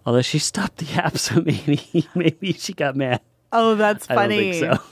Although 0.04 0.22
she 0.22 0.38
stopped 0.38 0.76
the 0.76 0.92
app, 1.02 1.16
so 1.16 1.40
maybe 1.40 2.06
maybe 2.14 2.52
she 2.52 2.74
got 2.74 2.94
mad. 2.94 3.22
Oh, 3.52 3.74
that's 3.74 4.06
I 4.10 4.14
don't 4.14 4.22
funny. 4.24 4.52
think 4.52 4.76
so. 4.76 4.82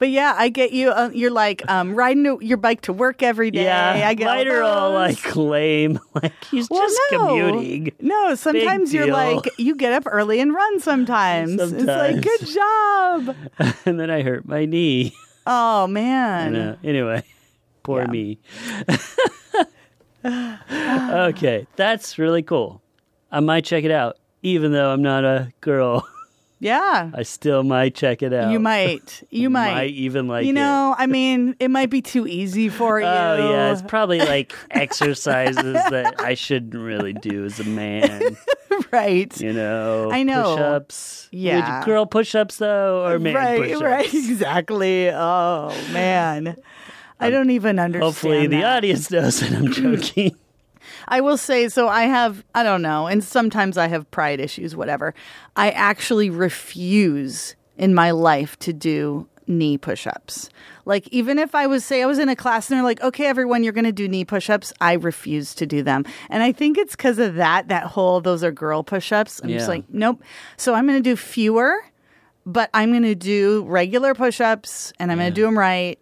But 0.00 0.08
yeah, 0.10 0.34
I 0.36 0.48
get 0.48 0.72
you. 0.72 0.90
Uh, 0.90 1.10
you're 1.12 1.30
like 1.30 1.62
um, 1.70 1.94
riding 1.94 2.24
to- 2.24 2.38
your 2.40 2.56
bike 2.56 2.80
to 2.82 2.92
work 2.92 3.22
every 3.22 3.50
day. 3.52 3.64
Yeah, 3.64 4.08
I 4.08 4.14
get 4.14 4.24
mine 4.24 4.50
all 4.62 4.92
like 4.94 5.36
lame. 5.36 6.00
Like 6.14 6.32
he's 6.50 6.68
Well, 6.70 6.80
just 6.80 6.98
no. 7.12 7.18
commuting. 7.28 7.92
No, 8.00 8.34
sometimes 8.34 8.92
you're 8.94 9.04
deal. 9.06 9.14
like 9.14 9.44
you 9.58 9.76
get 9.76 9.92
up 9.92 10.04
early 10.06 10.40
and 10.40 10.52
run. 10.54 10.80
Sometimes, 10.80 11.60
it's 11.60 11.84
like 11.84 12.20
good 12.22 12.46
job. 12.48 13.36
and 13.86 14.00
then 14.00 14.10
I 14.10 14.22
hurt 14.22 14.46
my 14.48 14.64
knee. 14.64 15.14
Oh 15.46 15.84
And, 15.84 15.92
man, 15.94 16.56
uh, 16.56 16.76
anyway, 16.82 17.22
poor 17.82 18.00
Yeah. 18.02 18.06
me. 18.10 18.38
okay, 20.24 21.66
that's 21.76 22.18
really 22.18 22.42
cool. 22.42 22.82
I 23.30 23.40
might 23.40 23.64
check 23.64 23.84
it 23.84 23.90
out, 23.90 24.18
even 24.42 24.72
though 24.72 24.90
I'm 24.92 25.02
not 25.02 25.24
a 25.24 25.52
girl. 25.60 26.06
Yeah, 26.60 27.10
I 27.14 27.22
still 27.22 27.62
might 27.62 27.94
check 27.94 28.22
it 28.22 28.34
out. 28.34 28.50
you 28.52 28.60
might, 28.60 29.22
you 29.30 29.48
might. 29.48 29.90
even 29.90 30.28
like 30.28 30.44
you 30.44 30.50
it. 30.50 30.56
know, 30.56 30.94
I 30.96 31.06
mean, 31.06 31.56
it 31.58 31.68
might 31.70 31.88
be 31.88 32.02
too 32.02 32.26
easy 32.26 32.68
for 32.68 33.00
oh, 33.00 33.36
you. 33.36 33.42
Oh 33.42 33.50
yeah, 33.50 33.72
it's 33.72 33.80
probably 33.80 34.18
like 34.18 34.52
exercises 34.70 35.56
that 35.64 36.20
I 36.20 36.34
shouldn't 36.34 36.74
really 36.74 37.14
do 37.14 37.46
as 37.46 37.58
a 37.60 37.64
man. 37.64 38.36
right. 38.92 39.40
You 39.40 39.54
know, 39.54 40.10
I 40.12 40.22
know. 40.22 40.54
push-ups. 40.54 41.28
Would 41.32 41.38
Yeah. 41.38 41.82
girl 41.86 42.04
push-ups 42.04 42.56
though, 42.56 43.06
or 43.06 43.18
man 43.18 43.34
right, 43.34 43.62
push-ups. 43.62 43.82
right, 43.82 44.14
exactly. 44.14 45.08
Oh 45.08 45.74
man, 45.92 46.56
I 47.18 47.30
don't 47.30 47.50
even 47.50 47.78
understand. 47.78 48.04
Hopefully, 48.04 48.46
the 48.48 48.64
audience 48.64 49.10
knows 49.10 49.40
that 49.40 49.52
I'm 49.52 49.72
joking. 49.72 50.36
I 51.08 51.20
will 51.20 51.36
say 51.36 51.68
so. 51.68 51.88
I 51.88 52.02
have, 52.02 52.44
I 52.54 52.62
don't 52.62 52.82
know, 52.82 53.06
and 53.06 53.22
sometimes 53.22 53.78
I 53.78 53.88
have 53.88 54.10
pride 54.10 54.40
issues, 54.40 54.74
whatever. 54.76 55.14
I 55.56 55.70
actually 55.70 56.30
refuse 56.30 57.56
in 57.76 57.94
my 57.94 58.10
life 58.10 58.58
to 58.60 58.72
do 58.72 59.26
knee 59.46 59.76
push 59.76 60.06
ups. 60.06 60.48
Like, 60.84 61.08
even 61.08 61.38
if 61.38 61.54
I 61.54 61.66
was, 61.66 61.84
say, 61.84 62.02
I 62.02 62.06
was 62.06 62.18
in 62.18 62.28
a 62.28 62.36
class 62.36 62.70
and 62.70 62.76
they're 62.76 62.84
like, 62.84 63.02
okay, 63.02 63.26
everyone, 63.26 63.62
you're 63.62 63.72
going 63.72 63.84
to 63.84 63.92
do 63.92 64.08
knee 64.08 64.24
push 64.24 64.48
ups, 64.48 64.72
I 64.80 64.94
refuse 64.94 65.54
to 65.56 65.66
do 65.66 65.82
them. 65.82 66.04
And 66.28 66.42
I 66.42 66.52
think 66.52 66.78
it's 66.78 66.96
because 66.96 67.18
of 67.18 67.34
that, 67.34 67.68
that 67.68 67.84
whole, 67.84 68.20
those 68.20 68.42
are 68.42 68.52
girl 68.52 68.82
push 68.82 69.12
ups. 69.12 69.40
I'm 69.42 69.50
just 69.50 69.68
like, 69.68 69.84
nope. 69.88 70.22
So 70.56 70.74
I'm 70.74 70.86
going 70.86 71.02
to 71.02 71.10
do 71.10 71.16
fewer, 71.16 71.84
but 72.46 72.70
I'm 72.72 72.90
going 72.90 73.02
to 73.02 73.14
do 73.14 73.64
regular 73.64 74.14
push 74.14 74.40
ups 74.40 74.92
and 74.98 75.12
I'm 75.12 75.18
going 75.18 75.30
to 75.30 75.34
do 75.34 75.44
them 75.44 75.58
right. 75.58 75.98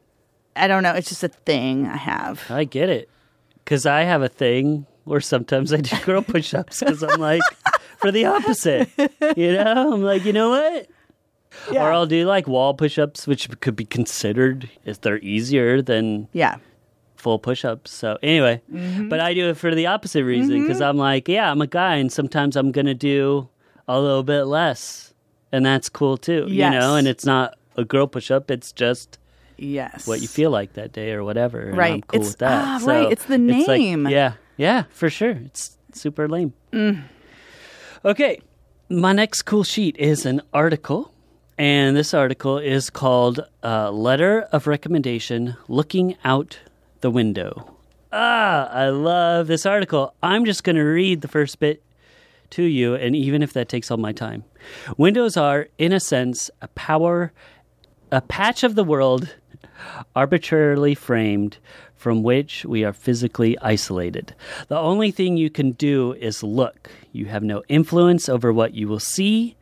I 0.54 0.68
don't 0.68 0.82
know. 0.82 0.92
It's 0.92 1.08
just 1.08 1.24
a 1.24 1.28
thing 1.28 1.86
I 1.86 1.96
have. 1.96 2.50
I 2.50 2.64
get 2.64 2.88
it. 2.88 3.08
Because 3.64 3.86
I 3.86 4.02
have 4.02 4.22
a 4.22 4.28
thing 4.28 4.86
where 5.08 5.20
sometimes 5.20 5.72
I 5.72 5.78
do 5.78 5.96
girl 6.04 6.22
push 6.22 6.54
ups 6.54 6.80
because 6.80 7.02
I'm 7.02 7.20
like, 7.20 7.42
for 7.98 8.10
the 8.12 8.26
opposite. 8.26 8.88
You 9.36 9.52
know, 9.52 9.92
I'm 9.94 10.02
like, 10.02 10.24
you 10.24 10.32
know 10.32 10.50
what? 10.50 10.86
Yeah. 11.72 11.84
Or 11.84 11.92
I'll 11.92 12.06
do 12.06 12.26
like 12.26 12.46
wall 12.46 12.74
push 12.74 12.98
ups, 12.98 13.26
which 13.26 13.48
could 13.60 13.74
be 13.76 13.84
considered 13.84 14.68
if 14.84 15.00
they're 15.00 15.18
easier 15.20 15.82
than 15.82 16.28
Yeah. 16.32 16.56
full 17.16 17.38
push 17.38 17.64
ups. 17.64 17.90
So, 17.90 18.18
anyway, 18.22 18.60
Mm-hmm. 18.72 19.08
but 19.08 19.20
I 19.20 19.34
do 19.34 19.48
it 19.48 19.56
for 19.56 19.74
the 19.74 19.86
opposite 19.86 20.24
reason 20.24 20.60
because 20.62 20.80
I'm 20.80 20.96
like, 20.98 21.26
yeah, 21.28 21.50
I'm 21.50 21.60
a 21.62 21.66
guy 21.66 21.96
and 21.96 22.12
sometimes 22.12 22.54
I'm 22.56 22.70
going 22.70 22.86
to 22.86 22.94
do 22.94 23.48
a 23.88 23.98
little 24.00 24.22
bit 24.22 24.42
less. 24.44 25.12
And 25.50 25.64
that's 25.64 25.88
cool 25.88 26.18
too, 26.18 26.46
you 26.48 26.68
know, 26.70 26.94
and 26.96 27.08
it's 27.08 27.24
not 27.24 27.54
a 27.76 27.84
girl 27.84 28.06
push 28.06 28.30
up, 28.30 28.50
it's 28.50 28.70
just 28.72 29.18
Yes. 29.56 30.06
what 30.06 30.20
you 30.20 30.28
feel 30.28 30.50
like 30.50 30.74
that 30.74 30.92
day 30.92 31.12
or 31.12 31.24
whatever. 31.24 31.60
And 31.70 31.76
Right. 31.76 31.94
I'm 31.94 32.02
cool 32.02 32.20
It's- 32.20 32.32
with 32.34 32.38
that. 32.40 32.64
ah, 32.64 32.78
So 32.78 32.86
right. 32.86 33.10
It's 33.10 33.24
the 33.24 33.38
like- 33.38 33.66
name. 33.80 34.06
yeah. 34.08 34.34
Yeah, 34.58 34.84
for 34.90 35.08
sure. 35.08 35.38
It's 35.46 35.78
super 35.94 36.28
lame. 36.28 36.52
Mm. 36.72 37.04
Okay. 38.04 38.42
My 38.90 39.12
next 39.12 39.42
cool 39.42 39.64
sheet 39.64 39.96
is 39.98 40.26
an 40.26 40.42
article. 40.52 41.12
And 41.56 41.96
this 41.96 42.14
article 42.14 42.58
is 42.58 42.90
called 42.90 43.40
uh, 43.64 43.90
Letter 43.90 44.42
of 44.52 44.66
Recommendation 44.66 45.56
Looking 45.66 46.16
Out 46.24 46.58
the 47.00 47.10
Window. 47.10 47.74
Ah, 48.12 48.68
I 48.70 48.88
love 48.90 49.48
this 49.48 49.66
article. 49.66 50.14
I'm 50.22 50.44
just 50.44 50.64
going 50.64 50.76
to 50.76 50.82
read 50.82 51.20
the 51.20 51.28
first 51.28 51.58
bit 51.58 51.82
to 52.50 52.62
you, 52.62 52.94
and 52.94 53.14
even 53.14 53.42
if 53.42 53.52
that 53.52 53.68
takes 53.68 53.90
all 53.90 53.98
my 53.98 54.12
time. 54.12 54.44
Windows 54.96 55.36
are, 55.36 55.68
in 55.78 55.92
a 55.92 56.00
sense, 56.00 56.50
a 56.62 56.68
power, 56.68 57.32
a 58.10 58.20
patch 58.20 58.62
of 58.62 58.74
the 58.74 58.84
world 58.84 59.34
arbitrarily 60.16 60.94
framed 60.94 61.58
from 61.98 62.22
which 62.22 62.64
we 62.64 62.84
are 62.84 62.92
physically 62.92 63.58
isolated. 63.58 64.34
The 64.68 64.78
only 64.78 65.10
thing 65.10 65.36
you 65.36 65.50
can 65.50 65.72
do 65.72 66.14
is 66.14 66.42
look. 66.42 66.88
You 67.12 67.26
have 67.26 67.42
no 67.42 67.62
influence 67.68 68.28
over 68.28 68.52
what 68.52 68.72
you 68.72 68.88
will 68.88 69.00
see. 69.00 69.56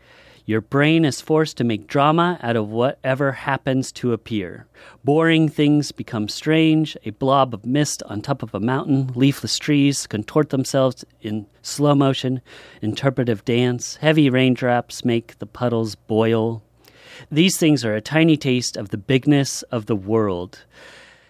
Your 0.45 0.61
brain 0.61 1.05
is 1.05 1.21
forced 1.21 1.57
to 1.57 1.65
make 1.65 1.89
drama 1.89 2.39
out 2.41 2.55
of 2.55 2.69
whatever 2.69 3.33
happens 3.33 3.91
to 3.93 4.13
appear. 4.13 4.67
Boring 5.03 5.49
things 5.49 5.91
become 5.91 6.29
strange. 6.29 6.97
A 7.05 7.11
blob 7.11 7.53
of 7.53 7.67
mist 7.67 8.05
on 8.05 8.21
top 8.21 8.45
of 8.45 8.55
a 8.55 8.61
mountain, 8.61 9.11
leafless 9.17 9.59
trees 9.59 10.07
contort 10.07 10.51
themselves 10.51 11.05
in 11.21 11.47
slow 11.63 11.97
motion, 11.97 12.43
interpretive 12.81 13.45
dance. 13.45 13.97
Heavy 13.97 14.31
raindrops 14.31 15.05
make 15.05 15.37
the 15.39 15.47
puddles 15.47 15.97
boil. 15.97 16.63
These 17.29 17.57
things 17.57 17.85
are 17.85 17.95
a 17.95 18.01
tiny 18.01 18.37
taste 18.37 18.77
of 18.77 18.91
the 18.91 18.99
bigness 18.99 19.63
of 19.65 19.87
the 19.87 19.97
world. 19.97 20.65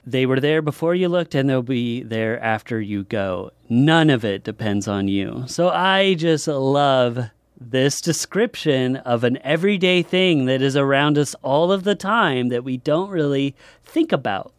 They 0.07 0.25
were 0.25 0.39
there 0.39 0.63
before 0.63 0.95
you 0.95 1.09
looked, 1.09 1.35
and 1.35 1.51
they'll 1.51 1.63
be 1.63 2.03
there 2.03 2.41
after 2.41 2.81
you 2.81 3.03
go. 3.03 3.51
None 3.69 4.09
of 4.09 4.25
it 4.25 4.45
depends 4.45 4.87
on 4.87 5.09
you. 5.09 5.45
So 5.49 5.69
I 5.69 6.15
just 6.15 6.47
love 6.47 7.31
this 7.61 8.01
description 8.01 8.97
of 8.99 9.25
an 9.25 9.39
everyday 9.43 10.03
thing 10.03 10.45
that 10.45 10.63
is 10.63 10.77
around 10.77 11.19
us 11.19 11.35
all 11.43 11.73
of 11.73 11.83
the 11.85 11.95
time 11.97 12.49
that 12.51 12.63
we 12.63 12.77
don't 12.77 13.11
really 13.11 13.57
think 13.83 14.13
about. 14.13 14.53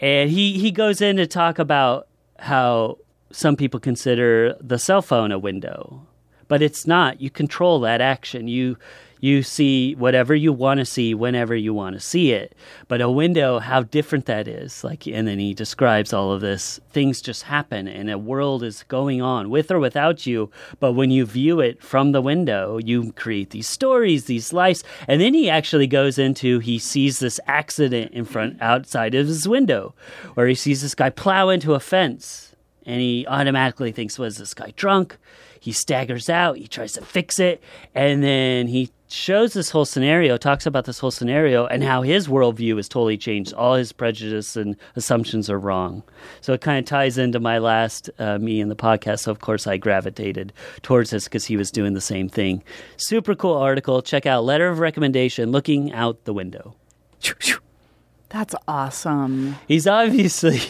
And 0.00 0.30
he, 0.30 0.58
he 0.58 0.70
goes 0.70 1.00
in 1.00 1.16
to 1.16 1.26
talk 1.26 1.58
about 1.58 2.08
how 2.38 2.98
some 3.30 3.56
people 3.56 3.80
consider 3.80 4.56
the 4.60 4.78
cell 4.78 5.02
phone 5.02 5.32
a 5.32 5.38
window, 5.38 6.06
but 6.48 6.62
it's 6.62 6.86
not. 6.86 7.20
You 7.20 7.30
control 7.30 7.80
that 7.80 8.00
action. 8.00 8.48
You 8.48 8.78
you 9.24 9.42
see 9.42 9.94
whatever 9.94 10.34
you 10.34 10.52
want 10.52 10.78
to 10.78 10.84
see 10.84 11.14
whenever 11.14 11.56
you 11.56 11.72
want 11.72 11.94
to 11.94 12.00
see 12.00 12.32
it. 12.32 12.54
But 12.88 13.00
a 13.00 13.10
window, 13.10 13.58
how 13.58 13.84
different 13.84 14.26
that 14.26 14.46
is. 14.46 14.84
Like 14.84 15.06
and 15.06 15.26
then 15.26 15.38
he 15.38 15.54
describes 15.54 16.12
all 16.12 16.30
of 16.30 16.42
this. 16.42 16.78
Things 16.90 17.22
just 17.22 17.44
happen 17.44 17.88
and 17.88 18.10
a 18.10 18.18
world 18.18 18.62
is 18.62 18.82
going 18.82 19.22
on 19.22 19.48
with 19.48 19.70
or 19.70 19.78
without 19.78 20.26
you. 20.26 20.50
But 20.78 20.92
when 20.92 21.10
you 21.10 21.24
view 21.24 21.58
it 21.60 21.82
from 21.82 22.12
the 22.12 22.20
window, 22.20 22.78
you 22.84 23.12
create 23.12 23.48
these 23.48 23.66
stories, 23.66 24.26
these 24.26 24.52
lives. 24.52 24.84
And 25.08 25.22
then 25.22 25.32
he 25.32 25.48
actually 25.48 25.86
goes 25.86 26.18
into 26.18 26.58
he 26.58 26.78
sees 26.78 27.18
this 27.18 27.40
accident 27.46 28.12
in 28.12 28.26
front 28.26 28.60
outside 28.60 29.14
of 29.14 29.26
his 29.26 29.48
window 29.48 29.94
where 30.34 30.48
he 30.48 30.54
sees 30.54 30.82
this 30.82 30.94
guy 30.94 31.08
plow 31.08 31.48
into 31.48 31.72
a 31.72 31.80
fence 31.80 32.54
and 32.84 33.00
he 33.00 33.26
automatically 33.26 33.90
thinks, 33.90 34.18
was 34.18 34.36
this 34.36 34.52
guy 34.52 34.74
drunk? 34.76 35.16
He 35.58 35.72
staggers 35.72 36.28
out, 36.28 36.58
he 36.58 36.68
tries 36.68 36.92
to 36.92 37.00
fix 37.02 37.38
it, 37.38 37.62
and 37.94 38.22
then 38.22 38.66
he 38.66 38.90
shows 39.14 39.52
this 39.52 39.70
whole 39.70 39.84
scenario, 39.84 40.36
talks 40.36 40.66
about 40.66 40.84
this 40.84 40.98
whole 40.98 41.10
scenario, 41.10 41.66
and 41.66 41.84
how 41.84 42.02
his 42.02 42.26
worldview 42.26 42.78
is 42.78 42.88
totally 42.88 43.16
changed. 43.16 43.52
All 43.54 43.74
his 43.74 43.92
prejudice 43.92 44.56
and 44.56 44.76
assumptions 44.96 45.48
are 45.48 45.58
wrong. 45.58 46.02
So 46.40 46.52
it 46.52 46.60
kind 46.60 46.78
of 46.78 46.84
ties 46.84 47.16
into 47.16 47.38
my 47.38 47.58
last 47.58 48.10
uh, 48.18 48.38
me 48.38 48.60
in 48.60 48.68
the 48.68 48.76
podcast. 48.76 49.20
So 49.20 49.30
of 49.30 49.40
course 49.40 49.66
I 49.66 49.76
gravitated 49.76 50.52
towards 50.82 51.10
this 51.10 51.24
because 51.24 51.44
he 51.46 51.56
was 51.56 51.70
doing 51.70 51.94
the 51.94 52.00
same 52.00 52.28
thing. 52.28 52.62
Super 52.96 53.34
cool 53.34 53.56
article. 53.56 54.02
Check 54.02 54.26
out 54.26 54.44
letter 54.44 54.68
of 54.68 54.80
recommendation. 54.80 55.52
Looking 55.52 55.92
out 55.92 56.24
the 56.24 56.34
window. 56.34 56.74
That's 58.30 58.54
awesome. 58.66 59.56
He's 59.68 59.86
obviously 59.86 60.60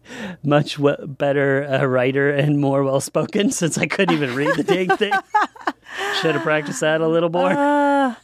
much 0.44 0.76
w- 0.76 1.06
better 1.06 1.64
uh, 1.64 1.84
writer 1.84 2.30
and 2.30 2.60
more 2.60 2.84
well 2.84 3.00
spoken 3.00 3.50
since 3.50 3.76
I 3.76 3.86
couldn't 3.86 4.14
even 4.14 4.34
read 4.34 4.54
the 4.56 4.62
dang 4.62 4.96
thing. 4.96 5.12
Should 6.20 6.34
have 6.34 6.42
practiced 6.42 6.80
that 6.80 7.00
a 7.00 7.08
little 7.08 7.30
more. 7.30 7.50
Uh, 7.50 8.14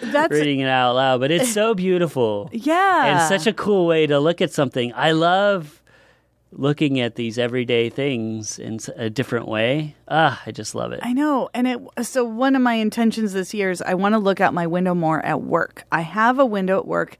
that's 0.00 0.30
reading 0.32 0.60
it 0.60 0.68
out 0.68 0.94
loud, 0.94 1.20
but 1.20 1.30
it's 1.30 1.52
so 1.52 1.74
beautiful. 1.74 2.48
yeah. 2.52 3.06
And 3.06 3.28
such 3.28 3.46
a 3.46 3.52
cool 3.52 3.86
way 3.86 4.06
to 4.06 4.18
look 4.18 4.40
at 4.40 4.52
something. 4.52 4.92
I 4.94 5.12
love 5.12 5.82
looking 6.52 6.98
at 7.00 7.16
these 7.16 7.38
everyday 7.38 7.90
things 7.90 8.58
in 8.58 8.78
a 8.96 9.10
different 9.10 9.46
way. 9.48 9.94
Ah, 10.08 10.40
I 10.46 10.50
just 10.50 10.74
love 10.74 10.92
it. 10.92 11.00
I 11.02 11.12
know. 11.12 11.50
And 11.52 11.68
it 11.68 11.80
so 12.06 12.24
one 12.24 12.56
of 12.56 12.62
my 12.62 12.74
intentions 12.74 13.32
this 13.32 13.52
year 13.52 13.70
is 13.70 13.82
I 13.82 13.94
want 13.94 14.14
to 14.14 14.18
look 14.18 14.40
out 14.40 14.54
my 14.54 14.66
window 14.66 14.94
more 14.94 15.24
at 15.24 15.42
work. 15.42 15.84
I 15.92 16.00
have 16.00 16.38
a 16.38 16.46
window 16.46 16.78
at 16.78 16.86
work, 16.86 17.18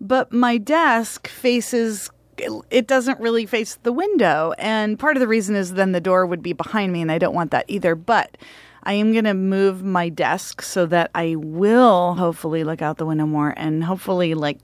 but 0.00 0.32
my 0.32 0.56
desk 0.58 1.28
faces 1.28 2.10
it 2.70 2.86
doesn't 2.86 3.20
really 3.20 3.46
face 3.46 3.78
the 3.82 3.92
window. 3.92 4.52
And 4.58 4.98
part 4.98 5.16
of 5.16 5.20
the 5.20 5.28
reason 5.28 5.54
is 5.54 5.74
then 5.74 5.92
the 5.92 6.00
door 6.00 6.26
would 6.26 6.42
be 6.42 6.54
behind 6.54 6.92
me 6.92 7.02
and 7.02 7.12
I 7.12 7.18
don't 7.18 7.34
want 7.34 7.50
that 7.50 7.66
either. 7.68 7.94
But 7.94 8.36
I 8.82 8.94
am 8.94 9.12
going 9.12 9.24
to 9.24 9.34
move 9.34 9.82
my 9.82 10.08
desk 10.08 10.62
so 10.62 10.86
that 10.86 11.10
I 11.14 11.36
will 11.36 12.14
hopefully 12.14 12.64
look 12.64 12.82
out 12.82 12.96
the 12.98 13.06
window 13.06 13.26
more 13.26 13.54
and 13.56 13.84
hopefully 13.84 14.34
like 14.34 14.58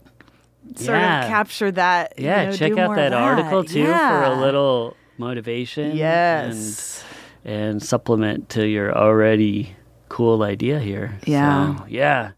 sort 0.75 0.99
Yeah. 0.99 1.23
of 1.23 1.29
capture 1.29 1.71
that. 1.73 2.15
you 2.19 2.25
yeah, 2.27 2.47
know, 2.47 2.53
check 2.53 2.77
out 2.77 2.97
that, 2.97 3.13
of 3.13 3.23
article 3.23 3.65
too 3.65 3.87
for 3.87 4.23
a 4.25 4.41
little 4.41 4.97
motivation. 5.19 5.97
Yes. 5.97 7.05
And, 7.45 7.55
and 7.55 7.83
supplement 7.83 8.49
to 8.51 8.67
your 8.67 8.97
already 8.97 9.77
cool 10.09 10.43
idea 10.43 10.81
here. 10.81 11.19
Yeah. 11.25 11.77
So, 11.77 11.87
yeah. 11.89 12.31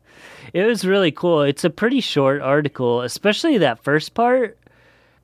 It 0.53 0.65
was 0.65 0.85
really 0.85 1.13
cool. 1.13 1.43
It's 1.43 1.65
a 1.65 1.71
pretty 1.71 2.01
short 2.01 2.43
article, 2.43 3.03
especially 3.03 3.59
that 3.59 3.83
first 3.83 4.15
part. 4.15 4.59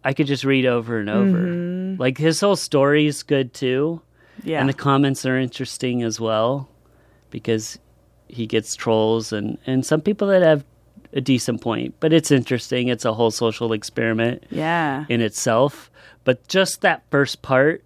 I 0.04 0.12
could 0.14 0.28
just 0.28 0.44
read 0.44 0.66
over 0.66 0.98
and 1.00 1.10
over. 1.10 1.36
Mm-hmm. 1.38 2.00
Like 2.00 2.16
his 2.16 2.40
whole 2.40 2.54
story 2.56 3.06
is 3.06 3.24
good 3.24 3.52
too. 3.52 4.00
Mm-hmm. 4.46 4.50
yeah. 4.52 4.60
And 4.60 4.68
the 4.68 4.74
comments 4.74 5.26
are 5.26 5.36
interesting 5.38 6.02
as 6.02 6.20
well 6.20 6.68
because 7.30 7.78
he 8.28 8.46
gets 8.46 8.74
trolls 8.74 9.32
and, 9.32 9.58
and 9.66 9.84
some 9.84 10.00
people 10.00 10.28
that 10.28 10.42
have 10.42 10.64
a 11.12 11.20
decent 11.20 11.60
point. 11.60 11.94
But 12.00 12.12
it's 12.12 12.30
interesting. 12.30 12.88
It's 12.88 13.04
a 13.04 13.12
whole 13.14 13.30
social 13.30 13.72
experiment 13.72 14.44
yeah. 14.50 15.04
in 15.08 15.20
itself. 15.20 15.90
But 16.24 16.46
just 16.48 16.80
that 16.80 17.02
first 17.10 17.42
part 17.42 17.82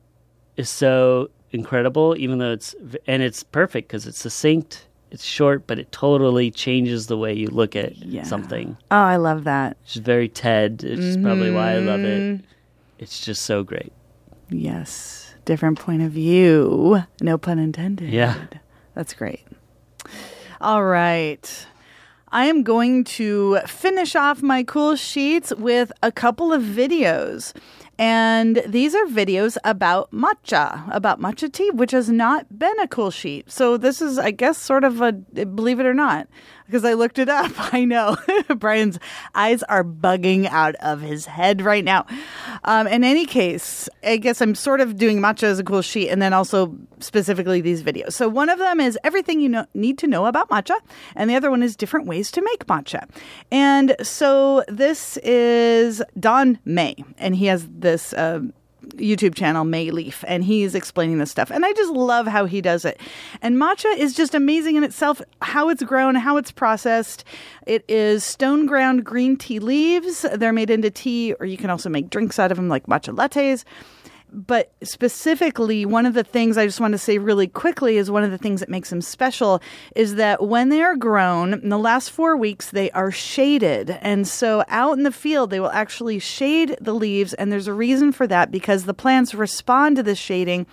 is 0.56 0.68
so 0.68 1.30
incredible, 1.52 2.14
even 2.18 2.38
though 2.38 2.52
it's, 2.52 2.74
and 3.06 3.22
it's 3.22 3.42
perfect 3.42 3.88
because 3.88 4.06
it's 4.06 4.18
succinct, 4.18 4.86
it's 5.10 5.24
short, 5.24 5.66
but 5.66 5.78
it 5.78 5.90
totally 5.92 6.50
changes 6.50 7.06
the 7.08 7.16
way 7.18 7.32
you 7.34 7.48
look 7.48 7.74
at 7.76 7.96
Yeah. 7.98 8.22
something. 8.22 8.76
Oh, 8.90 8.96
I 8.96 9.16
love 9.16 9.44
that. 9.44 9.76
It's 9.84 9.94
very 9.96 10.28
TED, 10.28 10.82
which 10.82 10.98
is 10.98 11.16
probably 11.16 11.50
why 11.50 11.72
I 11.72 11.78
love 11.78 12.00
it. 12.00 12.20
Mm-hmm. 12.20 12.44
It's 12.98 13.20
just 13.20 13.42
so 13.42 13.62
great. 13.64 13.92
Yes. 14.48 15.29
Different 15.50 15.80
point 15.80 16.00
of 16.02 16.12
view. 16.12 17.02
No 17.20 17.36
pun 17.36 17.58
intended. 17.58 18.10
Yeah. 18.10 18.36
That's 18.94 19.14
great. 19.14 19.44
All 20.60 20.84
right. 20.84 21.66
I 22.28 22.44
am 22.44 22.62
going 22.62 23.02
to 23.18 23.58
finish 23.66 24.14
off 24.14 24.42
my 24.42 24.62
cool 24.62 24.94
sheets 24.94 25.52
with 25.56 25.90
a 26.04 26.12
couple 26.12 26.52
of 26.52 26.62
videos. 26.62 27.52
And 27.98 28.62
these 28.64 28.94
are 28.94 29.06
videos 29.06 29.58
about 29.64 30.12
matcha, 30.12 30.88
about 30.94 31.20
matcha 31.20 31.52
tea, 31.52 31.70
which 31.70 31.90
has 31.90 32.08
not 32.08 32.56
been 32.56 32.78
a 32.78 32.86
cool 32.86 33.10
sheet. 33.10 33.50
So 33.50 33.76
this 33.76 34.00
is, 34.00 34.20
I 34.20 34.30
guess, 34.30 34.56
sort 34.56 34.84
of 34.84 35.00
a 35.00 35.10
believe 35.10 35.80
it 35.80 35.84
or 35.84 35.94
not, 35.94 36.28
because 36.70 36.84
I 36.84 36.92
looked 36.94 37.18
it 37.18 37.28
up. 37.28 37.50
I 37.74 37.84
know 37.84 38.16
Brian's 38.56 38.98
eyes 39.34 39.62
are 39.64 39.82
bugging 39.82 40.46
out 40.46 40.76
of 40.76 41.00
his 41.00 41.26
head 41.26 41.62
right 41.62 41.84
now. 41.84 42.06
Um, 42.64 42.86
in 42.86 43.02
any 43.02 43.26
case, 43.26 43.88
I 44.04 44.16
guess 44.16 44.40
I'm 44.40 44.54
sort 44.54 44.80
of 44.80 44.96
doing 44.96 45.20
matcha 45.20 45.44
as 45.44 45.58
a 45.58 45.64
cool 45.64 45.82
sheet, 45.82 46.08
and 46.08 46.22
then 46.22 46.32
also 46.32 46.76
specifically 47.00 47.60
these 47.60 47.82
videos. 47.82 48.12
So 48.12 48.28
one 48.28 48.48
of 48.48 48.58
them 48.58 48.80
is 48.80 48.98
everything 49.02 49.40
you 49.40 49.48
know, 49.48 49.66
need 49.74 49.98
to 49.98 50.06
know 50.06 50.26
about 50.26 50.48
matcha, 50.48 50.76
and 51.16 51.28
the 51.28 51.34
other 51.34 51.50
one 51.50 51.62
is 51.62 51.74
different 51.74 52.06
ways 52.06 52.30
to 52.32 52.42
make 52.42 52.66
matcha. 52.66 53.08
And 53.50 53.96
so 54.02 54.62
this 54.68 55.16
is 55.18 56.02
Don 56.18 56.58
Mei, 56.64 56.94
and 57.18 57.34
he 57.34 57.46
has 57.46 57.66
this. 57.68 58.12
Uh, 58.12 58.42
YouTube 58.96 59.34
channel 59.34 59.64
Mei 59.64 59.90
Leaf, 59.90 60.24
and 60.26 60.44
he's 60.44 60.74
explaining 60.74 61.18
this 61.18 61.30
stuff. 61.30 61.50
And 61.50 61.64
I 61.64 61.72
just 61.72 61.92
love 61.92 62.26
how 62.26 62.44
he 62.44 62.60
does 62.60 62.84
it. 62.84 63.00
And 63.42 63.56
matcha 63.56 63.96
is 63.96 64.14
just 64.14 64.34
amazing 64.34 64.76
in 64.76 64.84
itself 64.84 65.22
how 65.42 65.68
it's 65.68 65.82
grown, 65.82 66.14
how 66.14 66.36
it's 66.36 66.50
processed. 66.50 67.24
It 67.66 67.84
is 67.88 68.24
stone 68.24 68.66
ground 68.66 69.04
green 69.04 69.36
tea 69.36 69.58
leaves. 69.58 70.26
They're 70.34 70.52
made 70.52 70.70
into 70.70 70.90
tea, 70.90 71.34
or 71.40 71.46
you 71.46 71.56
can 71.56 71.70
also 71.70 71.88
make 71.88 72.10
drinks 72.10 72.38
out 72.38 72.50
of 72.50 72.56
them, 72.56 72.68
like 72.68 72.86
matcha 72.86 73.14
lattes. 73.14 73.64
But 74.32 74.72
specifically, 74.82 75.84
one 75.84 76.06
of 76.06 76.14
the 76.14 76.24
things 76.24 76.56
I 76.56 76.66
just 76.66 76.80
want 76.80 76.92
to 76.92 76.98
say 76.98 77.18
really 77.18 77.46
quickly 77.46 77.96
is 77.96 78.10
one 78.10 78.22
of 78.22 78.30
the 78.30 78.38
things 78.38 78.60
that 78.60 78.68
makes 78.68 78.90
them 78.90 79.00
special 79.00 79.60
is 79.96 80.14
that 80.14 80.46
when 80.46 80.68
they 80.68 80.82
are 80.82 80.96
grown, 80.96 81.54
in 81.54 81.68
the 81.68 81.78
last 81.78 82.10
four 82.10 82.36
weeks, 82.36 82.70
they 82.70 82.90
are 82.92 83.10
shaded. 83.10 83.90
And 84.00 84.26
so 84.26 84.64
out 84.68 84.96
in 84.96 85.02
the 85.02 85.12
field, 85.12 85.50
they 85.50 85.60
will 85.60 85.70
actually 85.70 86.18
shade 86.18 86.76
the 86.80 86.94
leaves. 86.94 87.34
And 87.34 87.50
there's 87.50 87.66
a 87.66 87.74
reason 87.74 88.12
for 88.12 88.26
that 88.28 88.50
because 88.50 88.84
the 88.84 88.94
plants 88.94 89.34
respond 89.34 89.96
to 89.96 90.02
this 90.02 90.18
shading. 90.18 90.66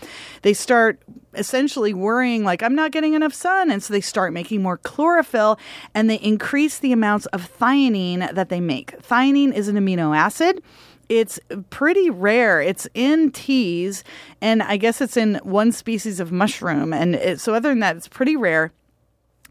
They 0.44 0.54
start 0.54 1.02
essentially 1.34 1.94
worrying, 1.94 2.44
like, 2.44 2.64
I'm 2.64 2.76
not 2.76 2.92
getting 2.92 3.14
enough 3.14 3.34
sun. 3.34 3.72
And 3.72 3.82
so 3.82 3.94
they 3.94 4.02
start 4.02 4.34
making 4.34 4.62
more 4.62 4.78
chlorophyll 4.78 5.60
and 5.94 6.10
they 6.10 6.20
increase 6.20 6.80
the 6.80 6.92
amounts 6.92 7.26
of 7.28 7.52
theanine 7.60 8.34
that 8.34 8.50
they 8.50 8.60
make. 8.60 9.00
Theanine 9.02 9.54
is 9.54 9.68
an 9.68 9.76
amino 9.76 10.16
acid. 10.16 10.62
It's 11.10 11.40
pretty 11.70 12.10
rare. 12.10 12.62
It's 12.62 12.88
in 12.94 13.32
teas, 13.32 14.04
and 14.42 14.62
I 14.62 14.78
guess 14.78 15.02
it's 15.02 15.18
in 15.18 15.36
one 15.44 15.72
species 15.72 16.20
of 16.20 16.32
mushroom. 16.32 16.94
And 16.94 17.16
it, 17.16 17.40
so, 17.40 17.54
other 17.54 17.70
than 17.70 17.80
that, 17.80 17.96
it's 17.96 18.08
pretty 18.08 18.36
rare. 18.36 18.72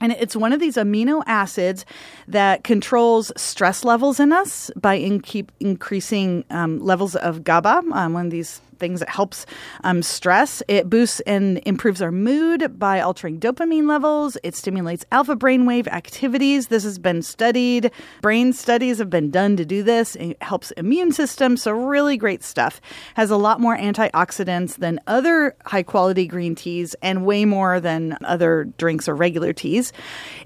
And 0.00 0.12
it's 0.12 0.36
one 0.36 0.52
of 0.52 0.60
these 0.60 0.76
amino 0.76 1.22
acids 1.26 1.86
that 2.28 2.64
controls 2.64 3.32
stress 3.36 3.84
levels 3.84 4.20
in 4.20 4.32
us 4.32 4.70
by 4.76 4.94
in 4.94 5.22
increasing 5.58 6.44
um, 6.50 6.80
levels 6.80 7.16
of 7.16 7.42
GABA, 7.44 7.82
um, 7.92 8.12
one 8.12 8.26
of 8.26 8.30
these 8.30 8.60
things 8.78 9.00
that 9.00 9.08
helps 9.08 9.46
um, 9.84 10.02
stress. 10.02 10.62
It 10.68 10.88
boosts 10.88 11.20
and 11.20 11.60
improves 11.66 12.02
our 12.02 12.12
mood 12.12 12.78
by 12.78 13.00
altering 13.00 13.40
dopamine 13.40 13.88
levels. 13.88 14.36
It 14.42 14.54
stimulates 14.54 15.04
alpha 15.12 15.36
brainwave 15.36 15.88
activities. 15.88 16.68
This 16.68 16.84
has 16.84 16.98
been 16.98 17.22
studied. 17.22 17.90
Brain 18.22 18.52
studies 18.52 18.98
have 18.98 19.10
been 19.10 19.30
done 19.30 19.56
to 19.56 19.64
do 19.64 19.82
this. 19.82 20.16
It 20.16 20.42
helps 20.42 20.70
immune 20.72 21.12
system. 21.12 21.56
So 21.56 21.72
really 21.72 22.16
great 22.16 22.42
stuff. 22.42 22.80
Has 23.14 23.30
a 23.30 23.36
lot 23.36 23.60
more 23.60 23.76
antioxidants 23.76 24.76
than 24.76 25.00
other 25.06 25.56
high 25.66 25.82
quality 25.82 26.26
green 26.26 26.54
teas 26.54 26.94
and 27.02 27.24
way 27.24 27.44
more 27.44 27.80
than 27.80 28.16
other 28.24 28.64
drinks 28.78 29.08
or 29.08 29.14
regular 29.14 29.52
teas. 29.52 29.92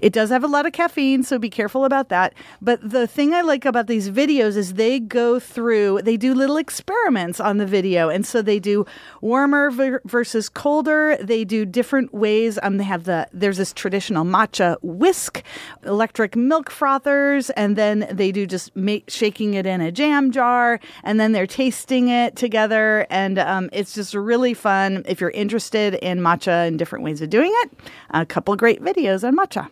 It 0.01 0.13
does 0.13 0.29
have 0.29 0.43
a 0.43 0.47
lot 0.47 0.65
of 0.65 0.73
caffeine, 0.73 1.23
so 1.23 1.37
be 1.37 1.49
careful 1.49 1.85
about 1.85 2.09
that. 2.09 2.33
But 2.61 2.79
the 2.87 3.07
thing 3.07 3.33
I 3.33 3.41
like 3.41 3.65
about 3.65 3.87
these 3.87 4.09
videos 4.09 4.55
is 4.55 4.73
they 4.73 4.99
go 4.99 5.39
through, 5.39 6.01
they 6.03 6.17
do 6.17 6.33
little 6.33 6.57
experiments 6.57 7.39
on 7.39 7.57
the 7.57 7.65
video. 7.65 8.09
And 8.09 8.20
so 8.23 8.41
they 8.41 8.59
do 8.59 8.85
warmer 9.21 9.71
ver- 9.71 10.01
versus 10.05 10.49
colder. 10.49 11.17
They 11.21 11.43
do 11.43 11.65
different 11.65 12.13
ways. 12.13 12.59
Um, 12.61 12.77
they 12.77 12.83
have 12.83 13.05
the, 13.05 13.27
there's 13.33 13.57
this 13.57 13.73
traditional 13.73 14.25
matcha 14.25 14.77
whisk, 14.81 15.43
electric 15.83 16.35
milk 16.35 16.69
frothers, 16.69 17.49
and 17.51 17.75
then 17.75 18.07
they 18.11 18.31
do 18.31 18.45
just 18.45 18.75
make, 18.75 19.09
shaking 19.09 19.53
it 19.53 19.65
in 19.65 19.81
a 19.81 19.91
jam 19.91 20.31
jar, 20.31 20.79
and 21.03 21.19
then 21.19 21.31
they're 21.31 21.47
tasting 21.47 22.09
it 22.09 22.35
together. 22.35 23.05
And 23.09 23.39
um, 23.39 23.69
it's 23.73 23.93
just 23.93 24.13
really 24.13 24.53
fun. 24.53 25.03
If 25.07 25.21
you're 25.21 25.31
interested 25.31 25.95
in 25.95 26.19
matcha 26.19 26.67
and 26.67 26.77
different 26.77 27.03
ways 27.05 27.21
of 27.21 27.29
doing 27.29 27.51
it, 27.63 27.71
a 28.11 28.25
couple 28.25 28.55
great 28.55 28.81
videos 28.81 29.27
on 29.27 29.35
matcha. 29.35 29.69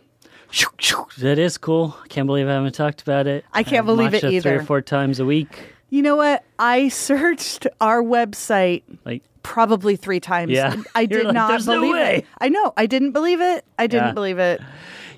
That 1.20 1.38
is 1.38 1.58
cool. 1.58 1.96
Can't 2.10 2.26
believe 2.26 2.48
I 2.48 2.54
haven't 2.54 2.74
talked 2.74 3.02
about 3.02 3.28
it. 3.28 3.46
I 3.54 3.64
can't 3.64 3.78
have 3.78 3.86
believe 3.86 4.14
it 4.14 4.24
either. 4.24 4.42
Three 4.42 4.60
or 4.60 4.64
four 4.64 4.82
times 4.82 5.20
a 5.20 5.26
week. 5.26 5.76
You 5.90 6.02
know 6.02 6.16
what? 6.16 6.44
I 6.60 6.90
searched 6.90 7.66
our 7.82 8.02
website 8.04 8.84
Like, 9.06 9.24
probably 9.44 9.96
three 9.96 10.20
times. 10.20 10.52
Yeah. 10.52 10.76
I 10.96 11.06
did 11.08 11.26
like, 11.26 11.34
not 11.34 11.50
"There's 11.50 11.66
no 11.68 11.82
believe 11.82 11.96
it. 11.96 12.26
I 12.40 12.50
know. 12.50 12.74
I 12.78 12.86
didn't 12.86 13.12
believe 13.12 13.42
it. 13.42 13.66
I 13.78 13.88
didn't 13.88 14.08
Yeah. 14.08 14.14
believe 14.14 14.40
it. 14.40 14.62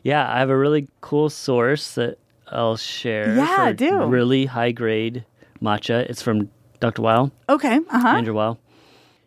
yeah, 0.04 0.32
I 0.34 0.40
have 0.40 0.50
a 0.50 0.58
really 0.58 0.88
cool 1.02 1.30
source 1.30 1.96
that 1.96 2.18
I'll 2.48 2.78
share. 2.78 3.36
Yeah, 3.36 3.68
for 3.68 3.74
do. 3.74 4.04
Really 4.06 4.46
high 4.46 4.72
grade 4.72 5.26
matcha. 5.62 6.02
It's 6.10 6.22
from 6.22 6.50
Dr. 6.80 7.02
Weil, 7.02 7.32
Okay. 7.50 7.78
Uh 7.90 8.00
huh. 8.00 8.08
Andrew 8.10 8.34
Weil. 8.34 8.58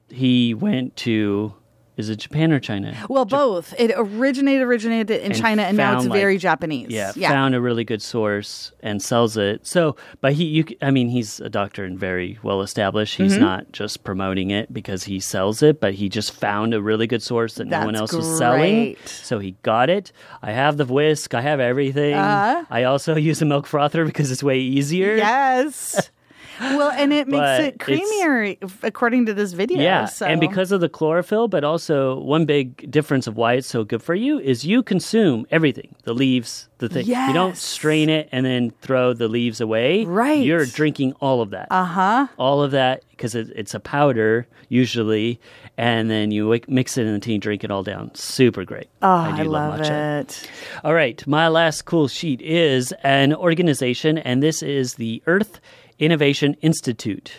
He 0.08 0.54
went 0.54 0.96
to 0.96 1.54
Is 1.96 2.08
it 2.08 2.16
Japan 2.16 2.50
or 2.52 2.58
China? 2.58 2.96
Well, 3.08 3.24
both. 3.24 3.72
It 3.78 3.92
originated 3.94 4.62
originated 4.62 5.20
in 5.20 5.30
And 5.30 5.40
China, 5.40 5.62
and 5.62 5.76
now 5.76 5.96
it's 5.96 6.06
like- 6.06 6.18
very 6.18 6.38
Japanese. 6.38 6.88
Yeah, 6.90 7.12
yeah. 7.14 7.28
found 7.30 7.54
a 7.54 7.60
really 7.60 7.84
good 7.84 8.02
source 8.02 8.72
and 8.80 9.00
sells 9.00 9.36
it. 9.36 9.64
So, 9.64 9.94
but 10.20 10.32
he, 10.32 10.44
you, 10.44 10.64
I 10.82 10.90
mean, 10.90 11.08
he's 11.08 11.38
a 11.40 11.48
doctor 11.48 11.84
and 11.84 11.98
very 11.98 12.38
well 12.42 12.62
established. 12.62 13.14
Mm-hmm. 13.14 13.22
He's 13.24 13.36
not 13.38 13.70
just 13.70 14.02
promoting 14.02 14.50
it 14.50 14.72
because 14.72 15.04
he 15.04 15.20
sells 15.20 15.62
it, 15.62 15.80
but 15.80 15.94
he 15.94 16.08
just 16.08 16.32
found 16.32 16.74
a 16.74 16.82
really 16.82 17.06
good 17.06 17.22
source 17.22 17.54
that 17.54 17.66
no 17.68 17.78
one 17.84 17.94
That's 17.94 18.00
else 18.00 18.12
was 18.12 18.38
selling. 18.38 18.96
So 19.06 19.38
he 19.38 19.52
got 19.62 19.88
it. 19.88 20.10
I 20.42 20.50
have 20.50 20.76
the 20.76 20.86
whisk. 20.86 21.32
I 21.34 21.42
have 21.42 21.60
everything. 21.60 22.14
Uh-huh. 22.14 22.64
I 22.70 22.84
also 22.84 23.14
use 23.30 23.40
a 23.40 23.44
milk 23.44 23.66
frother 23.68 24.04
because 24.04 24.32
it's 24.32 24.42
way 24.42 24.58
easier. 24.58 25.16
Yes. 25.16 26.10
well, 26.60 26.90
and 26.90 27.12
it 27.12 27.28
makes 27.28 27.60
it 27.60 27.78
creamier 27.78 28.56
according 28.82 29.26
to 29.26 29.34
this 29.34 29.52
video. 29.52 29.80
Yeah, 29.80 30.04
so. 30.06 30.26
and 30.26 30.40
because 30.40 30.72
of 30.72 30.80
the 30.80 30.88
chlorophyll, 30.88 31.48
but 31.48 31.64
also 31.64 32.18
one 32.20 32.44
big 32.46 32.90
difference 32.90 33.26
of 33.26 33.36
why 33.36 33.54
it's 33.54 33.66
so 33.68 33.84
good 33.84 34.02
for 34.02 34.14
you 34.14 34.38
is 34.38 34.64
you 34.64 34.82
consume 34.82 35.46
everything 35.50 35.94
the 36.04 36.14
leaves, 36.14 36.68
the 36.78 36.88
thing. 36.88 37.06
You 37.06 37.32
don't 37.32 37.56
strain 37.56 38.08
it 38.08 38.28
and 38.32 38.44
then 38.44 38.70
throw 38.80 39.12
the 39.12 39.28
leaves 39.28 39.60
away. 39.60 40.04
Right. 40.04 40.44
You're 40.44 40.66
drinking 40.66 41.14
all 41.20 41.40
of 41.40 41.50
that. 41.50 41.68
uh 41.70 41.84
huh. 41.84 42.26
all 42.38 42.62
of 42.62 42.72
that 42.72 43.02
because 43.10 43.34
it, 43.34 43.48
it's 43.54 43.74
a 43.74 43.80
powder 43.80 44.46
usually, 44.68 45.38
and 45.76 46.10
then 46.10 46.30
you 46.32 46.60
mix 46.68 46.98
it 46.98 47.06
in 47.06 47.12
the 47.14 47.20
tea 47.20 47.34
and 47.34 47.42
drink 47.42 47.62
it 47.62 47.70
all 47.70 47.82
down. 47.84 48.12
Super 48.14 48.64
great. 48.64 48.88
Oh, 49.02 49.08
I 49.08 49.30
I, 49.30 49.42
do 49.42 49.48
love 49.48 49.80
matcha. 49.80 50.20
it. 50.22 50.50
All 50.82 50.94
right, 50.94 51.24
my 51.26 51.48
last 51.48 51.82
cool 51.84 52.08
sheet 52.08 52.40
is 52.42 52.92
an 53.04 53.32
organization, 53.34 54.18
and 54.18 54.42
this 54.42 54.62
is 54.62 54.94
the 54.94 55.22
Earth 55.26 55.60
Innovation 55.98 56.54
Institute. 56.60 57.32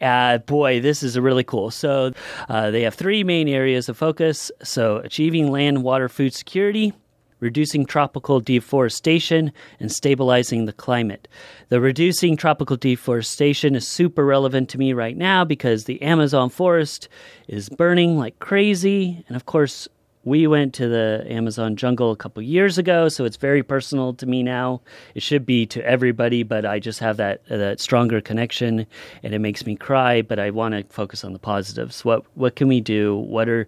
Uh, 0.00 0.38
boy, 0.38 0.80
this 0.80 1.02
is 1.02 1.18
really 1.18 1.44
cool. 1.44 1.70
So, 1.70 2.12
uh, 2.48 2.70
they 2.70 2.82
have 2.82 2.94
three 2.94 3.24
main 3.24 3.48
areas 3.48 3.88
of 3.88 3.96
focus. 3.96 4.50
So, 4.62 4.98
achieving 4.98 5.50
land, 5.50 5.82
water, 5.82 6.08
food 6.08 6.32
security, 6.34 6.92
reducing 7.40 7.84
tropical 7.84 8.40
deforestation, 8.40 9.52
and 9.80 9.90
stabilizing 9.90 10.64
the 10.64 10.72
climate. 10.72 11.28
The 11.68 11.80
reducing 11.80 12.36
tropical 12.36 12.76
deforestation 12.76 13.74
is 13.74 13.86
super 13.86 14.24
relevant 14.24 14.68
to 14.70 14.78
me 14.78 14.92
right 14.92 15.16
now 15.16 15.44
because 15.44 15.84
the 15.84 16.00
Amazon 16.02 16.50
forest 16.50 17.08
is 17.46 17.68
burning 17.68 18.18
like 18.18 18.38
crazy. 18.38 19.24
And 19.28 19.36
of 19.36 19.46
course, 19.46 19.88
we 20.28 20.46
went 20.46 20.74
to 20.74 20.88
the 20.88 21.24
Amazon 21.26 21.74
jungle 21.74 22.12
a 22.12 22.16
couple 22.16 22.42
years 22.42 22.76
ago, 22.76 23.08
so 23.08 23.24
it's 23.24 23.36
very 23.36 23.62
personal 23.62 24.12
to 24.14 24.26
me 24.26 24.42
now. 24.42 24.80
It 25.14 25.22
should 25.22 25.46
be 25.46 25.66
to 25.66 25.84
everybody, 25.84 26.42
but 26.42 26.66
I 26.66 26.78
just 26.78 27.00
have 27.00 27.16
that 27.16 27.44
that 27.48 27.80
stronger 27.80 28.20
connection, 28.20 28.86
and 29.22 29.34
it 29.34 29.38
makes 29.38 29.64
me 29.64 29.74
cry. 29.74 30.22
But 30.22 30.38
I 30.38 30.50
want 30.50 30.74
to 30.74 30.84
focus 30.94 31.24
on 31.24 31.32
the 31.32 31.38
positives. 31.38 32.04
What 32.04 32.24
what 32.34 32.56
can 32.56 32.68
we 32.68 32.80
do? 32.80 33.16
What 33.16 33.48
are 33.48 33.66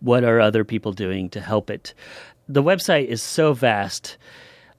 what 0.00 0.24
are 0.24 0.40
other 0.40 0.64
people 0.64 0.92
doing 0.92 1.28
to 1.30 1.40
help 1.40 1.70
it? 1.70 1.94
The 2.48 2.62
website 2.62 3.06
is 3.06 3.22
so 3.22 3.52
vast. 3.52 4.16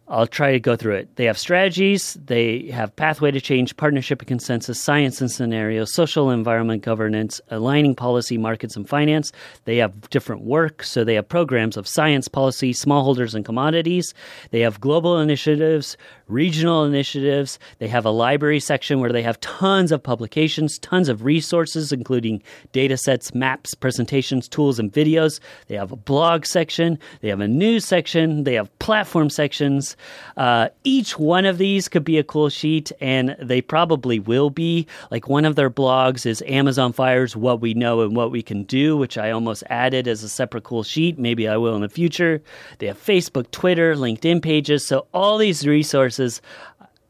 I'll 0.08 0.28
try 0.28 0.52
to 0.52 0.60
go 0.60 0.76
through 0.76 0.96
it. 0.96 1.16
They 1.16 1.26
have 1.26 1.38
strategies, 1.38 2.14
they 2.26 2.68
have 2.68 2.96
pathway 2.96 3.32
to 3.32 3.42
change, 3.42 3.76
partnership 3.76 4.22
and 4.22 4.28
consensus, 4.28 4.80
science 4.80 5.20
and 5.20 5.32
scenarios, 5.32 5.92
social 5.92 6.30
environment 6.30 6.84
governance, 6.84 7.42
aligning 7.50 7.96
policy, 7.96 8.38
markets, 8.38 8.76
and 8.76 8.88
finance. 8.88 9.32
They 9.64 9.78
have 9.78 10.10
different 10.12 10.44
work, 10.44 10.84
so 10.84 11.04
they 11.04 11.16
have 11.16 11.28
programs 11.28 11.76
of 11.76 11.88
science, 11.88 12.28
policy, 12.28 12.72
smallholders, 12.72 13.34
and 13.34 13.44
commodities. 13.44 14.14
They 14.52 14.60
have 14.60 14.80
global 14.80 15.20
initiatives, 15.20 15.98
regional 16.28 16.84
initiatives. 16.84 17.60
They 17.80 17.88
have 17.88 18.06
a 18.06 18.10
library 18.10 18.60
section 18.60 19.00
where 19.00 19.12
they 19.12 19.22
have 19.22 19.40
tons 19.42 19.92
of 19.92 20.02
publications, 20.02 20.80
tons 20.80 21.10
of 21.10 21.24
resources, 21.24 21.92
including 21.92 22.42
data 22.72 22.98
sets, 22.98 23.36
maps, 23.36 23.74
presentations, 23.76 24.48
tools, 24.48 24.80
and 24.80 24.92
videos. 24.92 25.40
They 25.68 25.76
have 25.76 25.92
a 25.92 25.96
blog 25.96 26.46
section. 26.46 26.98
They 27.22 27.30
have 27.30 27.42
a 27.42 27.48
news 27.48 27.86
section. 27.86 28.44
They 28.44 28.56
have 28.56 28.78
platform 28.80 29.30
sections. 29.30 29.96
Uh, 30.36 30.70
each 30.84 31.20
one 31.20 31.46
of 31.46 31.58
these 31.58 31.88
could 31.88 32.04
be 32.04 32.18
a 32.18 32.24
cool 32.24 32.50
sheet, 32.50 32.92
and 33.00 33.36
they 33.40 33.62
probably 33.62 34.20
will 34.20 34.50
be. 34.50 34.88
Like 35.12 35.30
one 35.30 35.46
of 35.46 35.56
their 35.56 35.70
blogs 35.70 36.26
is 36.26 36.42
Amazon 36.48 36.94
Fires 36.94 37.36
What 37.36 37.62
We 37.62 37.74
Know 37.74 38.02
and 38.02 38.16
What 38.16 38.32
We 38.32 38.42
Can 38.42 38.64
Do, 38.64 38.98
which 38.98 39.18
I 39.18 39.32
almost 39.32 39.64
added 39.70 40.08
as 40.08 40.24
a 40.24 40.30
separate 40.30 40.64
cool 40.64 40.84
sheet. 40.84 41.20
Maybe 41.20 41.48
I 41.48 41.58
will 41.58 41.76
in 41.76 41.82
the 41.82 41.90
future. 41.90 42.42
They 42.80 42.88
have 42.88 43.04
Facebook, 43.04 43.52
Twitter, 43.52 43.96
LinkedIn 43.96 44.42
pages. 44.42 44.86
So 44.86 45.08
all 45.14 45.38
these 45.38 45.68
resources 45.68 46.15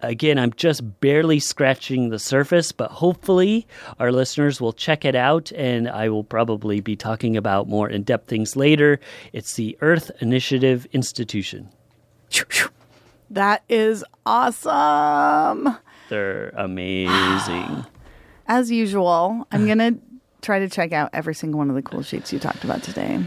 again, 0.02 0.38
I'm 0.38 0.54
just 0.54 1.00
barely 1.00 1.40
scratching 1.40 2.10
the 2.10 2.20
surface, 2.20 2.72
but 2.72 2.92
hopefully 2.92 3.68
our 4.00 4.12
listeners 4.12 4.62
will 4.62 4.74
check 4.74 5.06
it 5.06 5.16
out 5.16 5.52
and 5.54 5.90
I 5.90 6.10
will 6.10 6.24
probably 6.24 6.80
be 6.80 6.96
talking 6.96 7.38
about 7.38 7.68
more 7.68 7.90
in 7.90 8.04
depth 8.04 8.28
things 8.28 8.56
later. 8.56 9.00
It's 9.34 9.56
the 9.56 9.78
Earth 9.82 10.12
Initiative 10.20 10.88
Institution. 10.94 11.70
That 13.30 13.64
is 13.70 14.04
awesome. 14.26 15.78
They're 16.10 16.50
amazing. 16.50 17.86
As 18.48 18.70
usual, 18.70 19.48
I'm 19.52 19.66
going 19.66 19.80
to 19.80 20.00
try 20.42 20.60
to 20.60 20.70
check 20.70 20.92
out 20.92 21.10
every 21.14 21.34
single 21.34 21.58
one 21.58 21.70
of 21.70 21.76
the 21.76 21.82
cool 21.82 22.04
sheets 22.04 22.32
you 22.32 22.38
talked 22.38 22.64
about 22.64 22.84
today. 22.84 23.20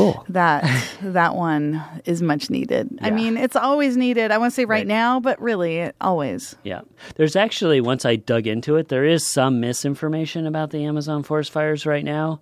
Cool. 0.00 0.24
That 0.28 0.64
that 1.02 1.34
one 1.36 1.82
is 2.04 2.22
much 2.22 2.50
needed. 2.50 2.98
I 3.02 3.10
mean, 3.10 3.36
it's 3.36 3.56
always 3.56 3.96
needed. 3.96 4.30
I 4.30 4.38
want 4.38 4.52
to 4.52 4.54
say 4.54 4.64
right, 4.64 4.78
Right. 4.80 4.86
now, 4.86 5.20
but 5.20 5.40
really, 5.40 5.78
it, 5.78 5.96
always. 6.00 6.56
Yeah. 6.64 6.82
There's 7.16 7.36
actually, 7.36 7.80
once 7.80 8.04
I 8.04 8.16
dug 8.16 8.46
into 8.46 8.76
it, 8.76 8.88
there 8.88 9.04
is 9.04 9.26
some 9.26 9.60
misinformation 9.60 10.46
about 10.46 10.70
the 10.70 10.84
Amazon 10.84 11.22
forest 11.22 11.50
fires 11.52 11.84
right 11.86 12.04
now. 12.04 12.40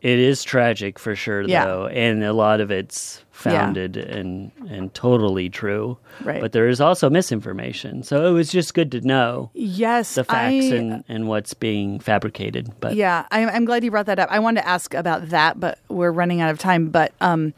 It 0.00 0.18
is 0.18 0.44
tragic 0.44 0.98
for 0.98 1.16
sure, 1.16 1.42
Yeah. 1.42 1.64
though, 1.64 1.86
and 1.88 2.22
a 2.22 2.32
lot 2.32 2.60
of 2.60 2.70
it's 2.70 3.22
founded 3.32 3.96
and 3.96 4.50
and 4.68 4.92
totally 4.94 5.48
true. 5.48 5.96
Right. 6.24 6.40
But 6.40 6.52
there 6.52 6.66
is 6.68 6.80
also 6.80 7.08
misinformation, 7.08 8.02
so 8.02 8.26
it 8.26 8.32
was 8.32 8.50
just 8.50 8.74
good 8.74 8.90
to 8.92 9.00
know 9.00 9.50
Yes, 9.54 10.14
the 10.16 10.24
facts 10.24 10.52
I, 10.72 10.74
and 10.76 11.04
and 11.08 11.28
what's 11.28 11.54
being 11.54 12.00
fabricated. 12.00 12.72
But 12.80 12.96
Yeah, 12.96 13.26
I'm, 13.30 13.48
I'm 13.48 13.64
glad 13.64 13.84
you 13.84 13.90
brought 13.90 14.06
that 14.06 14.18
up. 14.18 14.28
I 14.30 14.38
wanted 14.40 14.62
to 14.62 14.68
ask 14.68 14.92
about 14.94 15.28
that, 15.30 15.58
but 15.60 15.78
we're 15.88 16.10
running 16.12 16.40
out 16.40 16.50
of 16.50 16.58
time. 16.58 16.88
But 16.88 17.12
um, 17.20 17.54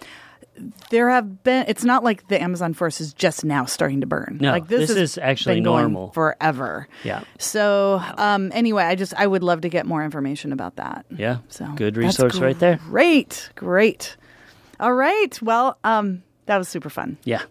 there 0.91 1.11
have 1.11 1.43
been. 1.43 1.65
It's 1.69 1.85
not 1.85 2.05
like 2.05 2.29
the 2.29 2.41
Amazon 2.41 2.75
forest 2.75 3.01
is 3.01 3.13
just 3.15 3.45
now 3.45 3.65
starting 3.65 4.01
to 4.01 4.07
burn. 4.07 4.39
No, 4.41 4.51
like 4.53 4.69
this, 4.69 4.89
this 4.89 4.97
is 4.97 5.19
actually 5.19 5.61
normal. 5.61 6.11
forever. 6.13 6.89
Yeah. 7.05 7.25
So 7.39 8.01
um, 8.17 8.51
anyway, 8.55 8.85
I 8.85 8.95
just 8.95 9.15
I 9.15 9.27
would 9.27 9.43
love 9.43 9.63
to 9.63 9.69
get 9.69 9.87
more 9.87 10.05
information 10.05 10.53
about 10.53 10.77
that. 10.77 11.07
yeah, 11.11 11.39
So 11.49 11.67
good 11.77 11.97
resource 11.97 12.39
right 12.39 12.59
there. 12.59 12.79
Great, 12.89 13.51
great. 13.55 14.17
All 14.79 14.95
right. 14.95 15.41
Well, 15.43 15.79
um, 15.85 16.23
that 16.47 16.57
was 16.59 16.69
super 16.69 16.91
fun. 16.91 17.19
Yeah. 17.25 17.43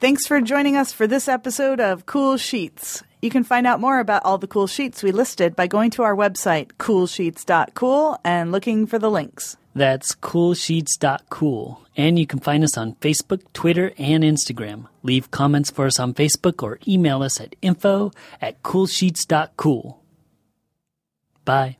Thanks 0.00 0.26
for 0.26 0.40
joining 0.40 0.76
us 0.76 0.92
for 0.92 1.06
this 1.06 1.28
episode 1.28 1.80
of 1.80 2.04
Cool 2.04 2.36
Sheets. 2.36 3.02
You 3.22 3.30
can 3.30 3.42
find 3.42 3.66
out 3.66 3.80
more 3.80 4.00
about 4.00 4.22
all 4.26 4.36
the 4.36 4.46
cool 4.46 4.66
sheets 4.66 5.02
we 5.02 5.10
listed 5.12 5.56
by 5.56 5.66
going 5.66 5.90
to 5.92 6.02
our 6.02 6.14
website, 6.14 6.72
coolsheets.cool, 6.78 8.18
and 8.22 8.52
looking 8.52 8.86
for 8.86 8.98
the 8.98 9.10
links. 9.10 9.56
That's 9.74 10.14
coolsheets.cool. 10.14 11.80
And 11.96 12.18
you 12.18 12.26
can 12.26 12.40
find 12.40 12.64
us 12.64 12.76
on 12.76 12.94
Facebook, 12.96 13.42
Twitter, 13.52 13.92
and 13.98 14.24
Instagram. 14.24 14.86
Leave 15.02 15.30
comments 15.30 15.70
for 15.70 15.86
us 15.86 15.98
on 15.98 16.14
Facebook 16.14 16.62
or 16.62 16.78
email 16.86 17.22
us 17.22 17.40
at 17.40 17.56
info 17.62 18.12
at 18.40 18.62
coolsheets.cool. 18.62 20.00
Bye. 21.44 21.76